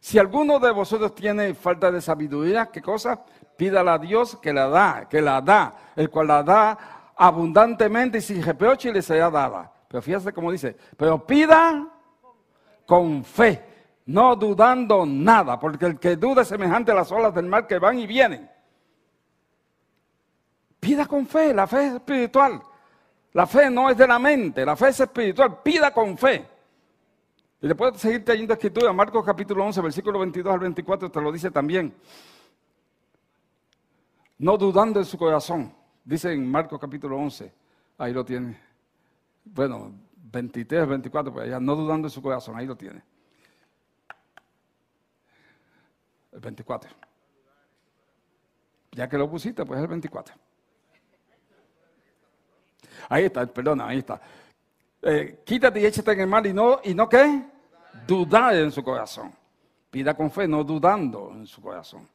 Si 0.00 0.18
alguno 0.18 0.58
de 0.58 0.70
vosotros 0.70 1.14
tiene 1.14 1.52
falta 1.52 1.92
de 1.92 2.00
sabiduría, 2.00 2.70
¿qué 2.72 2.80
cosa? 2.80 3.22
Pídala 3.58 3.92
a 3.92 3.98
Dios 3.98 4.38
que 4.38 4.54
la 4.54 4.68
da, 4.68 5.06
que 5.06 5.20
la 5.20 5.42
da, 5.42 5.92
el 5.94 6.08
cual 6.08 6.28
la 6.28 6.42
da 6.42 7.12
abundantemente 7.14 8.16
y 8.16 8.22
sin 8.22 8.42
reproche 8.42 8.88
y 8.88 8.94
le 8.94 9.02
será 9.02 9.28
dada. 9.28 9.70
Pero 9.88 10.00
fíjate 10.00 10.32
cómo 10.32 10.50
dice, 10.50 10.74
pero 10.96 11.26
pida 11.26 11.86
con 12.86 13.22
fe, 13.22 13.62
no 14.06 14.36
dudando 14.36 15.06
nada, 15.06 15.58
porque 15.58 15.86
el 15.86 15.98
que 15.98 16.16
duda 16.16 16.42
es 16.42 16.48
semejante 16.48 16.92
a 16.92 16.94
las 16.94 17.12
olas 17.12 17.34
del 17.34 17.46
mar 17.46 17.66
que 17.66 17.78
van 17.78 17.98
y 17.98 18.06
vienen. 18.06 18.50
Pida 20.80 21.06
con 21.06 21.26
fe, 21.26 21.52
la 21.52 21.66
fe 21.66 21.88
es 21.88 21.94
espiritual. 21.94 22.62
La 23.32 23.46
fe 23.46 23.70
no 23.70 23.90
es 23.90 23.96
de 23.96 24.06
la 24.06 24.18
mente, 24.18 24.64
la 24.64 24.74
fe 24.74 24.88
es 24.88 25.00
espiritual. 25.00 25.62
Pida 25.62 25.92
con 25.92 26.16
fe. 26.16 26.48
Y 27.62 27.68
después 27.68 27.96
seguir 27.98 28.24
trayendo 28.24 28.54
escritura, 28.54 28.92
Marcos 28.92 29.24
capítulo 29.24 29.64
11, 29.66 29.80
versículo 29.82 30.18
22 30.18 30.52
al 30.52 30.60
24, 30.60 31.10
te 31.10 31.20
lo 31.20 31.30
dice 31.30 31.50
también. 31.50 31.94
No 34.38 34.56
dudando 34.56 34.98
en 34.98 35.04
su 35.04 35.18
corazón, 35.18 35.74
dice 36.02 36.32
en 36.32 36.50
Marcos 36.50 36.80
capítulo 36.80 37.18
11, 37.18 37.52
ahí 37.98 38.14
lo 38.14 38.24
tiene. 38.24 38.58
Bueno, 39.44 39.92
23, 40.16 40.88
24, 40.88 41.32
pues 41.32 41.46
allá, 41.46 41.60
no 41.60 41.76
dudando 41.76 42.08
en 42.08 42.10
su 42.10 42.22
corazón, 42.22 42.56
ahí 42.56 42.66
lo 42.66 42.76
tiene. 42.76 43.02
El 46.32 46.40
24. 46.40 46.90
Ya 48.92 49.08
que 49.08 49.18
lo 49.18 49.30
pusiste, 49.30 49.64
pues 49.64 49.78
es 49.78 49.82
el 49.82 49.88
24. 49.88 50.34
Ahí 53.08 53.24
está, 53.24 53.46
perdona, 53.46 53.88
ahí 53.88 53.98
está. 53.98 54.20
Eh, 55.02 55.42
quítate 55.44 55.80
y 55.80 55.86
échate 55.86 56.12
en 56.12 56.20
el 56.20 56.26
mal 56.26 56.46
y 56.46 56.52
no, 56.52 56.80
y 56.84 56.94
no 56.94 57.08
qué? 57.08 57.42
Dudar 58.06 58.54
en 58.54 58.70
su 58.70 58.82
corazón. 58.82 59.32
Pida 59.90 60.14
con 60.14 60.30
fe, 60.30 60.46
no 60.46 60.62
dudando 60.62 61.32
en 61.32 61.46
su 61.46 61.60
corazón. 61.60 62.08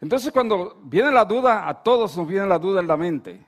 Entonces 0.00 0.32
cuando 0.32 0.78
viene 0.82 1.10
la 1.10 1.24
duda, 1.24 1.68
a 1.68 1.82
todos 1.82 2.16
nos 2.16 2.26
viene 2.26 2.46
la 2.46 2.58
duda 2.58 2.80
en 2.80 2.86
la 2.86 2.96
mente. 2.96 3.46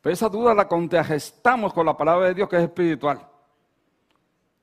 Pero 0.00 0.12
esa 0.12 0.28
duda 0.28 0.54
la 0.54 0.68
contragestamos 0.68 1.72
con 1.72 1.86
la 1.86 1.96
palabra 1.96 2.28
de 2.28 2.34
Dios 2.34 2.48
que 2.48 2.56
es 2.56 2.62
espiritual. 2.62 3.26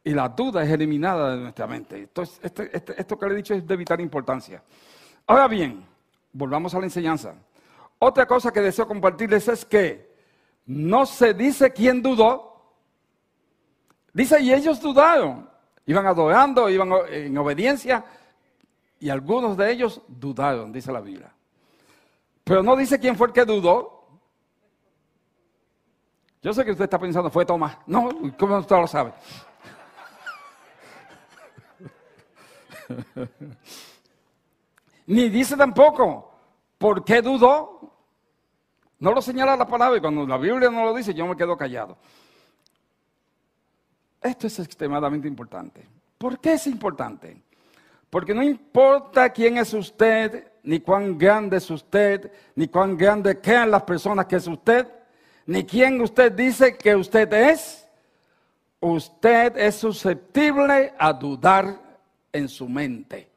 Y 0.03 0.11
la 0.11 0.29
duda 0.29 0.63
es 0.63 0.69
eliminada 0.69 1.35
de 1.35 1.41
nuestra 1.41 1.67
mente. 1.67 2.09
Este, 2.41 2.75
este, 2.75 2.99
esto 2.99 3.19
que 3.19 3.25
le 3.27 3.33
he 3.33 3.37
dicho 3.37 3.53
es 3.53 3.65
de 3.65 3.75
vital 3.75 4.01
importancia. 4.01 4.63
Ahora 5.27 5.47
bien, 5.47 5.85
volvamos 6.33 6.73
a 6.73 6.79
la 6.79 6.85
enseñanza. 6.85 7.35
Otra 7.99 8.25
cosa 8.25 8.51
que 8.51 8.61
deseo 8.61 8.87
compartirles 8.87 9.47
es 9.47 9.63
que 9.63 10.11
no 10.65 11.05
se 11.05 11.33
dice 11.35 11.71
quién 11.71 12.01
dudó. 12.01 12.73
Dice, 14.11 14.41
y 14.41 14.51
ellos 14.51 14.81
dudaron. 14.81 15.47
Iban 15.85 16.07
adorando, 16.07 16.67
iban 16.67 16.91
en 17.09 17.37
obediencia. 17.37 18.03
Y 18.99 19.09
algunos 19.09 19.55
de 19.55 19.71
ellos 19.71 20.01
dudaron, 20.07 20.71
dice 20.71 20.91
la 20.91 21.01
Biblia. 21.01 21.31
Pero 22.43 22.63
no 22.63 22.75
dice 22.75 22.99
quién 22.99 23.15
fue 23.15 23.27
el 23.27 23.33
que 23.33 23.45
dudó. 23.45 23.99
Yo 26.41 26.53
sé 26.53 26.65
que 26.65 26.71
usted 26.71 26.85
está 26.85 26.97
pensando, 26.97 27.29
fue 27.29 27.45
Tomás. 27.45 27.77
No, 27.85 28.09
¿cómo 28.37 28.57
usted 28.57 28.75
lo 28.75 28.87
sabe? 28.87 29.13
Ni 35.07 35.29
dice 35.29 35.57
tampoco 35.57 36.31
por 36.77 37.03
qué 37.03 37.21
dudó. 37.21 37.79
No 38.99 39.13
lo 39.13 39.21
señala 39.21 39.55
la 39.55 39.67
palabra 39.67 39.97
y 39.97 40.01
cuando 40.01 40.25
la 40.25 40.37
Biblia 40.37 40.69
no 40.69 40.85
lo 40.85 40.93
dice, 40.93 41.13
yo 41.13 41.25
me 41.25 41.35
quedo 41.35 41.57
callado. 41.57 41.97
Esto 44.21 44.47
es 44.47 44.59
extremadamente 44.59 45.27
importante. 45.27 45.87
¿Por 46.17 46.39
qué 46.39 46.53
es 46.53 46.67
importante? 46.67 47.41
Porque 48.09 48.33
no 48.33 48.43
importa 48.43 49.29
quién 49.29 49.57
es 49.57 49.73
usted, 49.73 50.51
ni 50.63 50.79
cuán 50.79 51.17
grande 51.17 51.57
es 51.57 51.69
usted, 51.71 52.31
ni 52.55 52.67
cuán 52.67 52.95
grande 52.95 53.39
quedan 53.39 53.71
las 53.71 53.83
personas 53.83 54.27
que 54.27 54.35
es 54.35 54.47
usted, 54.47 54.87
ni 55.45 55.65
quién 55.65 55.99
usted 56.01 56.31
dice 56.31 56.77
que 56.77 56.95
usted 56.95 57.33
es, 57.33 57.87
usted 58.79 59.57
es 59.57 59.75
susceptible 59.75 60.93
a 60.99 61.13
dudar 61.13 61.90
en 62.31 62.49
su 62.49 62.67
mente. 62.67 63.29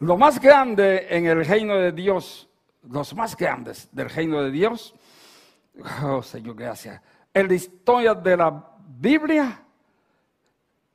Lo 0.00 0.16
más 0.16 0.40
grande 0.40 1.06
en 1.08 1.26
el 1.26 1.44
reino 1.44 1.76
de 1.76 1.92
Dios, 1.92 2.48
los 2.90 3.14
más 3.14 3.36
grandes 3.36 3.88
del 3.92 4.10
reino 4.10 4.42
de 4.42 4.50
Dios, 4.50 4.94
oh 6.02 6.22
Señor, 6.22 6.56
gracias, 6.56 7.00
en 7.32 7.48
la 7.48 7.54
historia 7.54 8.14
de 8.14 8.36
la 8.36 8.76
Biblia, 8.98 9.62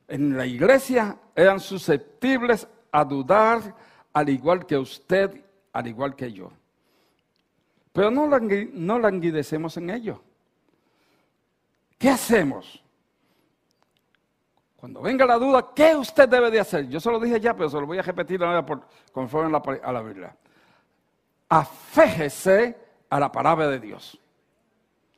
en 0.08 0.36
la 0.36 0.46
iglesia, 0.46 1.16
eran 1.34 1.58
susceptibles 1.58 2.66
a 2.90 3.04
dudar 3.04 3.74
al 4.12 4.28
igual 4.28 4.66
que 4.66 4.76
usted, 4.76 5.44
al 5.72 5.86
igual 5.86 6.14
que 6.14 6.32
yo. 6.32 6.52
Pero 7.92 8.10
no, 8.10 8.26
no 8.28 8.98
languidecemos 8.98 9.76
en 9.76 9.90
ello. 9.90 10.22
¿Qué 11.98 12.10
hacemos? 12.10 12.81
Cuando 14.82 15.00
venga 15.00 15.24
la 15.24 15.38
duda, 15.38 15.68
¿qué 15.72 15.94
usted 15.94 16.28
debe 16.28 16.50
de 16.50 16.58
hacer? 16.58 16.88
Yo 16.88 16.98
se 16.98 17.08
lo 17.08 17.20
dije 17.20 17.38
ya, 17.38 17.54
pero 17.54 17.70
se 17.70 17.78
lo 17.78 17.86
voy 17.86 17.98
a 17.98 18.02
repetir 18.02 18.42
ahora 18.42 18.66
por, 18.66 18.82
conforme 19.12 19.56
a 19.80 19.92
la, 19.92 20.02
Biblia. 20.02 20.34
Aféjese 21.48 22.76
a 23.08 23.20
la 23.20 23.30
palabra 23.30 23.68
de 23.68 23.78
Dios. 23.78 24.18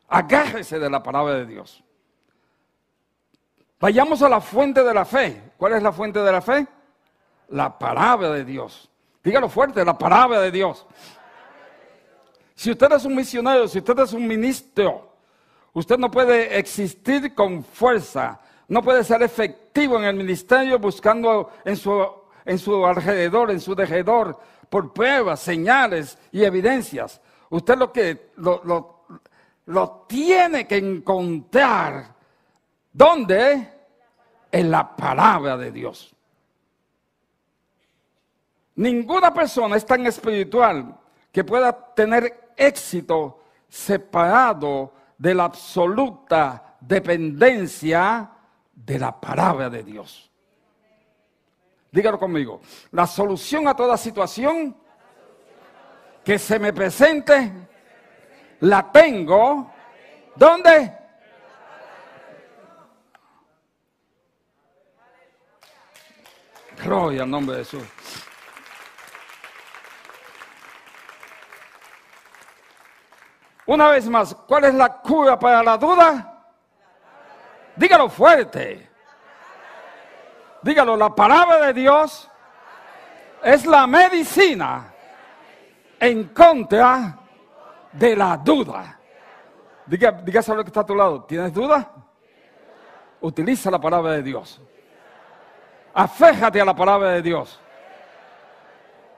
Agárrese 0.06 0.78
de 0.78 0.90
la 0.90 1.02
palabra 1.02 1.36
de 1.36 1.46
Dios. 1.46 1.82
Vayamos 3.80 4.20
a 4.20 4.28
la 4.28 4.42
fuente 4.42 4.84
de 4.84 4.92
la 4.92 5.06
fe. 5.06 5.52
¿Cuál 5.56 5.72
es 5.72 5.82
la 5.82 5.92
fuente 5.92 6.18
de 6.18 6.30
la 6.30 6.42
fe? 6.42 6.66
La 7.48 7.78
palabra 7.78 8.32
de 8.32 8.44
Dios. 8.44 8.90
Dígalo 9.22 9.48
fuerte, 9.48 9.82
la 9.82 9.96
palabra 9.96 10.42
de 10.42 10.50
Dios. 10.50 10.84
Si 12.54 12.70
usted 12.70 12.92
es 12.92 13.06
un 13.06 13.14
misionero, 13.14 13.66
si 13.66 13.78
usted 13.78 13.98
es 13.98 14.12
un 14.12 14.26
ministro, 14.26 15.10
usted 15.72 15.96
no 15.96 16.10
puede 16.10 16.58
existir 16.58 17.34
con 17.34 17.64
fuerza 17.64 18.42
no 18.68 18.82
puede 18.82 19.04
ser 19.04 19.22
efectivo 19.22 19.98
en 19.98 20.04
el 20.04 20.16
ministerio 20.16 20.78
buscando 20.78 21.50
en 21.64 21.76
su, 21.76 22.04
en 22.44 22.58
su 22.58 22.84
alrededor, 22.84 23.50
en 23.50 23.60
su 23.60 23.74
derredor, 23.74 24.38
por 24.68 24.92
pruebas, 24.92 25.40
señales 25.40 26.18
y 26.32 26.44
evidencias. 26.44 27.20
Usted 27.50 27.76
lo 27.76 27.92
que 27.92 28.30
lo, 28.36 29.04
lo 29.66 30.06
tiene 30.08 30.66
que 30.66 30.78
encontrar. 30.78 32.14
¿Dónde? 32.92 33.68
En 34.50 34.70
la 34.70 34.96
palabra 34.96 35.56
de 35.56 35.70
Dios. 35.70 36.14
Ninguna 38.76 39.32
persona 39.32 39.76
es 39.76 39.86
tan 39.86 40.06
espiritual 40.06 40.98
que 41.30 41.44
pueda 41.44 41.94
tener 41.94 42.52
éxito 42.56 43.40
separado 43.68 44.92
de 45.18 45.34
la 45.34 45.44
absoluta 45.44 46.76
dependencia 46.80 48.33
de 48.74 48.98
la 48.98 49.18
palabra 49.20 49.70
de 49.70 49.82
Dios. 49.82 50.30
Dígalo 51.90 52.18
conmigo. 52.18 52.60
La 52.90 53.06
solución 53.06 53.68
a 53.68 53.74
toda 53.76 53.96
situación 53.96 54.76
que 56.24 56.38
se 56.38 56.58
me 56.58 56.72
presente, 56.72 57.52
la 58.60 58.90
tengo. 58.90 59.70
¿Dónde? 60.34 60.98
Gloria 66.82 67.22
al 67.22 67.30
nombre 67.30 67.58
de 67.58 67.64
Jesús. 67.64 67.82
Una 73.66 73.88
vez 73.88 74.08
más, 74.08 74.34
¿cuál 74.34 74.64
es 74.64 74.74
la 74.74 75.00
cura 75.00 75.38
para 75.38 75.62
la 75.62 75.78
duda? 75.78 76.33
Dígalo 77.76 78.08
fuerte. 78.08 78.88
Dígalo, 80.62 80.96
la 80.96 81.14
palabra 81.14 81.66
de 81.66 81.74
Dios 81.74 82.30
es 83.42 83.66
la 83.66 83.86
medicina 83.86 84.92
en 86.00 86.24
contra 86.28 87.18
de 87.92 88.16
la 88.16 88.36
duda. 88.36 88.98
Diga, 89.86 90.10
lo 90.12 90.64
que 90.64 90.68
está 90.68 90.80
a 90.80 90.86
tu 90.86 90.94
lado. 90.94 91.24
¿Tienes 91.24 91.52
duda? 91.52 91.90
Utiliza 93.20 93.70
la 93.70 93.80
palabra 93.80 94.12
de 94.12 94.22
Dios. 94.22 94.60
Aféjate 95.92 96.60
a 96.60 96.64
la 96.64 96.74
palabra 96.74 97.10
de 97.10 97.22
Dios. 97.22 97.60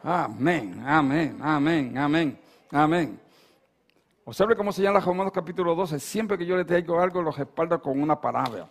Amén, 0.03 0.85
amén, 0.87 1.39
amén, 1.43 1.99
amén, 1.99 2.39
amén. 2.71 3.26
Observe 4.29 4.57
cómo 4.57 4.73
se 4.73 4.83
llama 4.83 4.99
Romanos 4.99 5.33
capítulo 5.33 5.77
12. 5.77 6.01
Siempre 6.01 6.37
que 6.37 6.45
yo 6.45 6.57
le 6.57 6.65
traigo 6.65 7.01
algo, 7.01 7.23
lo 7.23 7.31
respaldo 7.31 7.81
con 7.81 8.03
una 8.03 8.21
palabra. 8.21 8.69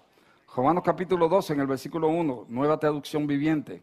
Romanos 0.53 0.83
capítulo 0.83 1.29
12, 1.29 1.53
en 1.53 1.61
el 1.61 1.67
versículo 1.67 2.09
1, 2.09 2.47
nueva 2.49 2.77
traducción 2.77 3.25
viviente. 3.25 3.81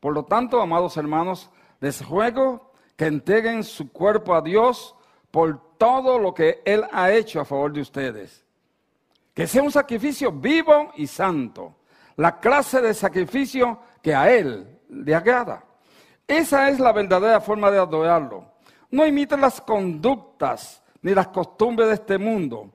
Por 0.00 0.14
lo 0.14 0.24
tanto, 0.24 0.60
amados 0.60 0.96
hermanos, 0.96 1.48
les 1.78 2.04
ruego 2.04 2.72
que 2.96 3.06
entreguen 3.06 3.62
su 3.62 3.92
cuerpo 3.92 4.34
a 4.34 4.42
Dios 4.42 4.96
por 5.30 5.76
todo 5.78 6.18
lo 6.18 6.34
que 6.34 6.60
Él 6.64 6.82
ha 6.90 7.12
hecho 7.12 7.40
a 7.40 7.44
favor 7.44 7.72
de 7.72 7.82
ustedes. 7.82 8.44
Que 9.32 9.46
sea 9.46 9.62
un 9.62 9.70
sacrificio 9.70 10.32
vivo 10.32 10.90
y 10.96 11.06
santo. 11.06 11.76
La 12.16 12.40
clase 12.40 12.80
de 12.80 12.94
sacrificio 12.94 13.78
que 14.02 14.12
a 14.12 14.28
Él 14.28 14.80
le 14.88 15.14
agrada. 15.14 15.62
Esa 16.26 16.68
es 16.68 16.80
la 16.80 16.90
verdadera 16.90 17.40
forma 17.40 17.70
de 17.70 17.78
adorarlo. 17.78 18.44
No 18.90 19.06
imiten 19.06 19.40
las 19.40 19.60
conductas 19.60 20.81
ni 21.02 21.14
las 21.14 21.28
costumbres 21.28 21.88
de 21.88 21.94
este 21.94 22.18
mundo. 22.18 22.70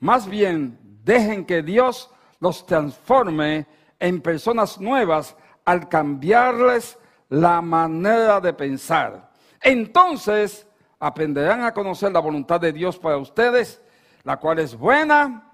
Más 0.00 0.26
bien, 0.26 0.78
dejen 1.04 1.44
que 1.44 1.62
Dios 1.62 2.10
los 2.40 2.66
transforme 2.66 3.66
en 3.98 4.20
personas 4.20 4.80
nuevas 4.80 5.36
al 5.64 5.88
cambiarles 5.88 6.98
la 7.28 7.60
manera 7.60 8.40
de 8.40 8.52
pensar. 8.54 9.30
Entonces 9.60 10.66
aprenderán 10.98 11.62
a 11.62 11.74
conocer 11.74 12.10
la 12.10 12.20
voluntad 12.20 12.60
de 12.60 12.72
Dios 12.72 12.98
para 12.98 13.18
ustedes, 13.18 13.80
la 14.24 14.38
cual 14.38 14.58
es 14.60 14.76
buena, 14.76 15.52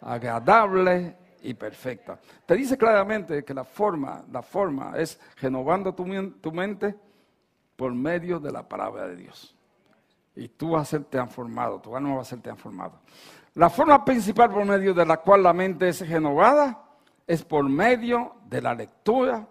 agradable 0.00 1.16
y 1.42 1.54
perfecta. 1.54 2.18
Te 2.44 2.54
dice 2.54 2.76
claramente 2.76 3.44
que 3.44 3.54
la 3.54 3.64
forma, 3.64 4.24
la 4.30 4.42
forma 4.42 4.94
es 4.96 5.18
renovando 5.40 5.94
tu, 5.94 6.04
tu 6.40 6.52
mente 6.52 6.94
por 7.76 7.92
medio 7.94 8.40
de 8.40 8.50
la 8.50 8.68
palabra 8.68 9.06
de 9.06 9.16
Dios 9.16 9.54
y 10.34 10.48
tú 10.48 10.70
vas 10.70 10.82
a 10.82 10.90
ser 10.98 11.04
transformado, 11.04 11.80
tu 11.80 11.94
alma 11.96 12.16
va 12.16 12.22
a 12.22 12.24
ser 12.24 12.40
transformado. 12.40 13.00
La 13.54 13.68
forma 13.68 14.04
principal 14.04 14.50
por 14.50 14.64
medio 14.64 14.94
de 14.94 15.04
la 15.04 15.18
cual 15.18 15.42
la 15.42 15.52
mente 15.52 15.88
es 15.88 16.08
renovada 16.08 16.82
es 17.26 17.44
por 17.44 17.68
medio 17.68 18.36
de 18.46 18.62
la 18.62 18.74
lectura, 18.74 19.46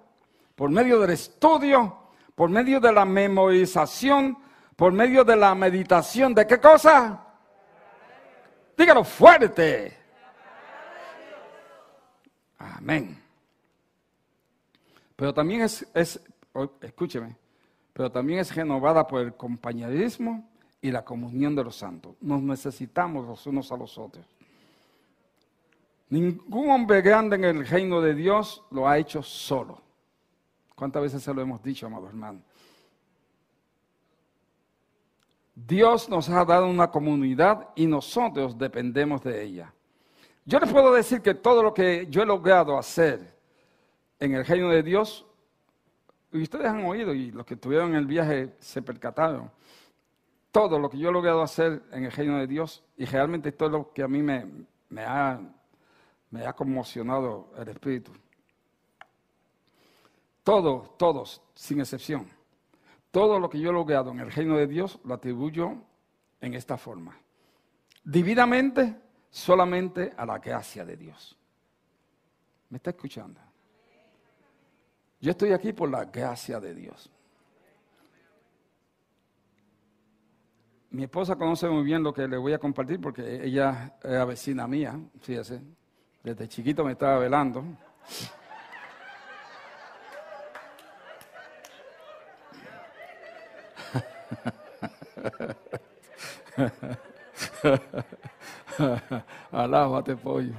por 0.56 0.70
medio 0.70 1.00
del 1.00 1.12
estudio, 1.12 1.98
por 2.36 2.50
medio 2.50 2.80
de 2.80 2.92
la 2.92 3.06
memorización, 3.06 4.38
por 4.76 4.92
medio 4.92 5.24
de 5.24 5.36
la 5.36 5.54
meditación. 5.56 6.34
¿De 6.34 6.46
qué 6.48 6.60
cosa? 6.60 7.26
Dígalo 8.78 9.04
fuerte. 9.04 9.98
Amén. 12.58 13.22
Pero 15.16 15.34
también 15.34 15.62
es, 15.62 15.88
es, 15.94 16.20
escúcheme, 16.82 17.36
pero 17.94 18.12
también 18.12 18.40
es 18.40 18.56
renovada 18.56 19.06
por 19.06 19.22
el 19.22 19.36
compañerismo, 19.36 20.51
y 20.82 20.92
la 20.92 21.06
comunión 21.06 21.56
de 21.56 21.64
los 21.64 21.76
santos. 21.76 22.16
Nos 22.22 22.42
necesitamos 22.42 23.28
los 23.28 23.46
unos 23.46 23.72
a 23.72 23.78
los 23.78 23.98
otros. 23.98 24.26
Ningún 26.10 26.70
hombre 26.70 27.02
grande 27.02 27.36
en 27.38 27.46
el 27.46 27.68
reino 27.68 28.02
de 28.02 28.14
Dios 28.14 28.64
lo 28.72 28.88
ha 28.88 28.98
hecho 28.98 29.24
solo. 29.24 29.82
¿Cuántas 30.76 31.04
veces 31.04 31.24
se 31.24 31.34
lo 31.34 31.42
hemos 31.42 31.62
dicho, 31.64 31.86
amado 31.86 32.08
hermano? 32.08 32.42
Dios 35.56 36.10
nos 36.10 36.28
ha 36.30 36.44
dado 36.44 36.68
una 36.68 36.90
comunidad 36.90 37.70
y 37.76 37.86
nosotros 37.86 38.58
dependemos 38.58 39.24
de 39.24 39.44
ella. 39.44 39.74
Yo 40.44 40.60
les 40.60 40.72
puedo 40.72 40.92
decir 40.92 41.22
que 41.22 41.36
todo 41.36 41.62
lo 41.62 41.74
que 41.74 42.08
yo 42.10 42.24
he 42.24 42.26
logrado 42.26 42.78
hacer 42.78 43.36
en 44.20 44.34
el 44.34 44.46
reino 44.46 44.70
de 44.70 44.82
Dios 44.82 45.26
y 46.34 46.42
ustedes 46.42 46.68
han 46.68 46.86
oído, 46.86 47.14
y 47.14 47.32
los 47.32 47.46
que 47.46 47.56
estuvieron 47.56 47.90
en 47.90 47.96
el 47.96 48.06
viaje 48.06 48.56
se 48.60 48.82
percataron, 48.82 49.52
todo 50.52 50.78
lo 50.80 50.90
que 50.90 50.98
yo 50.98 51.10
he 51.10 51.14
logrado 51.14 51.42
hacer 51.42 51.84
en 51.92 52.04
el 52.06 52.12
reino 52.12 52.38
de 52.38 52.48
Dios, 52.48 52.84
y 52.98 53.06
realmente 53.06 53.50
esto 53.50 53.66
es 53.66 53.72
lo 53.72 53.94
que 53.94 54.04
a 54.04 54.08
mí 54.08 54.22
me, 54.22 54.46
ha, 55.06 55.40
me 56.30 56.46
ha 56.46 56.54
conmocionado 56.54 57.54
el 57.58 57.70
espíritu. 57.70 58.12
Todos, 60.44 60.98
todos, 60.98 61.42
sin 61.54 61.80
excepción, 61.80 62.28
todo 63.12 63.40
lo 63.40 63.50
que 63.50 63.60
yo 63.60 63.70
he 63.70 63.74
logrado 63.74 64.12
en 64.12 64.20
el 64.20 64.32
reino 64.32 64.58
de 64.58 64.68
Dios 64.68 65.00
lo 65.04 65.14
atribuyo 65.14 65.76
en 66.42 66.54
esta 66.54 66.78
forma. 66.78 67.18
Dividamente, 68.04 68.96
solamente 69.30 70.14
a 70.18 70.26
la 70.26 70.40
gracia 70.40 70.84
de 70.84 70.98
Dios. 70.98 71.38
¿Me 72.70 72.78
está 72.78 72.90
escuchando? 72.90 73.40
Yo 75.20 75.32
estoy 75.32 75.52
aquí 75.52 75.72
por 75.72 75.90
la 75.90 76.06
gracia 76.06 76.60
de 76.60 76.74
Dios. 76.74 77.12
Mi 80.92 81.04
esposa 81.04 81.38
conoce 81.38 81.70
muy 81.70 81.84
bien 81.84 82.04
lo 82.04 82.14
que 82.14 82.28
le 82.28 82.36
voy 82.36 82.52
a 82.52 82.60
compartir 82.60 83.00
porque 83.00 83.46
ella 83.46 83.94
es 84.04 84.28
vecina 84.28 84.68
mía, 84.68 85.00
fíjese. 85.22 85.62
Desde 86.22 86.50
chiquito 86.50 86.84
me 86.84 86.92
estaba 86.92 87.18
velando. 87.18 87.64
Alábate, 99.52 100.18
pollo. 100.18 100.54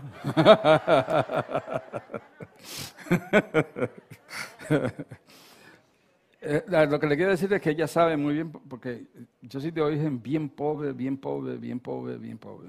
Eh, 6.45 6.65
lo 6.91 6.99
que 6.99 7.07
le 7.07 7.17
quiero 7.17 7.31
decir 7.31 7.53
es 7.53 7.63
que 7.63 7.71
ella 7.71 7.87
sabe 7.87 8.17
muy 8.17 8.35
bien, 8.35 8.51
porque 8.51 9.07
yo 9.43 9.61
soy 9.61 9.71
de 9.71 9.81
origen 9.81 10.21
bien 10.21 10.49
pobre, 10.49 10.93
bien 10.93 11.17
pobre, 11.17 11.57
bien 11.57 11.79
pobre, 11.79 12.19
bien 12.19 12.37
pobre. 12.37 12.69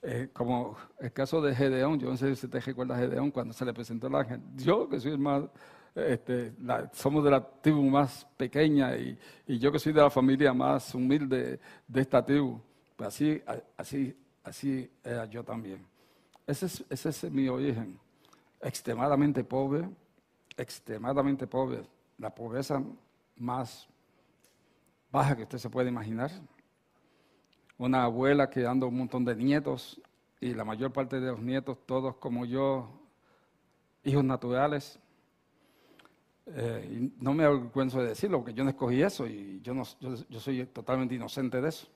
Eh, 0.00 0.30
como 0.32 0.78
el 0.98 1.12
caso 1.12 1.42
de 1.42 1.54
Gedeón, 1.54 2.00
yo 2.00 2.08
no 2.08 2.16
sé 2.16 2.34
si 2.34 2.46
usted 2.46 2.62
recuerda 2.64 2.96
a 2.96 2.98
Gedeón 2.98 3.30
cuando 3.30 3.52
se 3.52 3.66
le 3.66 3.74
presentó 3.74 4.06
el 4.06 4.14
ángel. 4.14 4.40
Yo, 4.56 4.88
que 4.88 4.98
soy 4.98 5.12
el 5.12 5.18
más, 5.18 5.42
este, 5.94 6.54
somos 6.94 7.22
de 7.22 7.30
la 7.30 7.46
tribu 7.46 7.82
más 7.82 8.26
pequeña 8.38 8.96
y, 8.96 9.18
yo 9.46 9.70
que 9.70 9.78
soy 9.78 9.92
de 9.92 10.00
la 10.00 10.08
familia 10.08 10.54
más 10.54 10.94
humilde 10.94 11.60
de 11.86 12.00
esta 12.00 12.24
tribu, 12.24 12.62
pues 12.96 13.08
así, 13.08 13.42
así, 13.76 14.16
así 14.42 14.90
era 15.04 15.26
yo 15.26 15.44
también. 15.44 15.84
Ese 16.46 16.64
es, 16.64 16.82
ese 16.88 17.10
es 17.10 17.30
mi 17.30 17.46
origen, 17.46 17.98
extremadamente 18.58 19.44
pobre, 19.44 19.86
extremadamente 20.56 21.46
pobre, 21.46 21.82
la 22.20 22.30
pobreza 22.34 22.82
más 23.36 23.88
baja 25.10 25.34
que 25.34 25.42
usted 25.42 25.58
se 25.58 25.70
puede 25.70 25.88
imaginar. 25.88 26.30
Una 27.78 28.04
abuela 28.04 28.50
que 28.50 28.60
dando 28.60 28.88
un 28.88 28.98
montón 28.98 29.24
de 29.24 29.34
nietos 29.34 30.00
y 30.38 30.52
la 30.54 30.64
mayor 30.64 30.92
parte 30.92 31.18
de 31.18 31.30
los 31.30 31.40
nietos, 31.40 31.78
todos 31.86 32.16
como 32.16 32.44
yo, 32.44 32.90
hijos 34.04 34.22
naturales. 34.22 34.98
Eh, 36.46 37.10
no 37.18 37.32
me 37.32 37.44
avergüenzo 37.44 38.00
de 38.02 38.08
decirlo, 38.08 38.38
porque 38.38 38.54
yo 38.54 38.64
no 38.64 38.70
escogí 38.70 39.02
eso 39.02 39.26
y 39.26 39.60
yo, 39.62 39.82
soy 40.38 40.66
totalmente 40.66 41.14
inocente 41.14 41.60
de 41.60 41.68
eso. 41.68 41.86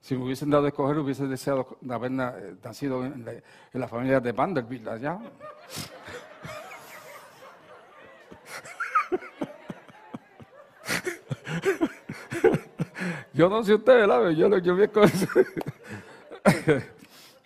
Si 0.00 0.16
me 0.16 0.24
hubiesen 0.24 0.50
dado 0.50 0.66
a 0.66 0.68
escoger, 0.68 0.98
hubiese 0.98 1.26
deseado 1.26 1.78
haber 1.88 2.12
eh, 2.12 2.56
nacido 2.62 3.04
en 3.04 3.24
la, 3.24 3.32
en 3.32 3.80
la 3.80 3.88
familia 3.88 4.20
de 4.20 4.32
Vanderbilt 4.32 4.86
allá. 4.86 5.18
Yo 13.36 13.50
no 13.50 13.62
sé 13.62 13.74
ustedes, 13.74 14.08
¿verdad? 14.08 14.30
Yo, 14.30 14.56
yo 14.58 14.74
vi 14.74 14.86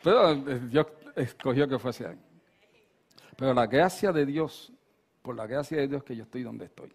Pero 0.04 0.34
Dios 0.36 0.86
escogió 1.16 1.66
que 1.68 1.80
fuese 1.80 2.06
ahí. 2.06 2.18
Pero 3.36 3.52
la 3.52 3.66
gracia 3.66 4.12
de 4.12 4.24
Dios, 4.24 4.72
por 5.20 5.34
la 5.34 5.48
gracia 5.48 5.78
de 5.78 5.88
Dios 5.88 6.04
que 6.04 6.14
yo 6.14 6.22
estoy 6.22 6.44
donde 6.44 6.66
estoy. 6.66 6.92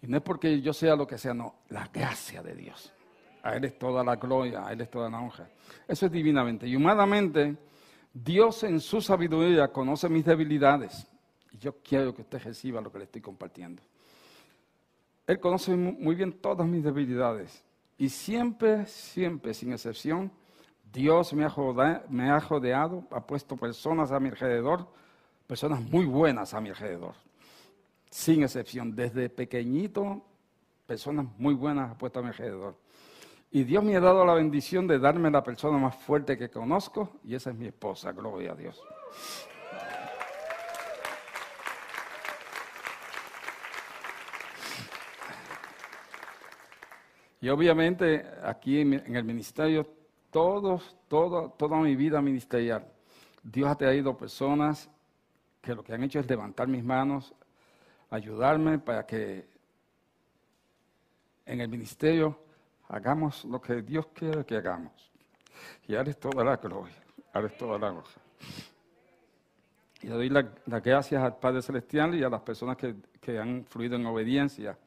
Y 0.00 0.06
no 0.06 0.16
es 0.16 0.22
porque 0.22 0.62
yo 0.62 0.72
sea 0.72 0.96
lo 0.96 1.06
que 1.06 1.18
sea, 1.18 1.34
no, 1.34 1.56
la 1.68 1.88
gracia 1.92 2.42
de 2.42 2.54
Dios. 2.54 2.90
A 3.42 3.54
Él 3.54 3.66
es 3.66 3.78
toda 3.78 4.02
la 4.02 4.16
gloria, 4.16 4.66
a 4.66 4.72
Él 4.72 4.80
es 4.80 4.90
toda 4.90 5.10
la 5.10 5.20
honra. 5.20 5.50
Eso 5.86 6.06
es 6.06 6.12
divinamente. 6.12 6.66
Y 6.66 6.74
humanamente, 6.74 7.54
Dios 8.14 8.64
en 8.64 8.80
su 8.80 9.02
sabiduría 9.02 9.68
conoce 9.68 10.08
mis 10.08 10.24
debilidades. 10.24 11.06
Y 11.50 11.58
yo 11.58 11.76
quiero 11.82 12.14
que 12.14 12.22
usted 12.22 12.42
reciba 12.42 12.80
lo 12.80 12.90
que 12.90 12.98
le 12.98 13.04
estoy 13.04 13.20
compartiendo. 13.20 13.82
Él 15.26 15.38
conoce 15.40 15.74
muy 15.76 16.14
bien 16.14 16.32
todas 16.32 16.66
mis 16.66 16.82
debilidades. 16.82 17.64
Y 17.96 18.08
siempre, 18.08 18.86
siempre, 18.86 19.54
sin 19.54 19.72
excepción, 19.72 20.32
Dios 20.92 21.32
me 21.32 21.44
ha, 21.44 22.40
rodeado, 22.40 23.04
ha 23.10 23.26
puesto 23.26 23.56
personas 23.56 24.12
a 24.12 24.20
mi 24.20 24.28
alrededor, 24.28 24.86
personas 25.46 25.80
muy 25.80 26.04
buenas 26.04 26.52
a 26.52 26.60
mi 26.60 26.68
alrededor. 26.68 27.14
Sin 28.10 28.42
excepción, 28.42 28.94
desde 28.94 29.30
pequeñito, 29.30 30.22
personas 30.86 31.26
muy 31.38 31.54
buenas 31.54 31.92
ha 31.92 31.98
puesto 31.98 32.18
a 32.18 32.22
mi 32.22 32.28
alrededor. 32.28 32.76
Y 33.50 33.64
Dios 33.64 33.84
me 33.84 33.96
ha 33.96 34.00
dado 34.00 34.24
la 34.24 34.34
bendición 34.34 34.86
de 34.86 34.98
darme 34.98 35.30
la 35.30 35.42
persona 35.42 35.78
más 35.78 35.96
fuerte 35.96 36.36
que 36.36 36.50
conozco, 36.50 37.20
y 37.24 37.34
esa 37.34 37.50
es 37.50 37.56
mi 37.56 37.66
esposa, 37.66 38.12
gloria 38.12 38.52
a 38.52 38.54
Dios. 38.54 38.82
Y 47.42 47.48
obviamente 47.48 48.24
aquí 48.44 48.80
en 48.80 49.16
el 49.16 49.24
ministerio, 49.24 49.84
todos, 50.30 50.96
todo, 51.08 51.50
toda 51.50 51.76
mi 51.78 51.96
vida 51.96 52.22
ministerial, 52.22 52.86
Dios 53.42 53.68
ha 53.68 53.74
traído 53.74 54.16
personas 54.16 54.88
que 55.60 55.74
lo 55.74 55.82
que 55.82 55.92
han 55.92 56.04
hecho 56.04 56.20
es 56.20 56.28
levantar 56.28 56.68
mis 56.68 56.84
manos, 56.84 57.34
ayudarme 58.10 58.78
para 58.78 59.04
que 59.04 59.44
en 61.44 61.60
el 61.60 61.68
ministerio 61.68 62.38
hagamos 62.88 63.44
lo 63.44 63.60
que 63.60 63.82
Dios 63.82 64.06
quiere 64.14 64.46
que 64.46 64.58
hagamos. 64.58 65.10
Y 65.88 65.96
es 65.96 66.20
toda 66.20 66.44
la 66.44 66.58
gloria, 66.58 66.94
es 67.34 67.58
toda 67.58 67.76
la 67.76 67.90
gloria. 67.90 68.22
Y 70.00 70.06
doy 70.06 70.28
las 70.28 70.82
gracias 70.82 71.20
al 71.20 71.36
Padre 71.38 71.60
Celestial 71.60 72.14
y 72.14 72.22
a 72.22 72.28
las 72.28 72.42
personas 72.42 72.76
que, 72.76 72.94
que 73.20 73.36
han 73.36 73.64
fluido 73.64 73.96
en 73.96 74.06
obediencia 74.06 74.78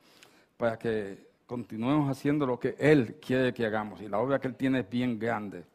para 0.55 0.79
que 0.79 1.34
continuemos 1.45 2.09
haciendo 2.09 2.45
lo 2.45 2.59
que 2.59 2.75
Él 2.79 3.17
quiere 3.21 3.53
que 3.53 3.65
hagamos. 3.65 4.01
Y 4.01 4.07
la 4.07 4.19
obra 4.19 4.39
que 4.39 4.47
Él 4.47 4.55
tiene 4.55 4.79
es 4.79 4.89
bien 4.89 5.19
grande. 5.19 5.65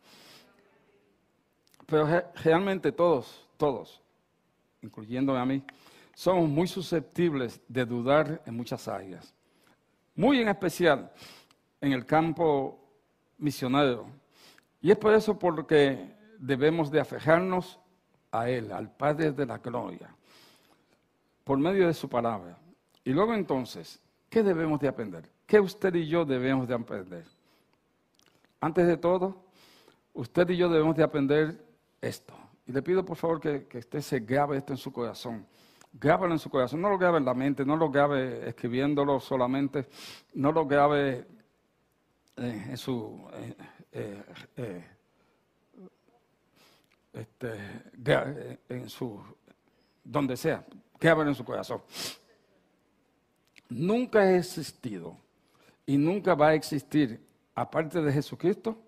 Pero 1.87 2.06
realmente 2.37 2.92
todos, 2.92 3.48
todos, 3.56 4.00
incluyéndome 4.83 5.38
a 5.38 5.44
mí, 5.44 5.62
somos 6.14 6.48
muy 6.48 6.68
susceptibles 6.68 7.61
de 7.66 7.85
dudar 7.85 8.42
en 8.46 8.56
muchas 8.56 8.87
áreas. 8.88 9.35
Muy 10.14 10.40
en 10.40 10.48
especial 10.48 11.11
en 11.80 11.92
el 11.92 12.04
campo 12.04 12.78
misionero. 13.38 14.06
Y 14.80 14.90
es 14.90 14.98
por 14.98 15.14
eso 15.14 15.38
por 15.38 15.66
que 15.66 16.14
debemos 16.38 16.90
de 16.90 17.00
afejarnos 17.00 17.78
a 18.30 18.48
Él, 18.48 18.72
al 18.72 18.90
Padre 18.90 19.33
de 19.33 19.46
la 19.46 19.59
Gloria, 19.59 20.14
por 21.44 21.59
medio 21.59 21.87
de 21.87 21.94
su 21.94 22.09
palabra. 22.09 22.56
Y 23.04 23.12
luego 23.12 23.35
entonces, 23.35 24.00
¿qué 24.28 24.42
debemos 24.42 24.80
de 24.80 24.88
aprender? 24.88 25.28
¿Qué 25.50 25.58
usted 25.58 25.92
y 25.96 26.06
yo 26.06 26.24
debemos 26.24 26.68
de 26.68 26.74
aprender? 26.74 27.24
Antes 28.60 28.86
de 28.86 28.96
todo, 28.96 29.42
usted 30.14 30.48
y 30.48 30.56
yo 30.56 30.68
debemos 30.68 30.94
de 30.94 31.02
aprender 31.02 31.60
esto. 32.00 32.32
Y 32.68 32.72
le 32.72 32.80
pido 32.82 33.04
por 33.04 33.16
favor 33.16 33.40
que, 33.40 33.66
usted 33.76 34.00
se 34.00 34.20
grabe 34.20 34.58
esto 34.58 34.72
en 34.74 34.76
su 34.76 34.92
corazón. 34.92 35.44
Grábalo 35.92 36.34
en 36.34 36.38
su 36.38 36.48
corazón, 36.48 36.80
no 36.80 36.88
lo 36.88 36.96
grabe 36.96 37.18
en 37.18 37.24
la 37.24 37.34
mente, 37.34 37.64
no 37.64 37.76
lo 37.76 37.90
grabe 37.90 38.48
escribiéndolo 38.48 39.18
solamente, 39.18 39.88
no 40.34 40.52
lo 40.52 40.68
grabe 40.68 41.26
eh, 42.36 42.66
en 42.68 42.76
su... 42.76 43.20
Eh, 43.32 44.22
eh, 44.57 44.84
este, 47.12 48.62
en 48.68 48.88
su... 48.88 49.20
donde 50.05 50.36
sea, 50.36 50.64
grábalo 51.01 51.28
en 51.28 51.34
su 51.34 51.44
corazón. 51.44 51.82
Nunca 53.68 54.20
ha 54.20 54.36
existido 54.36 55.16
y 55.91 55.99
nunca 55.99 56.36
va 56.36 56.51
a 56.51 56.55
existir, 56.55 57.20
aparte 57.53 58.01
de 58.01 58.12
Jesucristo, 58.12 58.78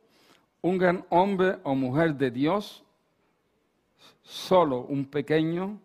un 0.60 0.78
gran 0.78 1.04
hombre 1.10 1.58
o 1.64 1.74
mujer 1.74 2.14
de 2.14 2.30
Dios, 2.30 2.84
solo 4.22 4.82
un 4.82 5.06
pequeño, 5.06 5.80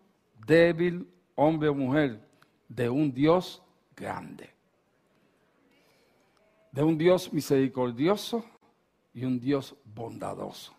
débil 0.46 1.08
hombre 1.34 1.70
o 1.70 1.74
mujer 1.74 2.20
de 2.68 2.88
un 2.88 3.12
Dios 3.12 3.60
grande. 3.96 4.48
De 6.70 6.84
un 6.84 6.96
Dios 6.96 7.32
misericordioso 7.32 8.44
y 9.12 9.24
un 9.24 9.40
Dios 9.40 9.74
bondadoso. 9.84 10.72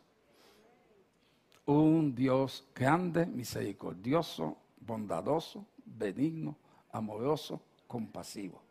Un 1.65 2.15
Dios 2.15 2.65
grande, 2.73 3.25
misericordioso, 3.25 4.55
bondadoso, 4.79 5.65
benigno, 5.83 6.55
amoroso, 6.93 7.59
compasivo. 7.87 8.68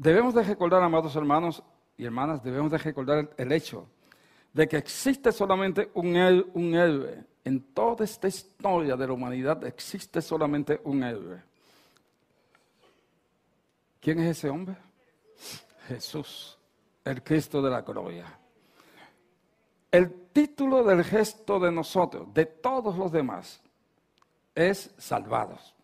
Debemos 0.00 0.32
de 0.32 0.42
recordar, 0.42 0.82
amados 0.82 1.14
hermanos 1.14 1.62
y 1.98 2.06
hermanas, 2.06 2.42
debemos 2.42 2.72
de 2.72 2.78
recordar 2.78 3.28
el 3.36 3.52
hecho 3.52 3.86
de 4.50 4.66
que 4.66 4.78
existe 4.78 5.30
solamente 5.30 5.90
un, 5.92 6.16
un 6.54 6.74
héroe. 6.74 7.22
En 7.44 7.60
toda 7.74 8.06
esta 8.06 8.26
historia 8.26 8.96
de 8.96 9.06
la 9.06 9.12
humanidad 9.12 9.62
existe 9.66 10.22
solamente 10.22 10.80
un 10.84 11.02
héroe. 11.02 11.42
¿Quién 14.00 14.20
es 14.20 14.38
ese 14.38 14.48
hombre? 14.48 14.74
Jesús, 15.86 16.58
el 17.04 17.22
Cristo 17.22 17.60
de 17.60 17.68
la 17.68 17.82
gloria. 17.82 18.38
El 19.90 20.30
título 20.32 20.82
del 20.82 21.04
gesto 21.04 21.60
de 21.60 21.70
nosotros, 21.70 22.32
de 22.32 22.46
todos 22.46 22.96
los 22.96 23.12
demás, 23.12 23.60
es 24.54 24.94
salvados. 24.96 25.74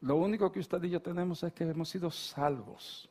Lo 0.00 0.16
único 0.16 0.52
que 0.52 0.60
usted 0.60 0.82
y 0.84 0.90
yo 0.90 1.00
tenemos 1.00 1.42
es 1.42 1.52
que 1.52 1.64
hemos 1.64 1.88
sido 1.88 2.10
salvos, 2.10 3.08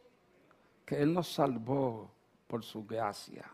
que 0.86 1.02
Él 1.02 1.14
nos 1.14 1.34
salvó 1.34 2.12
por 2.48 2.64
su 2.64 2.86
gracia. 2.86 3.50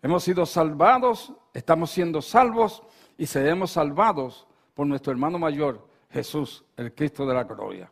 Hemos 0.00 0.22
sido 0.22 0.46
salvados, 0.46 1.32
estamos 1.52 1.90
siendo 1.90 2.22
salvos 2.22 2.82
y 3.16 3.26
seremos 3.26 3.72
salvados 3.72 4.46
por 4.74 4.86
nuestro 4.86 5.12
hermano 5.12 5.38
mayor, 5.38 5.88
Jesús, 6.10 6.64
el 6.76 6.94
Cristo 6.94 7.26
de 7.26 7.34
la 7.34 7.44
gloria, 7.44 7.90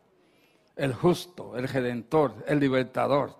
el 0.75 0.93
justo, 0.93 1.57
el 1.57 1.67
redentor, 1.67 2.43
el 2.47 2.59
libertador. 2.59 3.35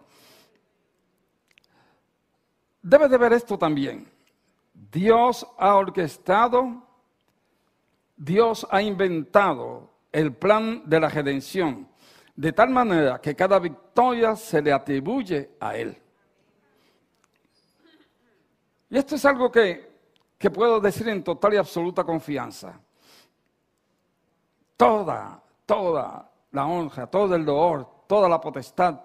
Debe 2.81 3.07
de 3.07 3.17
ver 3.17 3.33
esto 3.33 3.57
también. 3.57 4.11
Dios 4.73 5.47
ha 5.57 5.75
orquestado, 5.75 6.83
Dios 8.17 8.67
ha 8.69 8.81
inventado 8.81 9.92
el 10.13 10.31
plan 10.33 10.83
de 10.85 10.99
la 10.99 11.09
redención 11.09 11.89
de 12.35 12.53
tal 12.53 12.69
manera 12.69 13.19
que 13.19 13.35
cada 13.35 13.59
victoria 13.59 14.35
se 14.35 14.61
le 14.61 14.71
atribuye 14.71 15.51
a 15.59 15.75
Él. 15.75 15.97
Y 18.89 18.97
esto 18.97 19.15
es 19.15 19.25
algo 19.25 19.51
que, 19.51 19.91
que 20.37 20.51
puedo 20.51 20.79
decir 20.79 21.09
en 21.09 21.23
total 21.23 21.55
y 21.55 21.57
absoluta 21.57 22.03
confianza. 22.03 22.79
Toda, 24.77 25.41
toda 25.65 26.31
la 26.51 26.65
honra, 26.65 27.07
todo 27.07 27.35
el 27.35 27.43
dolor, 27.43 28.05
toda 28.07 28.29
la 28.29 28.39
potestad, 28.39 28.99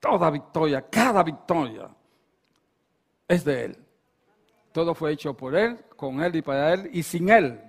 toda 0.00 0.30
victoria, 0.30 0.88
cada 0.88 1.22
victoria 1.22 1.88
es 3.28 3.44
de 3.44 3.64
Él. 3.64 3.84
Todo 4.72 4.94
fue 4.94 5.12
hecho 5.12 5.34
por 5.34 5.54
Él, 5.54 5.84
con 5.96 6.22
Él 6.22 6.36
y 6.36 6.42
para 6.42 6.74
Él, 6.74 6.90
y 6.92 7.02
sin 7.02 7.28
Él, 7.28 7.66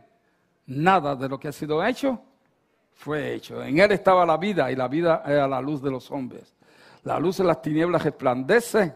nada 0.67 1.15
de 1.15 1.27
lo 1.27 1.39
que 1.39 1.47
ha 1.47 1.51
sido 1.51 1.83
hecho 1.83 2.21
fue 2.93 3.33
hecho. 3.33 3.63
En 3.63 3.79
él 3.79 3.91
estaba 3.91 4.25
la 4.25 4.37
vida 4.37 4.71
y 4.71 4.75
la 4.75 4.87
vida 4.87 5.23
era 5.25 5.47
la 5.47 5.61
luz 5.61 5.81
de 5.81 5.91
los 5.91 6.11
hombres. 6.11 6.55
La 7.03 7.19
luz 7.19 7.37
de 7.37 7.43
las 7.43 7.61
tinieblas 7.61 8.03
resplandece 8.03 8.93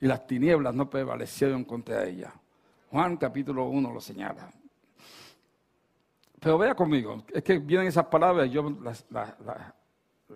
y 0.00 0.06
las 0.06 0.26
tinieblas 0.26 0.74
no 0.74 0.88
prevalecieron 0.88 1.64
contra 1.64 2.04
ella. 2.04 2.32
Juan 2.90 3.16
capítulo 3.16 3.66
1 3.66 3.92
lo 3.92 4.00
señala. 4.00 4.50
Pero 6.38 6.58
vea 6.58 6.74
conmigo, 6.74 7.22
es 7.32 7.42
que 7.42 7.58
vienen 7.58 7.86
esas 7.86 8.06
palabras 8.06 8.48
y 8.48 8.50
yo 8.50 8.68
las, 8.82 9.04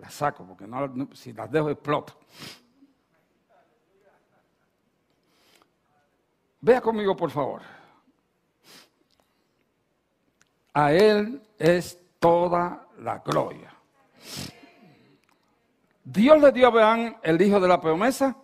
saco, 0.09 0.45
porque 0.45 0.65
si 1.13 1.33
las 1.33 1.51
dejo 1.51 1.69
exploto. 1.69 2.17
Vea 6.61 6.81
conmigo, 6.81 7.15
por 7.15 7.29
favor. 7.29 7.61
A 10.77 10.93
Él 10.93 11.41
es 11.57 11.99
toda 12.19 12.85
la 12.99 13.17
gloria. 13.17 13.73
Dios 16.03 16.39
le 16.39 16.51
dio 16.51 16.67
a 16.67 16.69
Abraham 16.69 17.15
el 17.23 17.41
hijo 17.41 17.59
de 17.59 17.67
la 17.67 17.81
promesa 17.81 18.37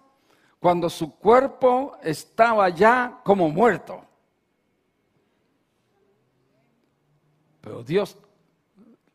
cuando 0.60 0.90
su 0.90 1.16
cuerpo 1.16 1.96
estaba 2.02 2.70
ya 2.70 3.20
como 3.24 3.50
muerto. 3.50 4.02
Pero 7.62 7.84
Dios 7.84 8.18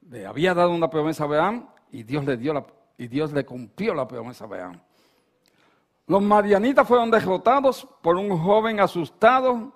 le 0.08 0.24
había 0.24 0.54
dado 0.54 0.70
una 0.70 0.88
promesa 0.88 1.24
a 1.24 1.26
Abraham 1.26 1.68
y 1.90 2.04
Dios 2.04 2.24
le 2.24 2.36
dio 2.36 2.54
la, 2.54 2.64
y 2.98 3.08
Dios 3.08 3.32
le 3.32 3.44
cumplió 3.44 3.94
la 3.94 4.06
promesa 4.06 4.44
a 4.44 4.46
Abraham. 4.46 4.80
Los 6.06 6.22
marianitas 6.22 6.86
fueron 6.86 7.10
derrotados 7.10 7.84
por 8.00 8.14
un 8.14 8.38
joven 8.38 8.78
asustado 8.78 9.72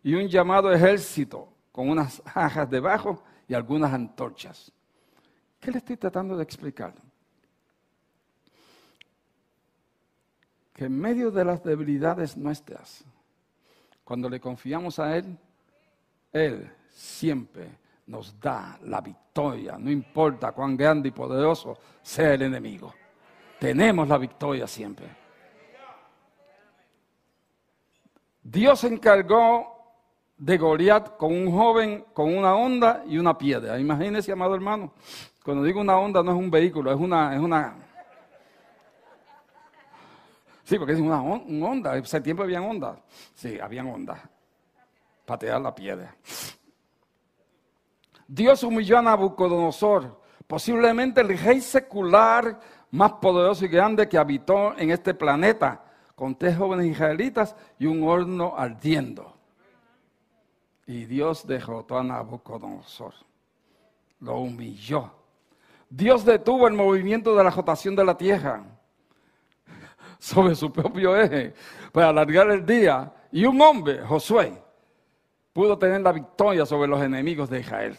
y 0.00 0.14
un 0.14 0.28
llamado 0.28 0.72
ejército 0.72 1.53
con 1.74 1.90
unas 1.90 2.22
ajas 2.36 2.70
debajo 2.70 3.24
y 3.48 3.54
algunas 3.54 3.92
antorchas. 3.92 4.70
¿Qué 5.58 5.72
le 5.72 5.78
estoy 5.78 5.96
tratando 5.96 6.36
de 6.36 6.44
explicar? 6.44 6.94
Que 10.72 10.84
en 10.84 10.96
medio 10.96 11.32
de 11.32 11.44
las 11.44 11.64
debilidades 11.64 12.36
nuestras, 12.36 13.04
cuando 14.04 14.30
le 14.30 14.38
confiamos 14.38 15.00
a 15.00 15.16
Él, 15.16 15.36
Él 16.32 16.70
siempre 16.90 17.76
nos 18.06 18.38
da 18.38 18.78
la 18.84 19.00
victoria, 19.00 19.76
no 19.76 19.90
importa 19.90 20.52
cuán 20.52 20.76
grande 20.76 21.08
y 21.08 21.12
poderoso 21.12 21.76
sea 22.02 22.34
el 22.34 22.42
enemigo. 22.42 22.94
Tenemos 23.58 24.06
la 24.06 24.18
victoria 24.18 24.68
siempre. 24.68 25.08
Dios 28.40 28.84
encargó 28.84 29.73
de 30.36 30.58
Goliat 30.58 31.16
con 31.16 31.32
un 31.32 31.50
joven 31.50 32.04
con 32.12 32.36
una 32.36 32.54
onda 32.54 33.04
y 33.06 33.18
una 33.18 33.36
piedra. 33.36 33.78
Imagínese, 33.78 34.32
amado 34.32 34.54
hermano, 34.54 34.92
cuando 35.44 35.62
digo 35.62 35.80
una 35.80 35.96
onda 35.98 36.22
no 36.22 36.32
es 36.32 36.38
un 36.38 36.50
vehículo, 36.50 36.92
es 36.92 36.98
una... 36.98 37.34
Es 37.34 37.40
una... 37.40 37.76
Sí, 40.64 40.78
porque 40.78 40.94
es 40.94 41.00
una 41.00 41.22
onda. 41.22 41.96
En 41.96 42.02
ese 42.02 42.20
tiempo 42.22 42.42
habían 42.42 42.64
ondas. 42.64 42.98
Sí, 43.34 43.60
habían 43.60 43.86
ondas. 43.86 44.18
Patear 45.26 45.60
la 45.60 45.74
piedra. 45.74 46.16
Dios 48.26 48.62
humilló 48.62 48.98
a 48.98 49.02
Nabucodonosor, 49.02 50.20
posiblemente 50.46 51.20
el 51.20 51.38
rey 51.38 51.60
secular 51.60 52.58
más 52.90 53.12
poderoso 53.14 53.66
y 53.66 53.68
grande 53.68 54.08
que 54.08 54.16
habitó 54.16 54.76
en 54.78 54.90
este 54.90 55.12
planeta, 55.12 55.84
con 56.14 56.36
tres 56.36 56.56
jóvenes 56.56 56.86
israelitas 56.86 57.54
y 57.78 57.86
un 57.86 58.02
horno 58.08 58.54
ardiendo. 58.56 59.33
Y 60.86 61.06
Dios 61.06 61.46
derrotó 61.46 61.98
a 61.98 62.02
Nabucodonosor. 62.02 63.14
Lo 64.20 64.38
humilló. 64.38 65.10
Dios 65.88 66.24
detuvo 66.24 66.66
el 66.66 66.74
movimiento 66.74 67.34
de 67.34 67.44
la 67.44 67.50
rotación 67.50 67.94
de 67.94 68.04
la 68.04 68.16
tierra 68.16 68.64
sobre 70.18 70.54
su 70.54 70.72
propio 70.72 71.16
eje 71.16 71.54
para 71.92 72.08
alargar 72.08 72.50
el 72.50 72.66
día. 72.66 73.12
Y 73.32 73.44
un 73.44 73.60
hombre, 73.60 74.04
Josué, 74.04 74.60
pudo 75.52 75.78
tener 75.78 76.00
la 76.02 76.12
victoria 76.12 76.66
sobre 76.66 76.88
los 76.88 77.00
enemigos 77.02 77.48
de 77.48 77.60
Israel. 77.60 77.96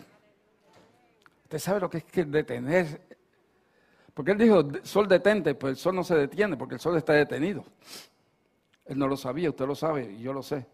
Usted 1.43 1.59
sabe 1.59 1.79
lo 1.79 1.89
que 1.89 1.97
es 1.99 2.03
que 2.03 2.25
detener. 2.25 3.01
Porque 4.13 4.31
él 4.31 4.37
dijo, 4.37 4.63
sol 4.83 5.07
detente, 5.07 5.55
pues 5.55 5.71
el 5.71 5.77
sol 5.77 5.95
no 5.95 6.03
se 6.03 6.15
detiene 6.15 6.55
porque 6.55 6.75
el 6.75 6.79
sol 6.79 6.95
está 6.97 7.13
detenido. 7.13 7.65
Él 8.85 8.97
no 8.97 9.07
lo 9.07 9.17
sabía, 9.17 9.49
usted 9.49 9.65
lo 9.65 9.75
sabe 9.75 10.11
y 10.11 10.19
yo 10.19 10.31
lo 10.31 10.43
sé 10.43 10.65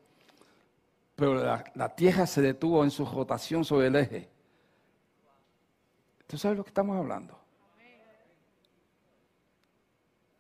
pero 1.15 1.35
la, 1.35 1.95
tierra 1.95 2.25
se 2.25 2.41
detuvo 2.41 2.83
en 2.83 2.91
su 2.91 3.05
rotación 3.05 3.63
sobre 3.63 3.87
el 3.87 3.95
eje. 3.95 4.29
¿Tú 6.27 6.37
sabes 6.37 6.57
lo 6.57 6.63
que 6.63 6.69
estamos 6.69 6.97
hablando? 6.97 7.37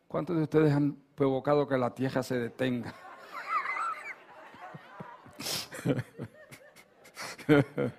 ¿Cuántos 0.07 0.37
de 0.37 0.43
ustedes 0.43 0.73
han 0.73 0.93
provocado 1.15 1.67
que 1.67 1.77
la 1.77 1.93
tierra 1.93 2.23
se 2.23 2.37
detenga? 2.37 2.93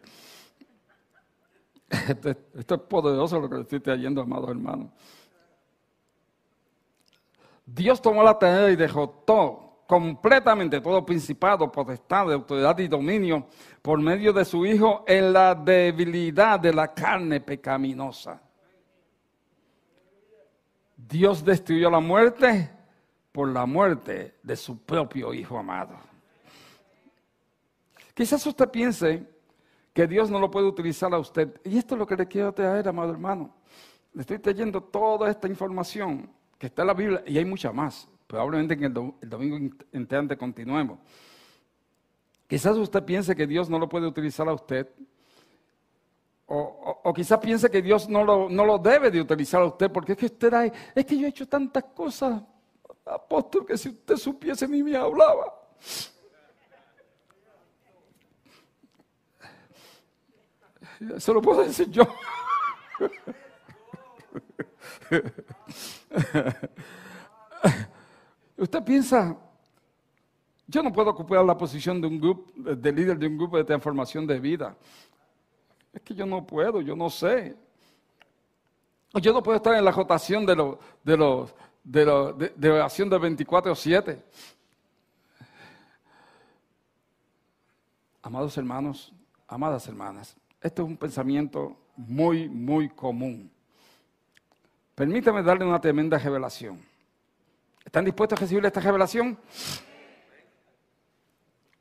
Esto, 2.09 2.75
es 2.75 2.81
poderoso 2.83 3.39
lo 3.39 3.51
que 3.51 3.61
estoy 3.61 3.81
trayendo, 3.81 4.23
amados 4.23 4.51
hermanos. 4.51 4.91
Dios 7.67 8.01
tomó 8.01 8.23
la 8.23 8.39
tierra 8.39 8.71
y 8.71 8.77
derrotó 8.77 9.72
completamente 9.93 10.81
todo 10.81 11.05
principado, 11.05 11.71
potestad, 11.71 12.27
de 12.27 12.33
autoridad 12.33 12.79
y 12.79 12.89
dominio 12.89 13.47
por 13.83 14.01
medio 14.01 14.33
de 14.33 14.43
su 14.43 14.65
Hijo 14.65 15.05
en 15.07 15.35
la 15.35 15.55
debilidad 15.55 16.59
de 16.59 16.73
la 16.73 16.95
carne 16.95 17.43
pecaminosa. 17.43 18.41
Dios 20.97 21.45
destruyó 21.45 21.91
la 21.91 22.01
muerte 22.01 22.71
por 23.33 23.51
la 23.51 23.67
muerte 23.67 24.39
de 24.43 24.57
su 24.57 24.79
propio 24.83 25.35
Hijo 25.35 25.59
amado. 25.59 25.99
Quizás 28.15 28.47
usted 28.47 28.71
piense 28.71 29.29
que 29.93 30.07
Dios 30.07 30.31
no 30.31 30.39
lo 30.39 30.51
puede 30.51 30.69
utilizar 30.69 31.13
a 31.13 31.19
usted. 31.19 31.61
Y 31.65 31.77
esto 31.77 31.97
es 31.97 31.99
lo 31.99 32.07
que 32.07 32.17
le 32.17 32.27
quiero 32.27 32.51
traer, 32.55 32.89
amado 32.89 33.13
hermano. 33.13 33.55
Le 34.15 34.23
estoy 34.23 34.39
trayendo 34.39 34.83
toda 34.83 35.29
esta 35.31 35.49
información 35.49 36.31
que 36.59 36.69
está 36.69 36.81
en 36.81 36.89
la 36.89 36.95
Biblia 36.95 37.23
y 37.27 37.37
hay 37.37 37.45
mucha 37.45 37.73
más 37.73 38.09
Probablemente 38.33 38.73
en 38.73 38.85
el, 38.85 38.95
do- 38.95 39.15
el 39.21 39.29
domingo 39.29 39.77
entrante 39.93 40.39
continuemos. 40.39 40.99
Quizás 42.47 42.75
usted 42.79 43.05
piense 43.05 43.37
que 43.37 43.47
Dios 43.47 43.69
no 43.69 43.79
lo 43.79 43.91
puede 43.91 44.07
utilizar 44.07 44.49
a 44.49 44.55
usted. 44.55 44.89
O, 46.47 47.03
o- 47.05 47.13
quizás 47.13 47.39
piense 47.41 47.71
que 47.71 47.83
Dios 47.83 48.09
no 48.09 48.25
lo, 48.25 48.49
no 48.49 48.65
lo 48.65 48.79
debe 48.79 49.11
de 49.11 49.21
utilizar 49.21 49.61
a 49.61 49.67
usted, 49.67 49.93
porque 49.93 50.13
es 50.13 50.19
que 50.19 50.25
usted 50.25 50.73
es 50.95 51.05
que 51.05 51.19
yo 51.19 51.27
he 51.27 51.29
hecho 51.29 51.47
tantas 51.47 51.85
cosas, 51.95 52.41
apóstol, 53.05 53.67
que 53.67 53.77
si 53.77 53.91
usted 53.91 54.17
supiese 54.17 54.67
ni 54.67 54.83
me 54.83 54.97
hablaba. 54.97 55.53
Eso 61.17 61.35
lo 61.35 61.43
puedo 61.43 61.65
decir 61.65 61.91
yo. 61.91 62.05
Usted 68.63 68.85
piensa, 68.85 69.37
yo 70.69 70.85
no 70.85 70.93
puedo 70.93 71.11
ocupar 71.11 71.45
la 71.45 71.59
posición 71.59 72.01
de 72.01 72.07
un 72.07 72.21
grupo, 72.21 72.53
de 72.55 72.93
líder 72.93 73.19
de 73.19 73.27
un 73.27 73.37
grupo 73.37 73.57
de 73.57 73.65
transformación 73.65 74.25
de 74.25 74.39
vida. 74.39 74.77
Es 75.93 76.01
que 76.03 76.15
yo 76.15 76.25
no 76.25 76.47
puedo, 76.47 76.81
yo 76.81 76.95
no 76.95 77.11
sé. 77.11 77.57
O 79.13 79.19
Yo 79.19 79.33
no 79.33 79.43
puedo 79.43 79.57
estar 79.57 79.75
en 79.75 79.85
la 79.85 79.91
rotación 79.91 80.47
de 80.47 80.55
los 80.55 80.79
de 81.03 81.17
los 81.17 81.53
de, 81.83 82.05
los- 82.05 82.39
de- 82.39 82.53
de 82.55 82.71
oración 82.71 83.11
de 83.11 83.19
24-7. 83.19 84.23
Amados 88.23 88.57
hermanos, 88.57 89.13
amadas 89.49 89.89
hermanas, 89.89 90.37
este 90.61 90.83
es 90.83 90.89
un 90.89 90.97
pensamiento 90.97 91.77
muy, 91.97 92.49
muy 92.49 92.89
común. 92.91 93.51
Permítame 94.95 95.43
darle 95.43 95.65
una 95.65 95.81
tremenda 95.81 96.17
revelación. 96.17 96.92
¿Están 97.85 98.05
dispuestos 98.05 98.39
a 98.39 98.41
recibir 98.41 98.65
esta 98.65 98.81
revelación? 98.81 99.39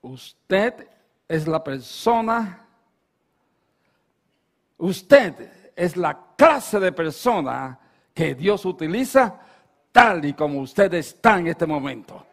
Usted 0.01 0.87
es 1.27 1.47
la 1.47 1.63
persona, 1.63 2.65
usted 4.77 5.71
es 5.75 5.95
la 5.95 6.35
clase 6.35 6.79
de 6.79 6.91
persona 6.91 7.79
que 8.13 8.35
Dios 8.35 8.65
utiliza 8.65 9.39
tal 9.91 10.25
y 10.25 10.33
como 10.33 10.59
usted 10.61 10.93
está 10.95 11.39
en 11.39 11.47
este 11.47 11.65
momento. 11.65 12.25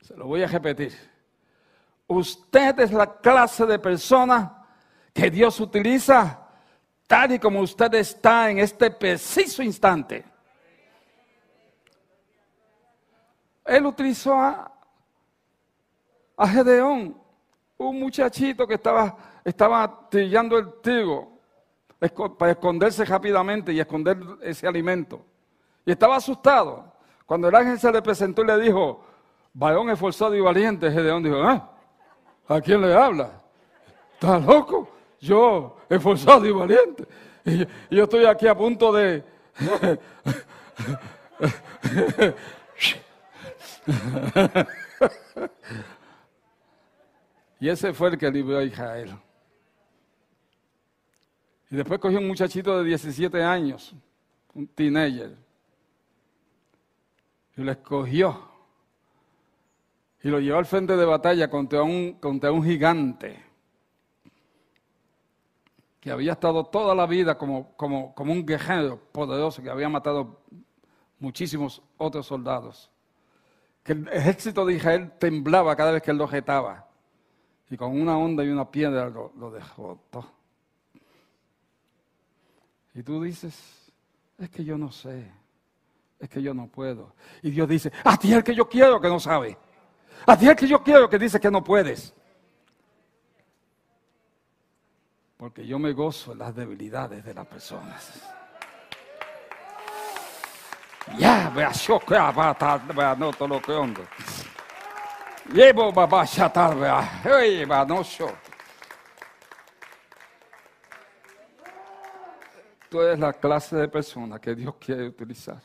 Se 0.00 0.16
lo 0.16 0.26
voy 0.26 0.42
a 0.42 0.46
repetir. 0.46 0.92
Usted 2.06 2.78
es 2.80 2.92
la 2.92 3.18
clase 3.18 3.66
de 3.66 3.78
persona 3.78 4.66
que 5.12 5.30
Dios 5.30 5.58
utiliza 5.60 6.41
tal 7.06 7.32
y 7.32 7.38
como 7.38 7.60
usted 7.60 7.92
está 7.94 8.50
en 8.50 8.58
este 8.58 8.90
preciso 8.90 9.62
instante. 9.62 10.24
Él 13.64 13.86
utilizó 13.86 14.34
a, 14.34 14.72
a 16.36 16.48
Gedeón, 16.48 17.16
un 17.78 18.00
muchachito 18.00 18.66
que 18.66 18.74
estaba, 18.74 19.16
estaba 19.44 20.08
el 20.12 20.80
trigo 20.82 21.38
para 22.38 22.52
esconderse 22.52 23.04
rápidamente 23.04 23.72
y 23.72 23.80
esconder 23.80 24.18
ese 24.40 24.66
alimento. 24.66 25.24
Y 25.84 25.92
estaba 25.92 26.16
asustado. 26.16 26.92
Cuando 27.26 27.48
el 27.48 27.54
ángel 27.54 27.78
se 27.78 27.92
le 27.92 28.02
presentó 28.02 28.42
y 28.42 28.46
le 28.46 28.58
dijo, 28.58 29.04
varón 29.54 29.90
esforzado 29.90 30.34
y 30.34 30.40
valiente, 30.40 30.90
Gedeón 30.90 31.22
dijo, 31.22 31.48
¿eh? 31.50 31.62
¿A 32.48 32.60
quién 32.60 32.80
le 32.80 32.94
habla? 32.94 33.30
¿Está 34.14 34.38
loco? 34.38 34.88
Yo, 35.22 35.78
esforzado 35.88 36.44
y 36.44 36.50
valiente. 36.50 37.06
Y, 37.44 37.64
yo 37.94 38.04
estoy 38.04 38.26
aquí 38.26 38.46
a 38.48 38.56
punto 38.56 38.92
de... 38.92 39.22
y 47.60 47.68
ese 47.68 47.92
fue 47.92 48.08
el 48.08 48.18
que 48.18 48.32
libró 48.32 48.58
a 48.58 48.64
Israel. 48.64 49.16
Y 51.70 51.76
después 51.76 52.00
cogió 52.00 52.18
un 52.18 52.26
muchachito 52.26 52.76
de 52.78 52.84
17 52.88 53.44
años, 53.44 53.94
un 54.54 54.66
teenager, 54.66 55.36
y 57.56 57.62
lo 57.62 57.70
escogió. 57.70 58.50
Y 60.24 60.30
lo 60.30 60.40
llevó 60.40 60.58
al 60.58 60.66
frente 60.66 60.96
de 60.96 61.04
batalla 61.04 61.48
contra 61.48 61.84
un, 61.84 62.14
contra 62.14 62.50
un 62.50 62.64
gigante 62.64 63.51
que 66.02 66.10
había 66.10 66.32
estado 66.32 66.64
toda 66.64 66.96
la 66.96 67.06
vida 67.06 67.38
como, 67.38 67.76
como, 67.76 68.12
como 68.12 68.32
un 68.32 68.44
guerrero 68.44 68.98
poderoso 69.12 69.62
que 69.62 69.70
había 69.70 69.88
matado 69.88 70.42
muchísimos 71.20 71.80
otros 71.96 72.26
soldados. 72.26 72.90
Que 73.84 73.92
el 73.92 74.08
ejército 74.08 74.66
de 74.66 74.74
Israel 74.74 75.12
temblaba 75.20 75.76
cada 75.76 75.92
vez 75.92 76.02
que 76.02 76.10
él 76.10 76.16
lo 76.16 76.26
jetaba. 76.26 76.88
Y 77.70 77.76
con 77.76 77.92
una 78.00 78.18
onda 78.18 78.44
y 78.44 78.48
una 78.48 78.68
piedra 78.68 79.08
lo, 79.08 79.32
lo 79.38 79.52
derrotó. 79.52 80.28
Y 82.94 83.04
tú 83.04 83.22
dices, 83.22 83.92
es 84.38 84.50
que 84.50 84.64
yo 84.64 84.76
no 84.76 84.90
sé, 84.90 85.30
es 86.18 86.28
que 86.28 86.42
yo 86.42 86.52
no 86.52 86.66
puedo. 86.66 87.14
Y 87.42 87.52
Dios 87.52 87.68
dice, 87.68 87.92
a 88.02 88.16
ti 88.16 88.32
el 88.32 88.42
que 88.42 88.56
yo 88.56 88.68
quiero 88.68 89.00
que 89.00 89.08
no 89.08 89.20
sabe. 89.20 89.56
A 90.26 90.36
ti 90.36 90.48
el 90.48 90.56
que 90.56 90.66
yo 90.66 90.82
quiero 90.82 91.08
que 91.08 91.20
dice 91.20 91.38
que 91.38 91.50
no 91.50 91.62
puedes. 91.62 92.12
Porque 95.42 95.66
yo 95.66 95.76
me 95.76 95.92
gozo 95.92 96.30
en 96.30 96.38
las 96.38 96.54
debilidades 96.54 97.24
de 97.24 97.34
las 97.34 97.44
personas. 97.44 98.12
Ya, 101.18 101.50
vea, 101.50 101.72
yo 101.72 101.98
que 101.98 102.14
vea, 102.14 103.16
no 103.18 103.32
todo 103.32 103.48
lo 103.48 103.60
que 103.60 103.72
hondo. 103.72 104.02
Llevo 105.52 105.90
babá 105.92 106.24
chatar, 106.24 106.78
vea, 106.78 107.84
no 107.84 108.02
yo. 108.04 108.30
Tú 112.88 113.00
eres 113.00 113.18
la 113.18 113.32
clase 113.32 113.74
de 113.74 113.88
persona 113.88 114.38
que 114.38 114.54
Dios 114.54 114.76
quiere 114.76 115.08
utilizar. 115.08 115.60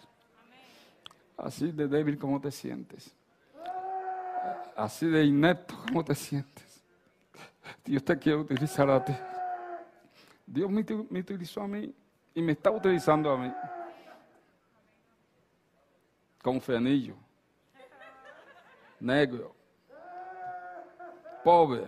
Así 1.37 1.71
de 1.71 1.87
débil 1.87 2.17
como 2.17 2.41
te 2.41 2.49
sientes. 2.49 3.13
Así 4.75 5.05
de 5.05 5.23
inepto 5.23 5.75
como 5.85 6.03
te 6.03 6.15
sientes. 6.15 6.83
Dios 7.85 8.03
te 8.03 8.17
quiere 8.17 8.39
utilizar 8.39 8.89
a 8.89 9.05
ti. 9.05 9.13
Dios 10.47 10.71
me, 10.71 10.81
uti- 10.81 11.07
me 11.09 11.19
utilizó 11.19 11.61
a 11.61 11.67
mí 11.67 11.93
y 12.33 12.41
me 12.41 12.53
está 12.53 12.71
utilizando 12.71 13.29
a 13.31 13.37
mí. 13.37 13.53
Con 16.41 16.61
frenillo. 16.61 17.15
Negro. 19.01 19.53
Pobre. 21.43 21.85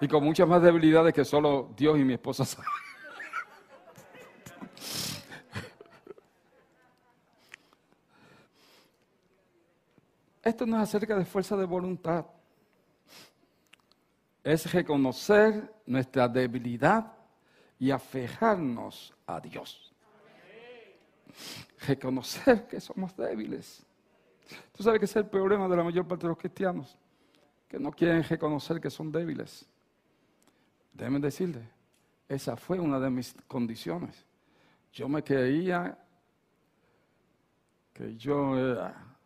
Y 0.00 0.08
con 0.08 0.22
muchas 0.24 0.46
más 0.46 0.60
debilidades 0.62 1.14
que 1.14 1.24
solo 1.24 1.70
Dios 1.76 1.98
y 1.98 2.04
mi 2.04 2.12
esposa 2.14 2.44
saben. 2.44 2.68
Esto 10.42 10.66
no 10.66 10.76
es 10.76 10.82
acerca 10.82 11.16
de 11.16 11.24
fuerza 11.24 11.56
de 11.56 11.64
voluntad. 11.64 12.26
Es 14.42 14.72
reconocer 14.72 15.72
nuestra 15.86 16.28
debilidad 16.28 17.12
y 17.78 17.90
aferrarnos 17.90 19.14
a 19.26 19.40
Dios. 19.40 19.92
Reconocer 21.86 22.66
que 22.66 22.80
somos 22.80 23.16
débiles. 23.16 23.84
Tú 24.76 24.82
sabes 24.82 24.98
que 24.98 25.06
es 25.06 25.16
el 25.16 25.26
problema 25.26 25.68
de 25.68 25.76
la 25.76 25.84
mayor 25.84 26.06
parte 26.06 26.22
de 26.22 26.28
los 26.28 26.38
cristianos, 26.38 26.96
que 27.68 27.78
no 27.78 27.90
quieren 27.92 28.22
reconocer 28.22 28.80
que 28.80 28.90
son 28.90 29.10
débiles. 29.10 29.66
Déjenme 30.92 31.20
decirle, 31.20 31.68
esa 32.28 32.56
fue 32.56 32.78
una 32.78 33.00
de 33.00 33.10
mis 33.10 33.34
condiciones. 33.46 34.26
Yo 34.92 35.08
me 35.08 35.22
creía 35.22 35.98
que 37.92 38.16
yo 38.16 38.58
era 38.58 39.16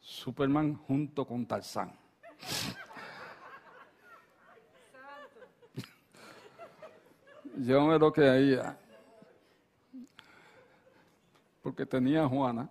Superman 0.00 0.74
junto 0.74 1.26
con 1.26 1.46
Tarzán. 1.46 1.92
Yo 7.56 7.86
me 7.86 7.98
lo 7.98 8.12
creía. 8.12 8.76
Porque 11.62 11.86
tenía 11.86 12.24
a 12.24 12.28
Juana. 12.28 12.68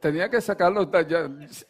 Tenía 0.00 0.28
que 0.28 0.38
sacarlo. 0.40 0.90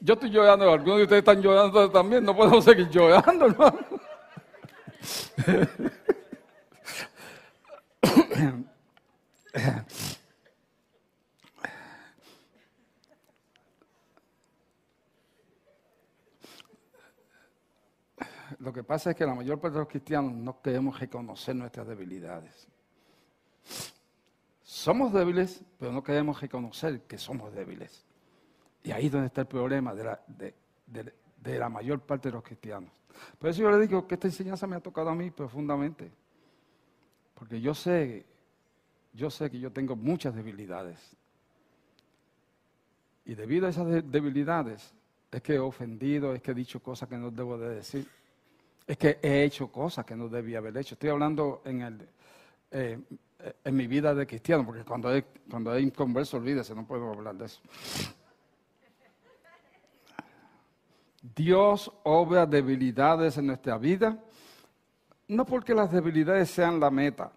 Yo 0.01 0.15
estoy 0.15 0.31
llorando, 0.31 0.69
algunos 0.73 0.97
de 0.97 1.03
ustedes 1.05 1.21
están 1.21 1.41
llorando 1.41 1.89
también. 1.91 2.25
No 2.25 2.35
podemos 2.35 2.65
seguir 2.65 2.89
llorando, 2.89 3.47
hermano. 3.47 3.79
Lo 18.59 18.73
que 18.73 18.83
pasa 18.83 19.11
es 19.11 19.17
que 19.17 19.27
la 19.27 19.35
mayor 19.35 19.61
parte 19.61 19.75
de 19.75 19.81
los 19.81 19.89
cristianos 19.89 20.33
no 20.33 20.61
queremos 20.63 20.99
reconocer 20.99 21.55
nuestras 21.55 21.87
debilidades. 21.87 22.67
Somos 24.63 25.13
débiles, 25.13 25.63
pero 25.79 25.93
no 25.93 26.03
queremos 26.03 26.41
reconocer 26.41 27.03
que 27.03 27.19
somos 27.19 27.55
débiles. 27.55 28.05
Y 28.83 28.93
ahí 28.93 29.07
es 29.07 29.13
donde 29.13 29.27
está 29.27 29.43
el 29.43 29.47
problema 29.47 29.95
de 29.95 30.05
la, 30.05 30.21
de, 30.27 30.55
la 31.45 31.69
mayor 31.69 32.01
parte 32.01 32.29
de 32.29 32.35
los 32.35 32.43
cristianos. 32.43 32.91
Por 33.39 33.51
eso 33.51 33.63
yo 33.63 33.71
le 33.71 33.79
digo 33.87 34.07
que 34.07 34.15
esta 34.15 34.27
enseñanza 34.27 34.67
me 34.67 34.77
ha 34.77 34.81
tocado 34.81 35.11
a 35.11 35.15
mí 35.15 35.31
profundamente. 35.31 36.11
Porque 37.35 37.61
yo 37.61 37.75
sé, 37.75 38.25
yo 39.13 39.31
sé 39.31 39.51
que 39.51 39.59
yo 39.59 39.71
tengo 39.71 39.97
muchas 39.97 40.35
debilidades. 40.35 40.99
Y 43.27 43.35
debido 43.35 43.67
a 43.67 43.71
esas 43.71 43.87
debilidades 44.11 44.93
es 45.31 45.43
que 45.43 45.55
he 45.55 45.59
ofendido, 45.59 46.35
es 46.35 46.43
que 46.43 46.53
he 46.53 46.55
dicho 46.55 46.81
cosas 46.81 47.09
que 47.09 47.17
no 47.17 47.31
debo 47.31 47.59
de 47.59 47.77
decir. 47.77 48.07
Es 48.87 48.97
que 48.97 49.19
he 49.23 49.45
hecho 49.45 49.69
cosas 49.69 50.05
que 50.05 50.15
no 50.15 50.29
debía 50.29 50.59
haber 50.59 50.77
hecho. 50.77 50.95
Estoy 50.95 51.11
hablando 51.11 51.63
en, 51.65 51.83
el, 51.83 52.09
eh, 52.71 52.99
en 53.65 53.77
mi 53.77 53.87
vida 53.87 54.15
de 54.15 54.27
cristiano, 54.27 54.65
porque 54.65 54.85
cuando 54.85 55.09
hay, 55.09 55.25
cuando 55.51 55.71
hay 55.71 55.91
converso, 55.91 56.37
olvídese, 56.37 56.75
no 56.75 56.87
puedo 56.87 57.11
hablar 57.11 57.35
de 57.35 57.47
eso. 57.47 57.61
Dios 61.35 61.91
obra 62.03 62.45
debilidades 62.45 63.39
en 63.39 63.47
nuestra 63.47 63.79
vida, 63.79 64.19
no 65.29 65.47
porque 65.47 65.75
las 65.75 65.91
debilidades 65.91 66.51
sean 66.51 66.79
la 66.79 66.91
meta. 66.91 67.33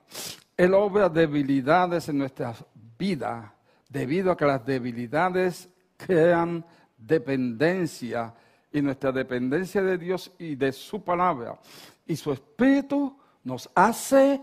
Él 0.57 0.73
obra 0.73 1.07
debilidades 1.07 2.09
en 2.09 2.17
nuestra 2.17 2.53
vida 2.97 3.53
debido 3.87 4.31
a 4.31 4.37
que 4.37 4.45
las 4.45 4.65
debilidades 4.65 5.69
crean 5.95 6.65
dependencia 6.97 8.33
y 8.73 8.81
nuestra 8.81 9.13
dependencia 9.13 9.81
de 9.81 9.97
Dios 9.97 10.31
y 10.37 10.55
de 10.55 10.73
su 10.73 11.01
palabra 11.01 11.57
y 12.05 12.15
su 12.17 12.33
espíritu 12.33 13.17
nos 13.43 13.69
hace 13.73 14.41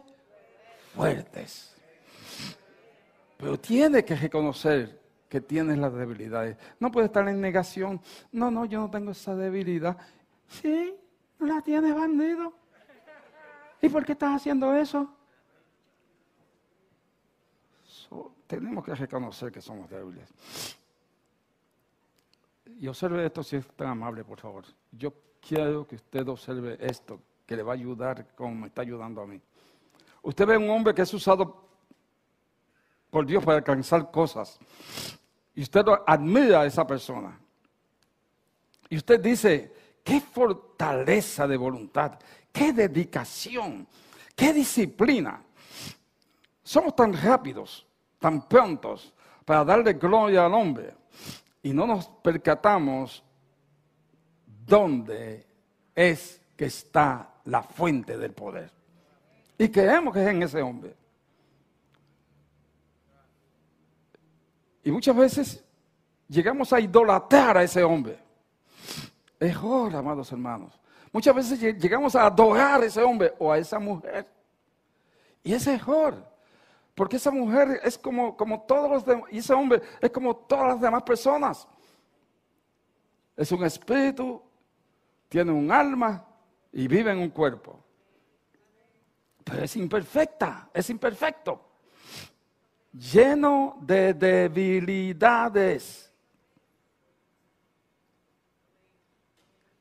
fuertes. 0.95 1.75
Pero 3.37 3.59
tiene 3.59 4.05
que 4.05 4.17
reconocer 4.17 5.04
que 5.35 5.41
tienes 5.41 5.79
las 5.79 5.93
debilidades. 5.93 6.57
No 6.79 6.93
puede 6.93 7.07
estar 7.07 7.27
en 7.29 7.41
negación. 7.41 8.01
No, 8.31 8.53
no, 8.53 8.67
yo 8.67 8.79
no 8.79 8.89
tengo 8.89 9.11
esa 9.11 9.35
debilidad. 9.35 9.99
Sí, 10.47 10.95
no 11.41 11.47
la 11.47 11.61
tienes, 11.61 11.93
bandido. 11.93 12.53
¿Y 13.83 13.89
por 13.89 14.05
qué 14.05 14.13
estás 14.13 14.37
haciendo 14.37 14.73
eso? 14.77 15.13
tenemos 18.47 18.85
que 18.85 18.95
reconocer 18.95 19.51
que 19.51 19.61
somos 19.61 19.91
débiles 19.91 20.29
y 22.79 22.87
observe 22.87 23.27
esto 23.27 23.43
si 23.43 23.57
es 23.57 23.67
tan 23.69 23.89
amable, 23.89 24.23
por 24.23 24.39
favor. 24.39 24.65
Yo 24.93 25.13
quiero 25.41 25.85
que 25.85 25.97
usted 25.97 26.29
observe 26.29 26.77
esto, 26.79 27.21
que 27.45 27.57
le 27.57 27.65
va 27.65 27.73
a 27.73 27.75
ayudar 27.75 28.29
como 28.37 28.55
me 28.55 28.67
está 28.69 28.83
ayudando 28.83 29.23
a 29.23 29.27
mí. 29.27 29.41
Usted 30.23 30.47
ve 30.47 30.57
un 30.57 30.71
hombre 30.71 30.95
que 30.95 31.03
es 31.03 31.13
usado 31.13 31.65
por 33.11 33.27
Dios 33.27 33.45
para 33.45 33.59
alcanzar 33.59 34.11
cosas. 34.13 34.61
Y 35.55 35.63
usted 35.63 35.85
admira 36.07 36.63
a 36.63 36.67
esa 36.67 36.87
persona. 36.87 37.39
Y 38.89 38.97
usted 38.97 39.21
dice, 39.21 39.73
qué 40.03 40.21
fortaleza 40.21 41.47
de 41.47 41.57
voluntad, 41.57 42.19
qué 42.53 42.73
dedicación, 42.73 43.87
qué 44.35 44.53
disciplina. 44.53 45.43
Somos 46.63 46.95
tan 46.97 47.13
rápidos, 47.13 47.87
tan 48.19 48.49
prontos 48.49 49.13
para 49.45 49.65
darle 49.65 49.95
gloria 49.95 50.47
al 50.47 50.55
hombre 50.55 50.95
y 51.63 51.73
no 51.73 51.87
nos 51.87 52.07
percatamos 52.07 53.23
dónde 54.67 55.47
es 55.95 56.41
que 56.57 56.67
está 56.67 57.35
la 57.45 57.63
fuente 57.63 58.17
del 58.19 58.33
poder. 58.33 58.71
Y 59.59 59.69
creemos 59.69 60.13
que 60.13 60.23
es 60.23 60.29
en 60.29 60.43
ese 60.43 60.63
hombre. 60.63 60.95
Y 64.85 64.93
muchas 64.93 65.17
veces 65.17 65.65
llegamos 66.29 66.73
a 66.73 66.79
idolatrar 66.79 67.57
a 67.57 67.63
ese 67.63 67.83
hombre. 67.83 68.19
Error, 69.41 69.97
amados 69.97 70.31
hermanos. 70.31 70.79
Muchas 71.11 71.35
veces 71.35 71.59
llegamos 71.81 72.15
a 72.15 72.27
adorar 72.27 72.83
a 72.83 72.87
ese 72.87 73.03
hombre 73.03 73.35
o 73.39 73.51
a 73.51 73.59
esa 73.59 73.79
mujer. 73.79 74.29
Y 75.43 75.55
es 75.55 75.67
error. 75.67 76.23
Porque 76.95 77.17
esa 77.17 77.31
mujer 77.31 77.81
es 77.83 77.97
como, 77.97 78.37
como 78.37 78.63
todos 78.63 78.91
los 78.91 79.05
demás, 79.05 79.25
y 79.33 79.39
ese 79.39 79.55
hombre 79.55 79.83
es 80.01 80.11
como 80.11 80.37
todas 80.37 80.69
las 80.69 80.81
demás 80.81 81.03
personas. 81.03 81.67
Es 83.37 83.51
un 83.51 83.65
espíritu, 83.65 84.41
tiene 85.29 85.51
un 85.51 85.73
alma 85.73 86.25
y 86.73 86.87
vive 86.87 87.11
en 87.11 87.19
un 87.19 87.31
cuerpo. 87.31 87.83
Pero 89.43 89.65
es 89.65 89.77
imperfecta, 89.77 90.69
es 90.73 90.89
imperfecto. 90.91 91.74
Lleno 92.95 93.79
de 93.81 94.15
debilidades. 94.15 96.13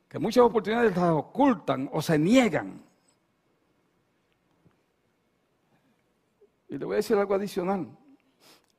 Que 0.10 0.18
muchas 0.20 0.44
oportunidades 0.44 0.96
las 0.96 1.12
ocultan 1.12 1.90
o 1.92 2.02
se 2.02 2.18
niegan. 2.18 2.84
Y 6.70 6.78
le 6.78 6.86
voy 6.86 6.94
a 6.94 6.98
decir 6.98 7.16
algo 7.18 7.36
adicional. 7.36 7.88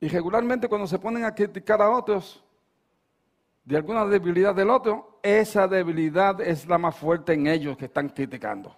Y 0.01 0.09
regularmente 0.09 0.67
cuando 0.67 0.85
se 0.85 0.99
ponen 0.99 1.23
a 1.23 1.33
criticar 1.33 1.81
a 1.81 1.89
otros 1.89 2.43
de 3.63 3.77
alguna 3.77 4.05
debilidad 4.05 4.53
del 4.53 4.69
otro, 4.69 5.19
esa 5.23 5.67
debilidad 5.67 6.39
es 6.41 6.67
la 6.67 6.77
más 6.77 6.95
fuerte 6.95 7.33
en 7.33 7.47
ellos 7.47 7.77
que 7.77 7.85
están 7.85 8.09
criticando. 8.09 8.75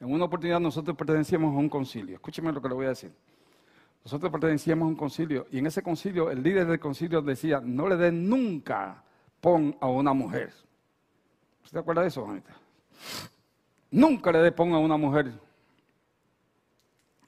En 0.00 0.10
una 0.10 0.24
oportunidad 0.24 0.58
nosotros 0.58 0.96
pertenecíamos 0.96 1.54
a 1.54 1.58
un 1.58 1.68
concilio. 1.68 2.16
Escúcheme 2.16 2.50
lo 2.50 2.60
que 2.60 2.68
le 2.68 2.74
voy 2.74 2.86
a 2.86 2.90
decir. 2.90 3.12
Nosotros 4.02 4.32
pertenecíamos 4.32 4.86
a 4.86 4.88
un 4.88 4.96
concilio 4.96 5.46
y 5.50 5.58
en 5.58 5.66
ese 5.66 5.82
concilio 5.82 6.30
el 6.30 6.42
líder 6.42 6.66
del 6.66 6.80
concilio 6.80 7.20
decía, 7.20 7.60
no 7.62 7.86
le 7.86 7.96
den 7.96 8.26
nunca 8.28 9.04
pon 9.40 9.76
a 9.78 9.86
una 9.88 10.14
mujer. 10.14 10.54
¿Usted 11.62 11.78
acuerda 11.78 12.00
de 12.02 12.08
eso, 12.08 12.24
Juanita? 12.24 12.56
Nunca 13.90 14.32
le 14.32 14.38
dé 14.38 14.52
pon 14.52 14.72
a 14.72 14.78
una 14.78 14.96
mujer. 14.96 15.32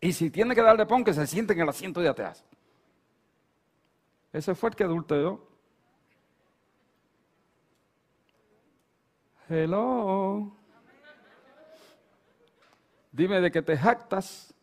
Y 0.00 0.12
si 0.14 0.30
tiene 0.30 0.54
que 0.54 0.62
darle 0.62 0.86
pon, 0.86 1.04
que 1.04 1.12
se 1.12 1.26
siente 1.26 1.52
en 1.52 1.60
el 1.60 1.68
asiento 1.68 2.00
de 2.00 2.08
atrás. 2.08 2.42
Ese 4.32 4.54
fue 4.54 4.70
el 4.70 4.76
que 4.76 4.84
adulteró. 4.84 5.46
Hello. 9.48 10.61
Dime 13.12 13.40
de 13.40 13.50
qué 13.50 13.60
te 13.60 13.76
jactas 13.76 14.54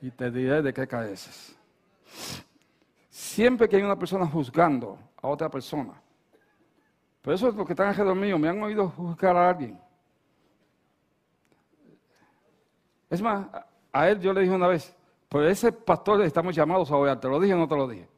y 0.00 0.10
te 0.12 0.30
diré 0.30 0.62
de 0.62 0.72
qué 0.72 0.86
careces. 0.86 1.56
Siempre 3.10 3.68
que 3.68 3.76
hay 3.76 3.82
una 3.82 3.98
persona 3.98 4.26
juzgando 4.26 4.98
a 5.20 5.26
otra 5.26 5.50
persona, 5.50 6.00
por 7.22 7.34
eso 7.34 7.48
es 7.48 7.56
lo 7.56 7.66
que 7.66 7.72
están 7.72 7.88
alrededor 7.88 8.14
mío, 8.14 8.38
me 8.38 8.48
han 8.48 8.62
oído 8.62 8.88
juzgar 8.88 9.36
a 9.36 9.50
alguien. 9.50 9.80
Es 13.10 13.20
más, 13.20 13.48
a 13.92 14.08
él 14.08 14.20
yo 14.20 14.32
le 14.32 14.42
dije 14.42 14.54
una 14.54 14.68
vez, 14.68 14.94
por 15.28 15.44
ese 15.44 15.72
pastor 15.72 16.22
estamos 16.22 16.54
llamados 16.54 16.90
a 16.90 16.96
orar, 16.96 17.18
¿te 17.18 17.28
lo 17.28 17.40
dije 17.40 17.54
o 17.54 17.58
no 17.58 17.66
te 17.66 17.76
lo 17.76 17.88
dije? 17.88 18.08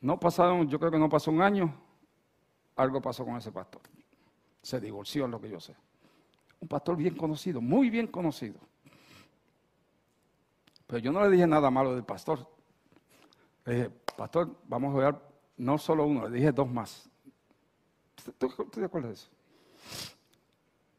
No 0.00 0.18
pasaron, 0.18 0.68
yo 0.68 0.78
creo 0.78 0.90
que 0.90 0.98
no 0.98 1.08
pasó 1.08 1.30
un 1.30 1.42
año, 1.42 1.72
algo 2.74 3.00
pasó 3.00 3.24
con 3.24 3.36
ese 3.36 3.52
pastor. 3.52 3.82
Se 4.68 4.78
divorció, 4.78 5.24
en 5.24 5.30
lo 5.30 5.40
que 5.40 5.48
yo 5.48 5.58
sé. 5.58 5.74
Un 6.60 6.68
pastor 6.68 6.94
bien 6.94 7.14
conocido, 7.16 7.58
muy 7.58 7.88
bien 7.88 8.06
conocido. 8.06 8.60
Pero 10.86 10.98
yo 10.98 11.10
no 11.10 11.22
le 11.24 11.30
dije 11.30 11.46
nada 11.46 11.70
malo 11.70 11.94
del 11.94 12.04
pastor. 12.04 12.46
Le 13.64 13.74
dije, 13.74 13.90
pastor, 14.14 14.54
vamos 14.66 14.92
a 14.92 14.98
orar 14.98 15.22
no 15.56 15.78
solo 15.78 16.04
uno, 16.04 16.28
le 16.28 16.36
dije 16.36 16.52
dos 16.52 16.70
más. 16.70 17.08
¿Tú, 18.36 18.50
te 18.70 18.84
acuerdas 18.84 19.08
de 19.08 19.14
eso? 19.14 19.30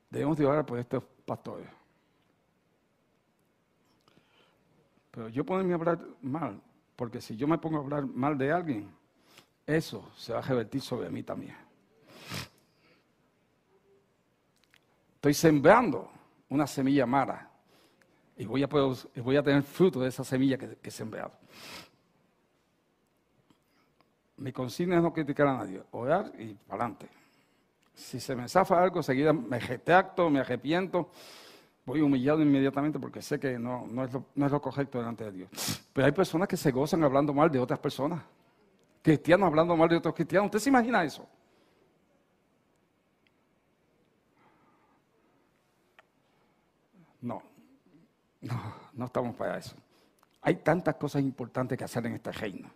Debemos 0.10 0.36
de 0.40 0.48
orar 0.48 0.66
por 0.66 0.80
estos 0.80 1.04
pastores. 1.24 1.68
Pero 5.12 5.30
yo 5.30 5.46
ponerme 5.46 5.74
a 5.74 5.76
hablar 5.76 6.00
mal, 6.24 6.60
porque 6.96 7.22
si 7.22 7.38
yo 7.38 7.48
me 7.48 7.60
pongo 7.60 7.78
a 7.78 7.82
hablar 7.82 8.08
mal 8.08 8.36
de 8.36 8.52
alguien, 8.52 8.92
eso 9.68 10.10
se 10.18 10.34
va 10.34 10.40
a 10.40 10.42
revertir 10.42 10.82
sobre 10.82 11.12
mí 11.12 11.22
también. 11.22 11.69
Estoy 15.20 15.34
sembrando 15.34 16.10
una 16.48 16.66
semilla 16.66 17.06
mala 17.06 17.46
y 18.38 18.46
voy 18.46 18.64
a, 18.64 19.44
tener 19.44 19.64
fruto 19.64 20.00
de 20.00 20.08
esa 20.08 20.24
semilla 20.24 20.58
que, 20.58 20.78
he 20.82 20.90
sembrado. 20.90 21.34
Mi 24.38 24.54
consigna 24.54 24.96
es 24.96 25.04
no 25.04 25.12
criticar 25.12 25.48
a 25.48 25.58
nadie, 25.58 25.84
orar 25.92 26.32
y 26.40 26.54
para 26.54 26.86
adelante. 26.86 27.10
Si 27.94 28.22
se 28.22 28.34
me 28.34 28.48
zafa 28.48 28.82
algo, 28.82 29.04
seguida 29.04 29.34
me 29.34 29.60
retracto, 29.60 30.30
me 30.30 30.40
arrepiento, 30.40 31.12
voy 31.86 32.00
humillado 32.00 32.42
inmediatamente 32.42 32.98
porque 32.98 33.22
sé 33.22 33.38
que 33.42 33.60
no, 33.60 33.88
es 34.06 34.14
lo, 34.14 34.24
no 34.36 34.46
es 34.46 34.52
lo 34.54 34.62
correcto 34.62 35.00
delante 35.00 35.26
de 35.26 35.32
Dios. 35.34 35.50
Pero 35.92 36.06
hay 36.06 36.14
personas 36.14 36.48
que 36.48 36.56
se 36.56 36.72
gozan 36.72 37.04
hablando 37.04 37.34
mal 37.34 37.52
de 37.52 37.60
otras 37.60 37.80
personas. 37.80 38.22
Cristianos 39.02 39.48
hablando 39.48 39.76
mal 39.76 39.90
de 39.90 39.98
otros 39.98 40.16
cristianos. 40.16 40.46
¿Usted 40.46 40.60
se 40.60 40.70
imagina 40.70 41.04
eso? 41.04 41.28
No, 47.22 47.44
no, 48.42 48.74
no 48.94 49.06
estamos 49.06 49.36
para 49.36 49.58
eso. 49.58 49.76
Hay 50.42 50.56
tantas 50.56 50.96
cosas 50.96 51.22
importantes 51.22 51.78
que 51.78 51.84
hacer 51.84 52.06
en 52.06 52.14
este 52.14 52.32
reino. 52.32 52.70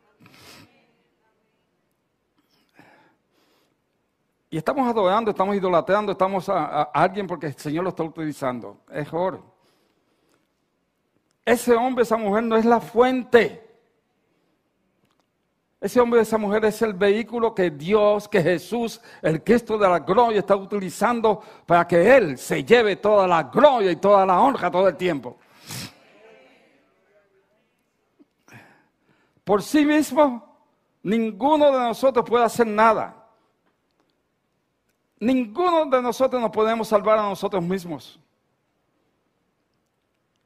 Y 4.53 4.57
estamos 4.57 4.87
adorando, 4.87 5.31
estamos 5.31 5.55
idolatrando, 5.55 6.11
estamos 6.11 6.47
a, 6.47 6.83
alguien 6.83 7.25
porque 7.25 7.47
el 7.47 7.55
Señor 7.55 7.85
lo 7.85 7.89
está 7.89 8.03
utilizando. 8.03 8.81
Es 8.91 9.11
oro. 9.11 9.43
Ese 11.43 11.73
hombre, 11.73 12.03
esa 12.03 12.17
mujer 12.17 12.43
no 12.43 12.55
es 12.55 12.63
la 12.63 12.79
fuente. 12.79 13.67
Ese 15.81 15.99
hombre, 15.99 16.21
esa 16.21 16.37
mujer 16.37 16.63
es 16.65 16.81
el 16.83 16.93
vehículo 16.93 17.55
que 17.55 17.71
Dios, 17.71 18.27
que 18.27 18.43
Jesús, 18.43 19.01
el 19.23 19.43
Cristo 19.43 19.75
de 19.75 19.89
la 19.89 19.99
gloria, 19.99 20.39
está 20.39 20.55
utilizando 20.55 21.41
para 21.65 21.87
que 21.87 22.15
Él 22.15 22.37
se 22.37 22.63
lleve 22.63 22.97
toda 22.97 23.27
la 23.27 23.43
gloria 23.43 23.91
y 23.91 23.95
toda 23.95 24.23
la 24.23 24.39
honra 24.39 24.69
todo 24.69 24.87
el 24.87 24.95
tiempo. 24.95 25.37
Por 29.43 29.61
sí 29.61 29.85
mismo, 29.85 30.57
ninguno 31.01 31.65
de 31.71 31.79
nosotros 31.79 32.25
puede 32.27 32.45
hacer 32.45 32.67
nada. 32.67 33.15
Ninguno 35.19 35.85
de 35.85 36.01
nosotros 36.01 36.41
nos 36.41 36.51
podemos 36.51 36.87
salvar 36.87 37.17
a 37.17 37.23
nosotros 37.23 37.63
mismos. 37.63 38.19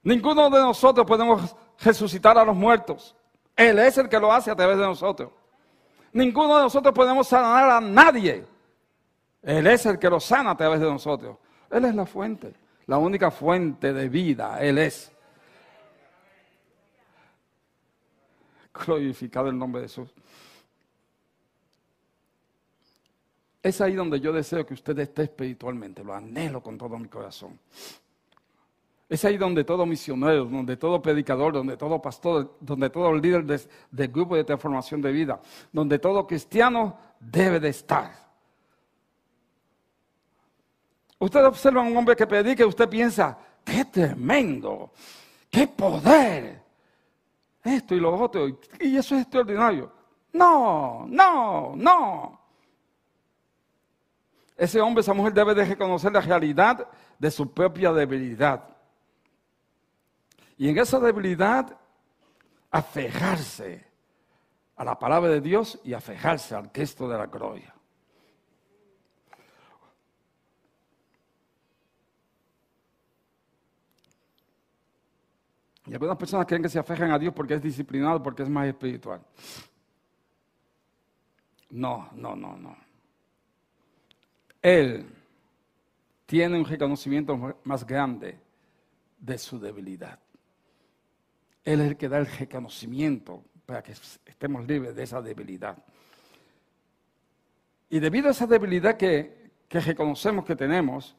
Ninguno 0.04 0.50
de 0.50 0.60
nosotros 0.60 1.06
podemos 1.06 1.56
resucitar 1.80 2.38
a 2.38 2.46
los 2.46 2.56
muertos. 2.56 3.16
Él 3.56 3.80
es 3.80 3.98
el 3.98 4.08
que 4.08 4.20
lo 4.20 4.32
hace 4.32 4.52
a 4.52 4.56
través 4.56 4.78
de 4.78 4.86
nosotros. 4.86 5.32
Ninguno 6.14 6.58
de 6.58 6.64
nosotros 6.64 6.94
podemos 6.94 7.28
sanar 7.28 7.70
a 7.70 7.82
nadie. 7.82 8.46
Él 9.42 9.68
es 9.68 9.86
el 9.86 10.00
que 10.00 10.10
lo 10.10 10.20
sana 10.20 10.52
a 10.52 10.58
través 10.58 10.80
de 10.80 10.86
nosotros. 10.86 11.38
Él 11.70 11.86
es 11.86 11.96
la 11.96 12.06
fuente, 12.06 12.54
la 12.86 12.98
única 12.98 13.32
fuente 13.32 13.94
de 13.94 14.10
vida. 14.10 14.62
Él 14.62 14.78
es. 14.78 15.12
Glorificado 18.86 19.50
el 19.50 19.58
nombre 19.58 19.82
de 19.82 19.88
Jesús. 19.88 20.14
Es 23.62 23.82
ahí 23.82 23.96
donde 23.96 24.20
yo 24.20 24.32
deseo 24.32 24.66
que 24.66 24.74
usted 24.74 24.98
esté 25.00 25.24
espiritualmente, 25.24 26.04
lo 26.04 26.14
anhelo 26.14 26.62
con 26.62 26.78
todo 26.78 26.98
mi 26.98 27.08
corazón. 27.08 27.60
Es 29.10 29.24
ahí 29.24 29.38
donde 29.38 29.64
todo 29.64 29.86
misionero, 29.86 30.46
donde 30.46 30.76
todo 30.76 31.02
predicador, 31.02 31.54
donde 31.54 31.78
todo 31.78 32.02
pastor, 32.02 32.58
donde 32.60 32.90
todo 32.90 33.14
líder 33.14 33.46
del 33.46 34.08
grupo 34.10 34.36
de 34.36 34.44
transformación 34.44 35.02
de 35.02 35.12
vida, 35.12 35.42
donde 35.72 35.98
todo 35.98 36.28
cristiano 36.28 36.98
debe 37.20 37.60
de 37.60 37.70
estar. 37.70 38.12
Usted 41.20 41.46
observa 41.46 41.82
a 41.82 41.86
un 41.86 41.96
hombre 41.96 42.16
que 42.16 42.28
predica 42.28 42.64
y 42.64 42.68
usted 42.68 42.88
piensa, 42.88 43.38
qué 43.64 43.86
tremendo, 43.86 44.92
qué 45.50 45.68
poder, 45.68 46.62
esto 47.68 47.96
y 47.96 48.00
lo 48.00 48.14
otro, 48.16 48.48
y 48.80 48.98
eso 48.98 49.16
es 49.16 49.22
extraordinario. 49.22 49.92
No, 50.34 51.06
no, 51.08 51.74
no. 51.76 52.42
Ese 54.56 54.82
hombre, 54.82 55.02
esa 55.02 55.14
mujer 55.14 55.34
debe 55.34 55.54
de 55.54 55.66
reconocer 55.66 56.12
la 56.12 56.22
realidad 56.22 56.88
de 57.18 57.32
su 57.32 57.54
propia 57.54 57.92
debilidad. 57.92 58.64
Y 60.58 60.70
en 60.70 60.78
esa 60.80 61.00
debilidad, 61.00 61.78
aferrarse 62.72 63.86
a 64.76 64.84
la 64.84 64.98
palabra 64.98 65.30
de 65.30 65.42
Dios 65.42 65.80
y 65.84 65.94
aferrarse 65.94 66.56
al 66.56 66.72
Cristo 66.72 67.08
de 67.08 67.18
la 67.18 67.28
gloria. 67.28 67.74
Y 75.88 75.94
algunas 75.94 76.18
personas 76.18 76.46
creen 76.46 76.62
que 76.62 76.70
se 76.70 76.80
aferran 76.80 77.12
a 77.12 77.20
Dios 77.20 77.34
porque 77.34 77.54
es 77.54 77.62
disciplinado, 77.62 78.22
porque 78.22 78.44
es 78.44 78.50
más 78.50 78.68
espiritual. 78.68 79.22
No, 81.70 82.10
no, 82.14 82.36
no, 82.36 82.58
no. 82.58 82.78
Él 84.62 85.06
tiene 86.26 86.60
un 86.60 86.66
reconocimiento 86.66 87.58
más 87.64 87.86
grande 87.86 88.38
de 89.18 89.38
su 89.38 89.60
debilidad. 89.60 90.20
Él 91.64 91.82
es 91.82 91.88
el 91.88 91.98
que 91.98 92.10
da 92.10 92.18
el 92.18 92.28
reconocimiento 92.28 93.44
para 93.66 93.82
que 93.82 93.94
estemos 94.26 94.66
libres 94.68 94.96
de 94.96 95.04
esa 95.04 95.22
debilidad. 95.22 95.78
Y 97.90 98.00
debido 98.00 98.28
a 98.28 98.32
esa 98.32 98.48
debilidad 98.48 98.98
que, 98.98 99.52
reconocemos 99.70 100.46
que 100.46 100.56
tenemos, 100.56 101.16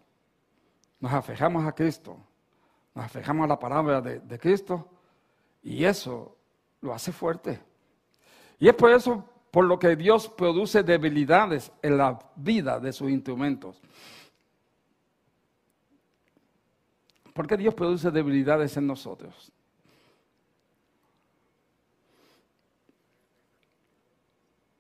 nos 1.01 1.13
aferramos 1.13 1.67
a 1.67 1.73
Cristo 1.73 2.19
nos 2.99 3.07
afejamos 3.07 3.45
a 3.45 3.47
la 3.47 3.61
palabra 3.61 4.01
de, 4.01 4.39
Cristo 4.41 4.89
y 5.63 5.85
eso 5.85 6.37
lo 6.81 6.93
hace 6.93 7.13
fuerte. 7.13 7.61
Y 8.59 8.67
es 8.67 8.75
por 8.75 8.91
eso 8.91 9.25
por 9.53 9.67
lo 9.67 9.79
que 9.79 9.95
Dios 9.95 10.29
produce 10.29 10.83
debilidades 10.83 11.71
en 11.81 11.97
la 11.97 12.19
vida 12.35 12.81
de 12.81 12.93
sus 12.93 13.09
instrumentos. 13.09 13.81
¿Por 17.33 17.47
qué 17.47 17.57
Dios 17.57 17.73
produce 17.73 18.11
debilidades 18.11 18.77
en 18.77 18.89
nosotros? 18.89 19.53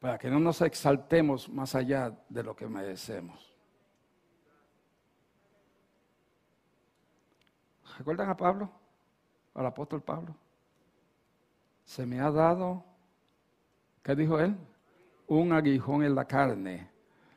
Para 0.00 0.18
que 0.18 0.28
no 0.28 0.40
nos 0.40 0.60
exaltemos 0.62 1.48
más 1.48 1.76
allá 1.76 2.18
de 2.28 2.42
lo 2.42 2.56
que 2.56 2.66
merecemos. 2.66 3.47
¿Recuerdan 7.98 8.30
a 8.30 8.36
Pablo? 8.36 8.70
Al 9.54 9.66
apóstol 9.66 10.00
Pablo. 10.00 10.34
Se 11.84 12.06
me 12.06 12.20
ha 12.20 12.30
dado, 12.30 12.84
¿qué 14.02 14.14
dijo 14.14 14.38
él? 14.38 14.56
Un 15.26 15.52
aguijón 15.52 16.04
en 16.04 16.14
la 16.14 16.24
carne 16.24 16.88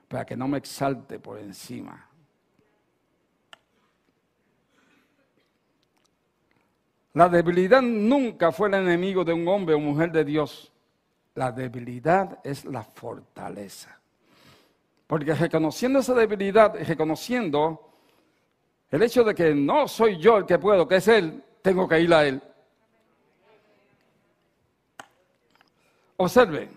para 0.08 0.24
que 0.24 0.38
no 0.38 0.48
me 0.48 0.60
exalte 0.60 1.20
por 1.20 1.40
encima. 1.40 2.08
La 7.14 7.28
debilidad 7.28 7.82
nunca 7.82 8.52
fue 8.52 8.68
el 8.70 8.76
enemigo 8.76 9.26
de 9.26 9.34
un 9.34 9.48
hombre 9.48 9.74
o 9.74 9.80
mujer 9.80 10.12
de 10.12 10.24
Dios. 10.24 10.72
La 11.34 11.52
debilidad 11.52 12.40
es 12.44 12.66
la 12.66 12.84
fortaleza. 12.84 14.00
Porque 15.08 15.34
reconociendo 15.34 16.00
esa 16.00 16.14
debilidad, 16.14 16.76
reconociendo 16.88 17.91
el 18.92 19.02
hecho 19.02 19.24
de 19.24 19.34
que 19.34 19.56
no 19.56 19.88
soy 19.88 20.18
yo 20.18 20.38
el 20.38 20.46
que 20.46 20.60
puedo, 20.60 20.88
que 20.88 20.98
es 20.98 21.08
Él, 21.08 21.42
tengo 21.62 21.88
que 21.88 22.00
ir 22.00 22.14
a 22.14 22.26
Él. 22.26 22.42
Observe, 26.18 26.70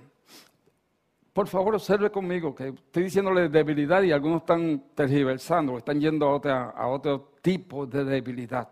por 1.32 1.48
favor 1.48 1.74
observe 1.74 2.10
conmigo 2.10 2.54
que 2.54 2.68
estoy 2.68 3.02
diciéndole 3.02 3.48
debilidad 3.48 4.02
y 4.02 4.12
algunos 4.12 4.42
están 4.42 4.84
tergiversando, 4.94 5.76
están 5.76 6.00
yendo 6.00 6.26
a, 6.26 6.36
otra, 6.36 6.74
otro 6.86 7.32
tipo 7.42 7.84
de 7.84 8.04
debilidad. 8.04 8.68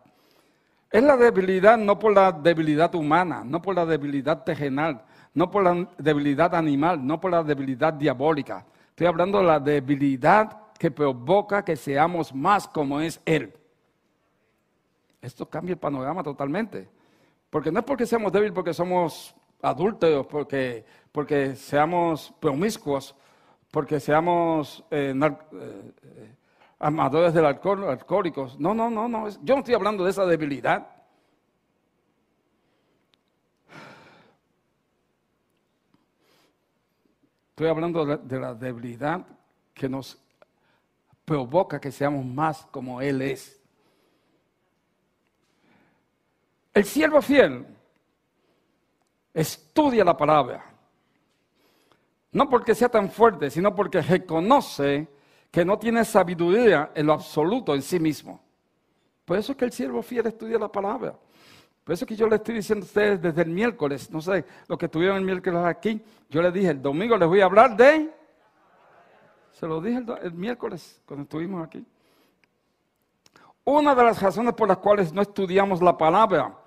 Es 0.89 1.03
la 1.03 1.17
debilidad 1.17 1.77
no 1.77 1.99
por 1.99 2.15
la 2.15 2.31
debilidad 2.31 2.95
humana, 2.95 3.43
no 3.45 3.61
por 3.61 3.75
la 3.75 3.85
debilidad 3.85 4.45
terrenal, 4.45 5.03
no 5.35 5.51
por 5.51 5.65
la 5.65 5.89
debilidad 5.99 6.55
animal, 6.55 7.05
no 7.05 7.21
por 7.21 7.33
la 7.33 7.43
debilidad 7.43 7.93
diabólica. 7.93 8.65
Estoy 8.91 9.09
hablando 9.09 9.39
de 9.39 9.45
la 9.45 9.59
debilidad 9.59 10.57
que 10.83 10.91
provoca 10.91 11.65
que 11.65 11.77
seamos 11.77 12.35
más 12.35 12.67
como 12.67 13.01
es 13.01 13.21
Él. 13.25 13.55
Esto 15.21 15.49
cambia 15.49 15.75
el 15.75 15.79
panorama 15.79 16.25
totalmente. 16.25 16.89
Porque 17.51 17.71
no 17.71 17.79
es 17.79 17.85
porque 17.85 18.05
seamos 18.05 18.33
débiles, 18.33 18.53
porque 18.53 18.75
somos 18.75 19.33
adultos, 19.63 20.27
porque, 20.27 20.85
porque 21.13 21.55
seamos 21.55 22.35
promiscuos, 22.41 23.15
porque 23.71 24.01
seamos 24.01 24.85
eh, 24.91 25.15
eh, 25.17 26.35
amadores 26.81 27.33
del 27.33 27.47
alcohol, 27.47 27.89
alcohólicos. 27.89 28.59
No, 28.59 28.75
no, 28.75 28.91
no, 28.91 29.07
no. 29.07 29.29
Yo 29.29 29.55
no 29.55 29.61
estoy 29.61 29.75
hablando 29.75 30.03
de 30.03 30.11
esa 30.11 30.27
debilidad. 30.27 30.85
Estoy 37.51 37.69
hablando 37.69 38.05
de 38.17 38.41
la 38.41 38.53
debilidad 38.53 39.25
que 39.75 39.89
nos 39.89 40.19
provoca 41.33 41.81
que 41.81 41.91
seamos 41.91 42.27
más 42.27 42.67
como 42.71 43.01
Él 43.01 43.23
es. 43.23 43.59
El 46.75 46.85
siervo 46.85 47.23
fiel 47.23 47.65
estudia 49.33 50.05
la 50.05 50.15
palabra, 50.15 50.63
no 52.33 52.51
porque 52.51 52.75
sea 52.75 52.91
tan 52.91 53.11
fuerte, 53.11 53.49
sino 53.49 53.75
porque 53.75 54.03
reconoce 54.03 55.09
que 55.51 55.65
no 55.65 55.79
tiene 55.79 56.05
sabiduría 56.05 56.91
en 56.95 57.07
lo 57.07 57.15
absoluto 57.15 57.75
en 57.75 57.81
sí 57.81 57.99
mismo. 57.99 58.39
Por 59.25 59.39
eso 59.39 59.53
es 59.53 59.59
que 59.59 59.65
el 59.65 59.73
siervo 59.73 60.03
fiel 60.03 60.27
estudia 60.27 60.59
la 60.59 60.71
palabra. 60.71 61.15
Por 61.83 61.95
eso 61.95 62.05
es 62.05 62.09
que 62.11 62.17
yo 62.17 62.29
le 62.29 62.37
estoy 62.37 62.57
diciendo 62.57 62.85
a 62.85 62.89
ustedes 62.89 63.23
desde 63.23 63.41
el 63.41 63.49
miércoles, 63.49 64.11
no 64.11 64.21
sé, 64.21 64.45
lo 64.69 64.77
que 64.77 64.85
estuvieron 64.85 65.17
el 65.17 65.25
miércoles 65.25 65.65
aquí, 65.65 65.99
yo 66.29 66.43
les 66.43 66.53
dije, 66.53 66.69
el 66.69 66.83
domingo 66.83 67.17
les 67.17 67.27
voy 67.27 67.41
a 67.41 67.47
hablar 67.47 67.75
de... 67.75 68.21
Se 69.53 69.67
lo 69.67 69.81
dije 69.81 70.03
el, 70.23 70.33
miércoles 70.33 71.01
cuando 71.07 71.25
estuvimos 71.25 71.65
aquí. 71.65 71.85
Una 73.65 73.95
de 73.95 74.05
las 74.05 74.21
razones 74.21 74.55
por 74.55 74.69
las 74.69 74.79
cuales 74.79 75.13
no 75.13 75.23
estudiamos 75.23 75.81
la 75.81 75.97
palabra 75.97 76.59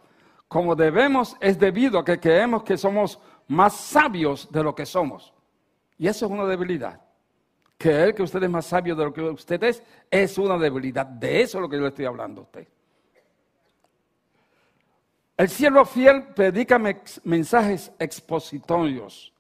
como 0.48 0.76
debemos 0.76 1.36
es 1.40 1.60
debido 1.60 2.00
a 2.00 2.06
que 2.06 2.20
creemos 2.20 2.64
que 2.64 2.78
somos 2.78 3.20
más 3.48 3.76
sabios 3.76 4.50
de 4.52 4.64
lo 4.64 4.74
que 4.74 4.86
somos. 4.86 5.34
Y 5.98 6.08
eso 6.08 6.26
es 6.26 6.32
una 6.32 6.46
debilidad. 6.46 7.02
Creer 7.78 8.16
que 8.16 8.24
usted 8.24 8.42
es 8.44 8.50
más 8.50 8.66
sabio 8.66 8.96
de 8.96 9.04
lo 9.04 9.14
que 9.14 9.22
usted 9.22 9.62
es 9.64 9.84
es 10.10 10.38
una 10.38 10.58
debilidad. 10.58 11.06
De 11.06 11.42
eso 11.42 11.58
es 11.58 11.62
lo 11.62 11.70
que 11.70 11.76
yo 11.76 11.82
le 11.82 11.90
estoy 11.90 12.06
hablando 12.06 12.42
a 12.42 12.44
usted. 12.46 12.68
El 15.38 15.50
cielo 15.50 15.84
fiel 15.84 16.28
predica 16.28 16.80
mensajes 17.24 17.92
expositorios. 18.00 19.34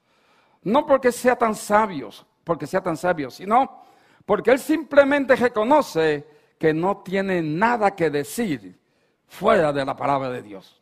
No 0.64 0.86
porque 0.86 1.12
sea 1.12 1.38
tan 1.38 1.56
sabio, 1.56 2.10
porque 2.46 2.68
sea 2.68 2.82
tan 2.82 2.96
sabio, 2.96 3.30
sino 3.30 3.84
porque 4.26 4.52
él 4.52 4.60
simplemente 4.60 5.36
reconoce 5.36 6.26
que 6.58 6.74
no 6.74 6.98
tiene 6.98 7.41
nada 7.41 7.93
que 7.96 8.10
decir 8.10 8.80
fuera 9.28 9.74
de 9.74 9.84
la 9.84 9.96
palabra 9.96 10.30
de 10.30 10.41
Dios. 10.41 10.82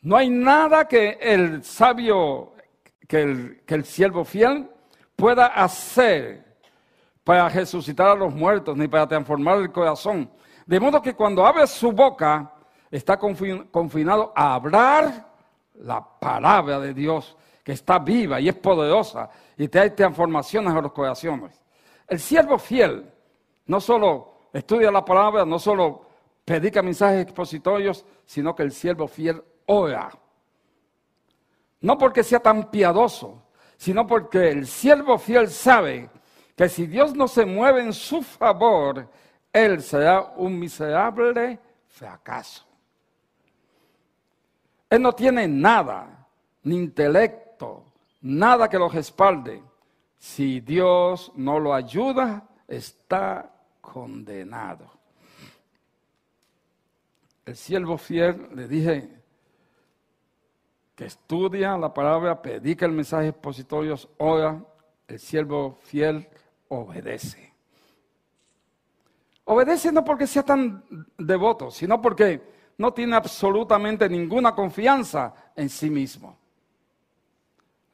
No 0.00 0.16
hay 0.16 0.30
nada 0.30 0.86
que 0.88 1.18
el 1.20 1.62
sabio, 1.64 2.54
que 3.06 3.22
el, 3.22 3.62
que 3.66 3.82
siervo 3.82 4.24
fiel 4.24 4.70
pueda 5.16 5.46
hacer 5.46 6.44
para 7.24 7.48
resucitar 7.48 8.08
a 8.08 8.14
los 8.14 8.32
muertos, 8.32 8.76
ni 8.76 8.86
para 8.86 9.08
transformar 9.08 9.58
el 9.58 9.72
corazón. 9.72 10.30
De 10.64 10.78
modo 10.78 11.02
que 11.02 11.14
cuando 11.14 11.44
abre 11.44 11.66
su 11.66 11.90
boca, 11.90 12.52
está 12.90 13.18
confinado 13.18 14.32
a 14.34 14.54
hablar 14.54 15.26
la 15.74 16.04
palabra 16.20 16.78
de 16.78 16.94
Dios, 16.94 17.36
que 17.66 17.72
está 17.72 17.98
viva 17.98 18.40
y 18.40 18.48
es 18.48 18.54
poderosa 18.54 19.28
y 19.58 19.66
trae 19.66 19.90
transformaciones 19.90 20.72
a 20.72 20.80
los 20.80 20.92
corazones. 20.92 21.50
El 22.06 22.20
siervo 22.20 22.60
fiel 22.60 23.12
no 23.66 23.80
solo 23.80 24.34
estudia 24.52 24.88
la 24.92 25.04
palabra, 25.04 25.44
no 25.44 25.58
solo 25.58 26.06
predica 26.44 26.80
mensajes 26.80 27.22
expositorios, 27.22 28.04
sino 28.24 28.54
que 28.54 28.62
el 28.62 28.70
siervo 28.70 29.08
fiel 29.08 29.42
ora. 29.66 30.12
No 31.80 31.98
porque 31.98 32.22
sea 32.22 32.38
tan 32.38 32.70
piadoso, 32.70 33.42
sino 33.76 34.06
porque 34.06 34.50
el 34.50 34.68
siervo 34.68 35.18
fiel 35.18 35.48
sabe 35.48 36.08
que 36.54 36.68
si 36.68 36.86
Dios 36.86 37.16
no 37.16 37.26
se 37.26 37.44
mueve 37.44 37.80
en 37.80 37.92
su 37.92 38.22
favor, 38.22 39.10
él 39.52 39.82
será 39.82 40.22
un 40.36 40.56
miserable 40.56 41.58
fracaso. 41.88 42.64
Él 44.88 45.02
no 45.02 45.12
tiene 45.12 45.48
nada, 45.48 46.28
ni 46.62 46.76
intelecto, 46.76 47.45
nada 48.20 48.68
que 48.68 48.78
lo 48.78 48.88
respalde. 48.88 49.62
Si 50.18 50.60
Dios 50.60 51.32
no 51.36 51.58
lo 51.58 51.74
ayuda, 51.74 52.48
está 52.66 53.52
condenado. 53.80 54.90
El 57.44 57.56
siervo 57.56 57.96
fiel, 57.96 58.48
le 58.54 58.66
dije, 58.66 59.08
que 60.96 61.04
estudia 61.04 61.76
la 61.76 61.92
palabra, 61.92 62.40
predica 62.40 62.86
el 62.86 62.92
mensaje 62.92 63.28
expositorio, 63.28 63.96
ora, 64.16 64.64
el 65.06 65.20
siervo 65.20 65.78
fiel 65.82 66.26
obedece. 66.68 67.52
Obedece 69.44 69.92
no 69.92 70.04
porque 70.04 70.26
sea 70.26 70.42
tan 70.42 70.84
devoto, 71.16 71.70
sino 71.70 72.02
porque 72.02 72.42
no 72.78 72.92
tiene 72.92 73.14
absolutamente 73.14 74.08
ninguna 74.08 74.54
confianza 74.54 75.52
en 75.54 75.68
sí 75.68 75.88
mismo. 75.88 76.36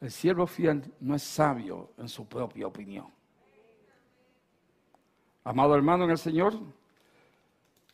El 0.02 0.10
siervo 0.10 0.48
fiel 0.48 0.82
no 0.98 1.14
es 1.14 1.22
sabio 1.22 1.92
en 1.96 2.08
su 2.08 2.26
propia 2.26 2.66
opinión. 2.66 3.06
Amado 5.44 5.76
hermano 5.76 6.04
en 6.04 6.10
el 6.10 6.18
Señor, 6.18 6.54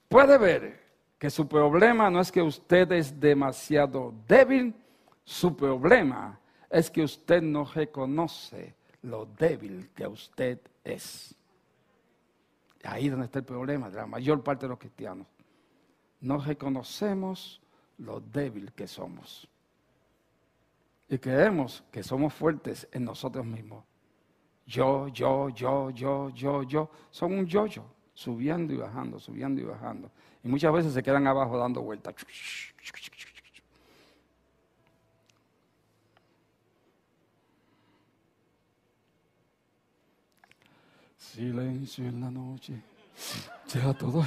puede 0.08 0.38
ver 0.38 0.80
que 1.18 1.28
su 1.28 1.46
problema 1.46 2.08
no 2.08 2.22
es 2.22 2.32
que 2.32 2.40
usted 2.40 2.90
es 2.92 3.20
demasiado 3.20 4.14
débil, 4.26 4.74
su 5.22 5.54
problema 5.54 6.40
es 6.70 6.90
que 6.90 7.02
usted 7.02 7.42
no 7.42 7.66
reconoce 7.66 8.74
lo 9.02 9.26
débil 9.26 9.90
que 9.94 10.06
usted 10.06 10.60
es. 10.82 11.34
Ahí 12.84 13.04
es 13.04 13.10
donde 13.10 13.26
está 13.26 13.40
el 13.40 13.44
problema 13.44 13.90
de 13.90 13.96
la 13.96 14.06
mayor 14.06 14.42
parte 14.42 14.64
de 14.64 14.70
los 14.70 14.78
cristianos. 14.78 15.26
No 16.20 16.38
reconocemos 16.38 17.60
lo 17.98 18.18
débil 18.18 18.72
que 18.72 18.86
somos. 18.86 19.46
Y 21.08 21.18
creemos 21.18 21.82
que 21.90 22.02
somos 22.02 22.34
fuertes 22.34 22.86
en 22.92 23.04
nosotros 23.04 23.44
mismos. 23.46 23.84
Yo, 24.66 25.08
yo, 25.08 25.48
yo, 25.48 25.90
yo, 25.90 26.28
yo, 26.30 26.62
yo. 26.62 26.90
Son 27.10 27.32
un 27.32 27.46
yo-yo, 27.46 27.84
subiendo 28.12 28.74
y 28.74 28.76
bajando, 28.76 29.18
subiendo 29.18 29.60
y 29.62 29.64
bajando. 29.64 30.10
Y 30.44 30.48
muchas 30.48 30.72
veces 30.72 30.92
se 30.92 31.02
quedan 31.02 31.26
abajo 31.26 31.56
dando 31.56 31.80
vueltas. 31.80 32.14
Silencio 41.16 42.04
en 42.04 42.20
la 42.20 42.30
noche. 42.30 42.82
Ya 43.72 43.94
todo. 43.94 44.26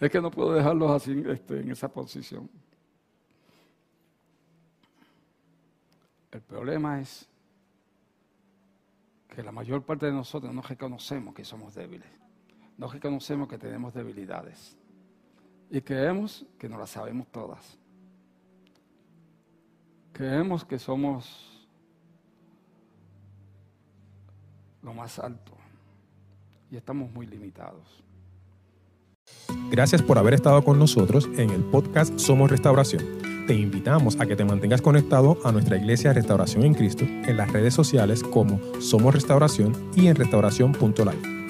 Es 0.00 0.10
que 0.10 0.20
no 0.20 0.30
puedo 0.30 0.52
dejarlos 0.52 0.90
así 0.90 1.22
este, 1.26 1.60
en 1.60 1.70
esa 1.70 1.88
posición. 1.88 2.50
El 6.30 6.40
problema 6.42 7.00
es 7.00 7.28
que 9.28 9.42
la 9.42 9.52
mayor 9.52 9.84
parte 9.84 10.06
de 10.06 10.12
nosotros 10.12 10.52
no 10.54 10.62
reconocemos 10.62 11.34
que 11.34 11.44
somos 11.44 11.74
débiles. 11.74 12.08
No 12.76 12.88
reconocemos 12.88 13.48
que 13.48 13.58
tenemos 13.58 13.94
debilidades. 13.94 14.76
Y 15.70 15.80
creemos 15.80 16.44
que 16.58 16.68
no 16.68 16.78
las 16.78 16.90
sabemos 16.90 17.28
todas. 17.28 17.78
Creemos 20.12 20.64
que 20.64 20.78
somos 20.78 21.66
lo 24.82 24.94
más 24.94 25.18
alto. 25.18 25.52
Y 26.70 26.76
estamos 26.76 27.10
muy 27.10 27.26
limitados. 27.26 28.03
Gracias 29.70 30.02
por 30.02 30.18
haber 30.18 30.34
estado 30.34 30.62
con 30.62 30.78
nosotros 30.78 31.28
en 31.36 31.50
el 31.50 31.62
podcast 31.64 32.16
Somos 32.18 32.50
Restauración. 32.50 33.02
Te 33.46 33.54
invitamos 33.54 34.18
a 34.20 34.26
que 34.26 34.36
te 34.36 34.44
mantengas 34.44 34.80
conectado 34.80 35.36
a 35.44 35.52
nuestra 35.52 35.76
iglesia 35.76 36.12
Restauración 36.12 36.64
en 36.64 36.74
Cristo 36.74 37.04
en 37.04 37.36
las 37.36 37.52
redes 37.52 37.74
sociales 37.74 38.22
como 38.22 38.60
Somos 38.80 39.14
Restauración 39.14 39.90
y 39.96 40.06
en 40.06 40.16
restauración.life. 40.16 41.43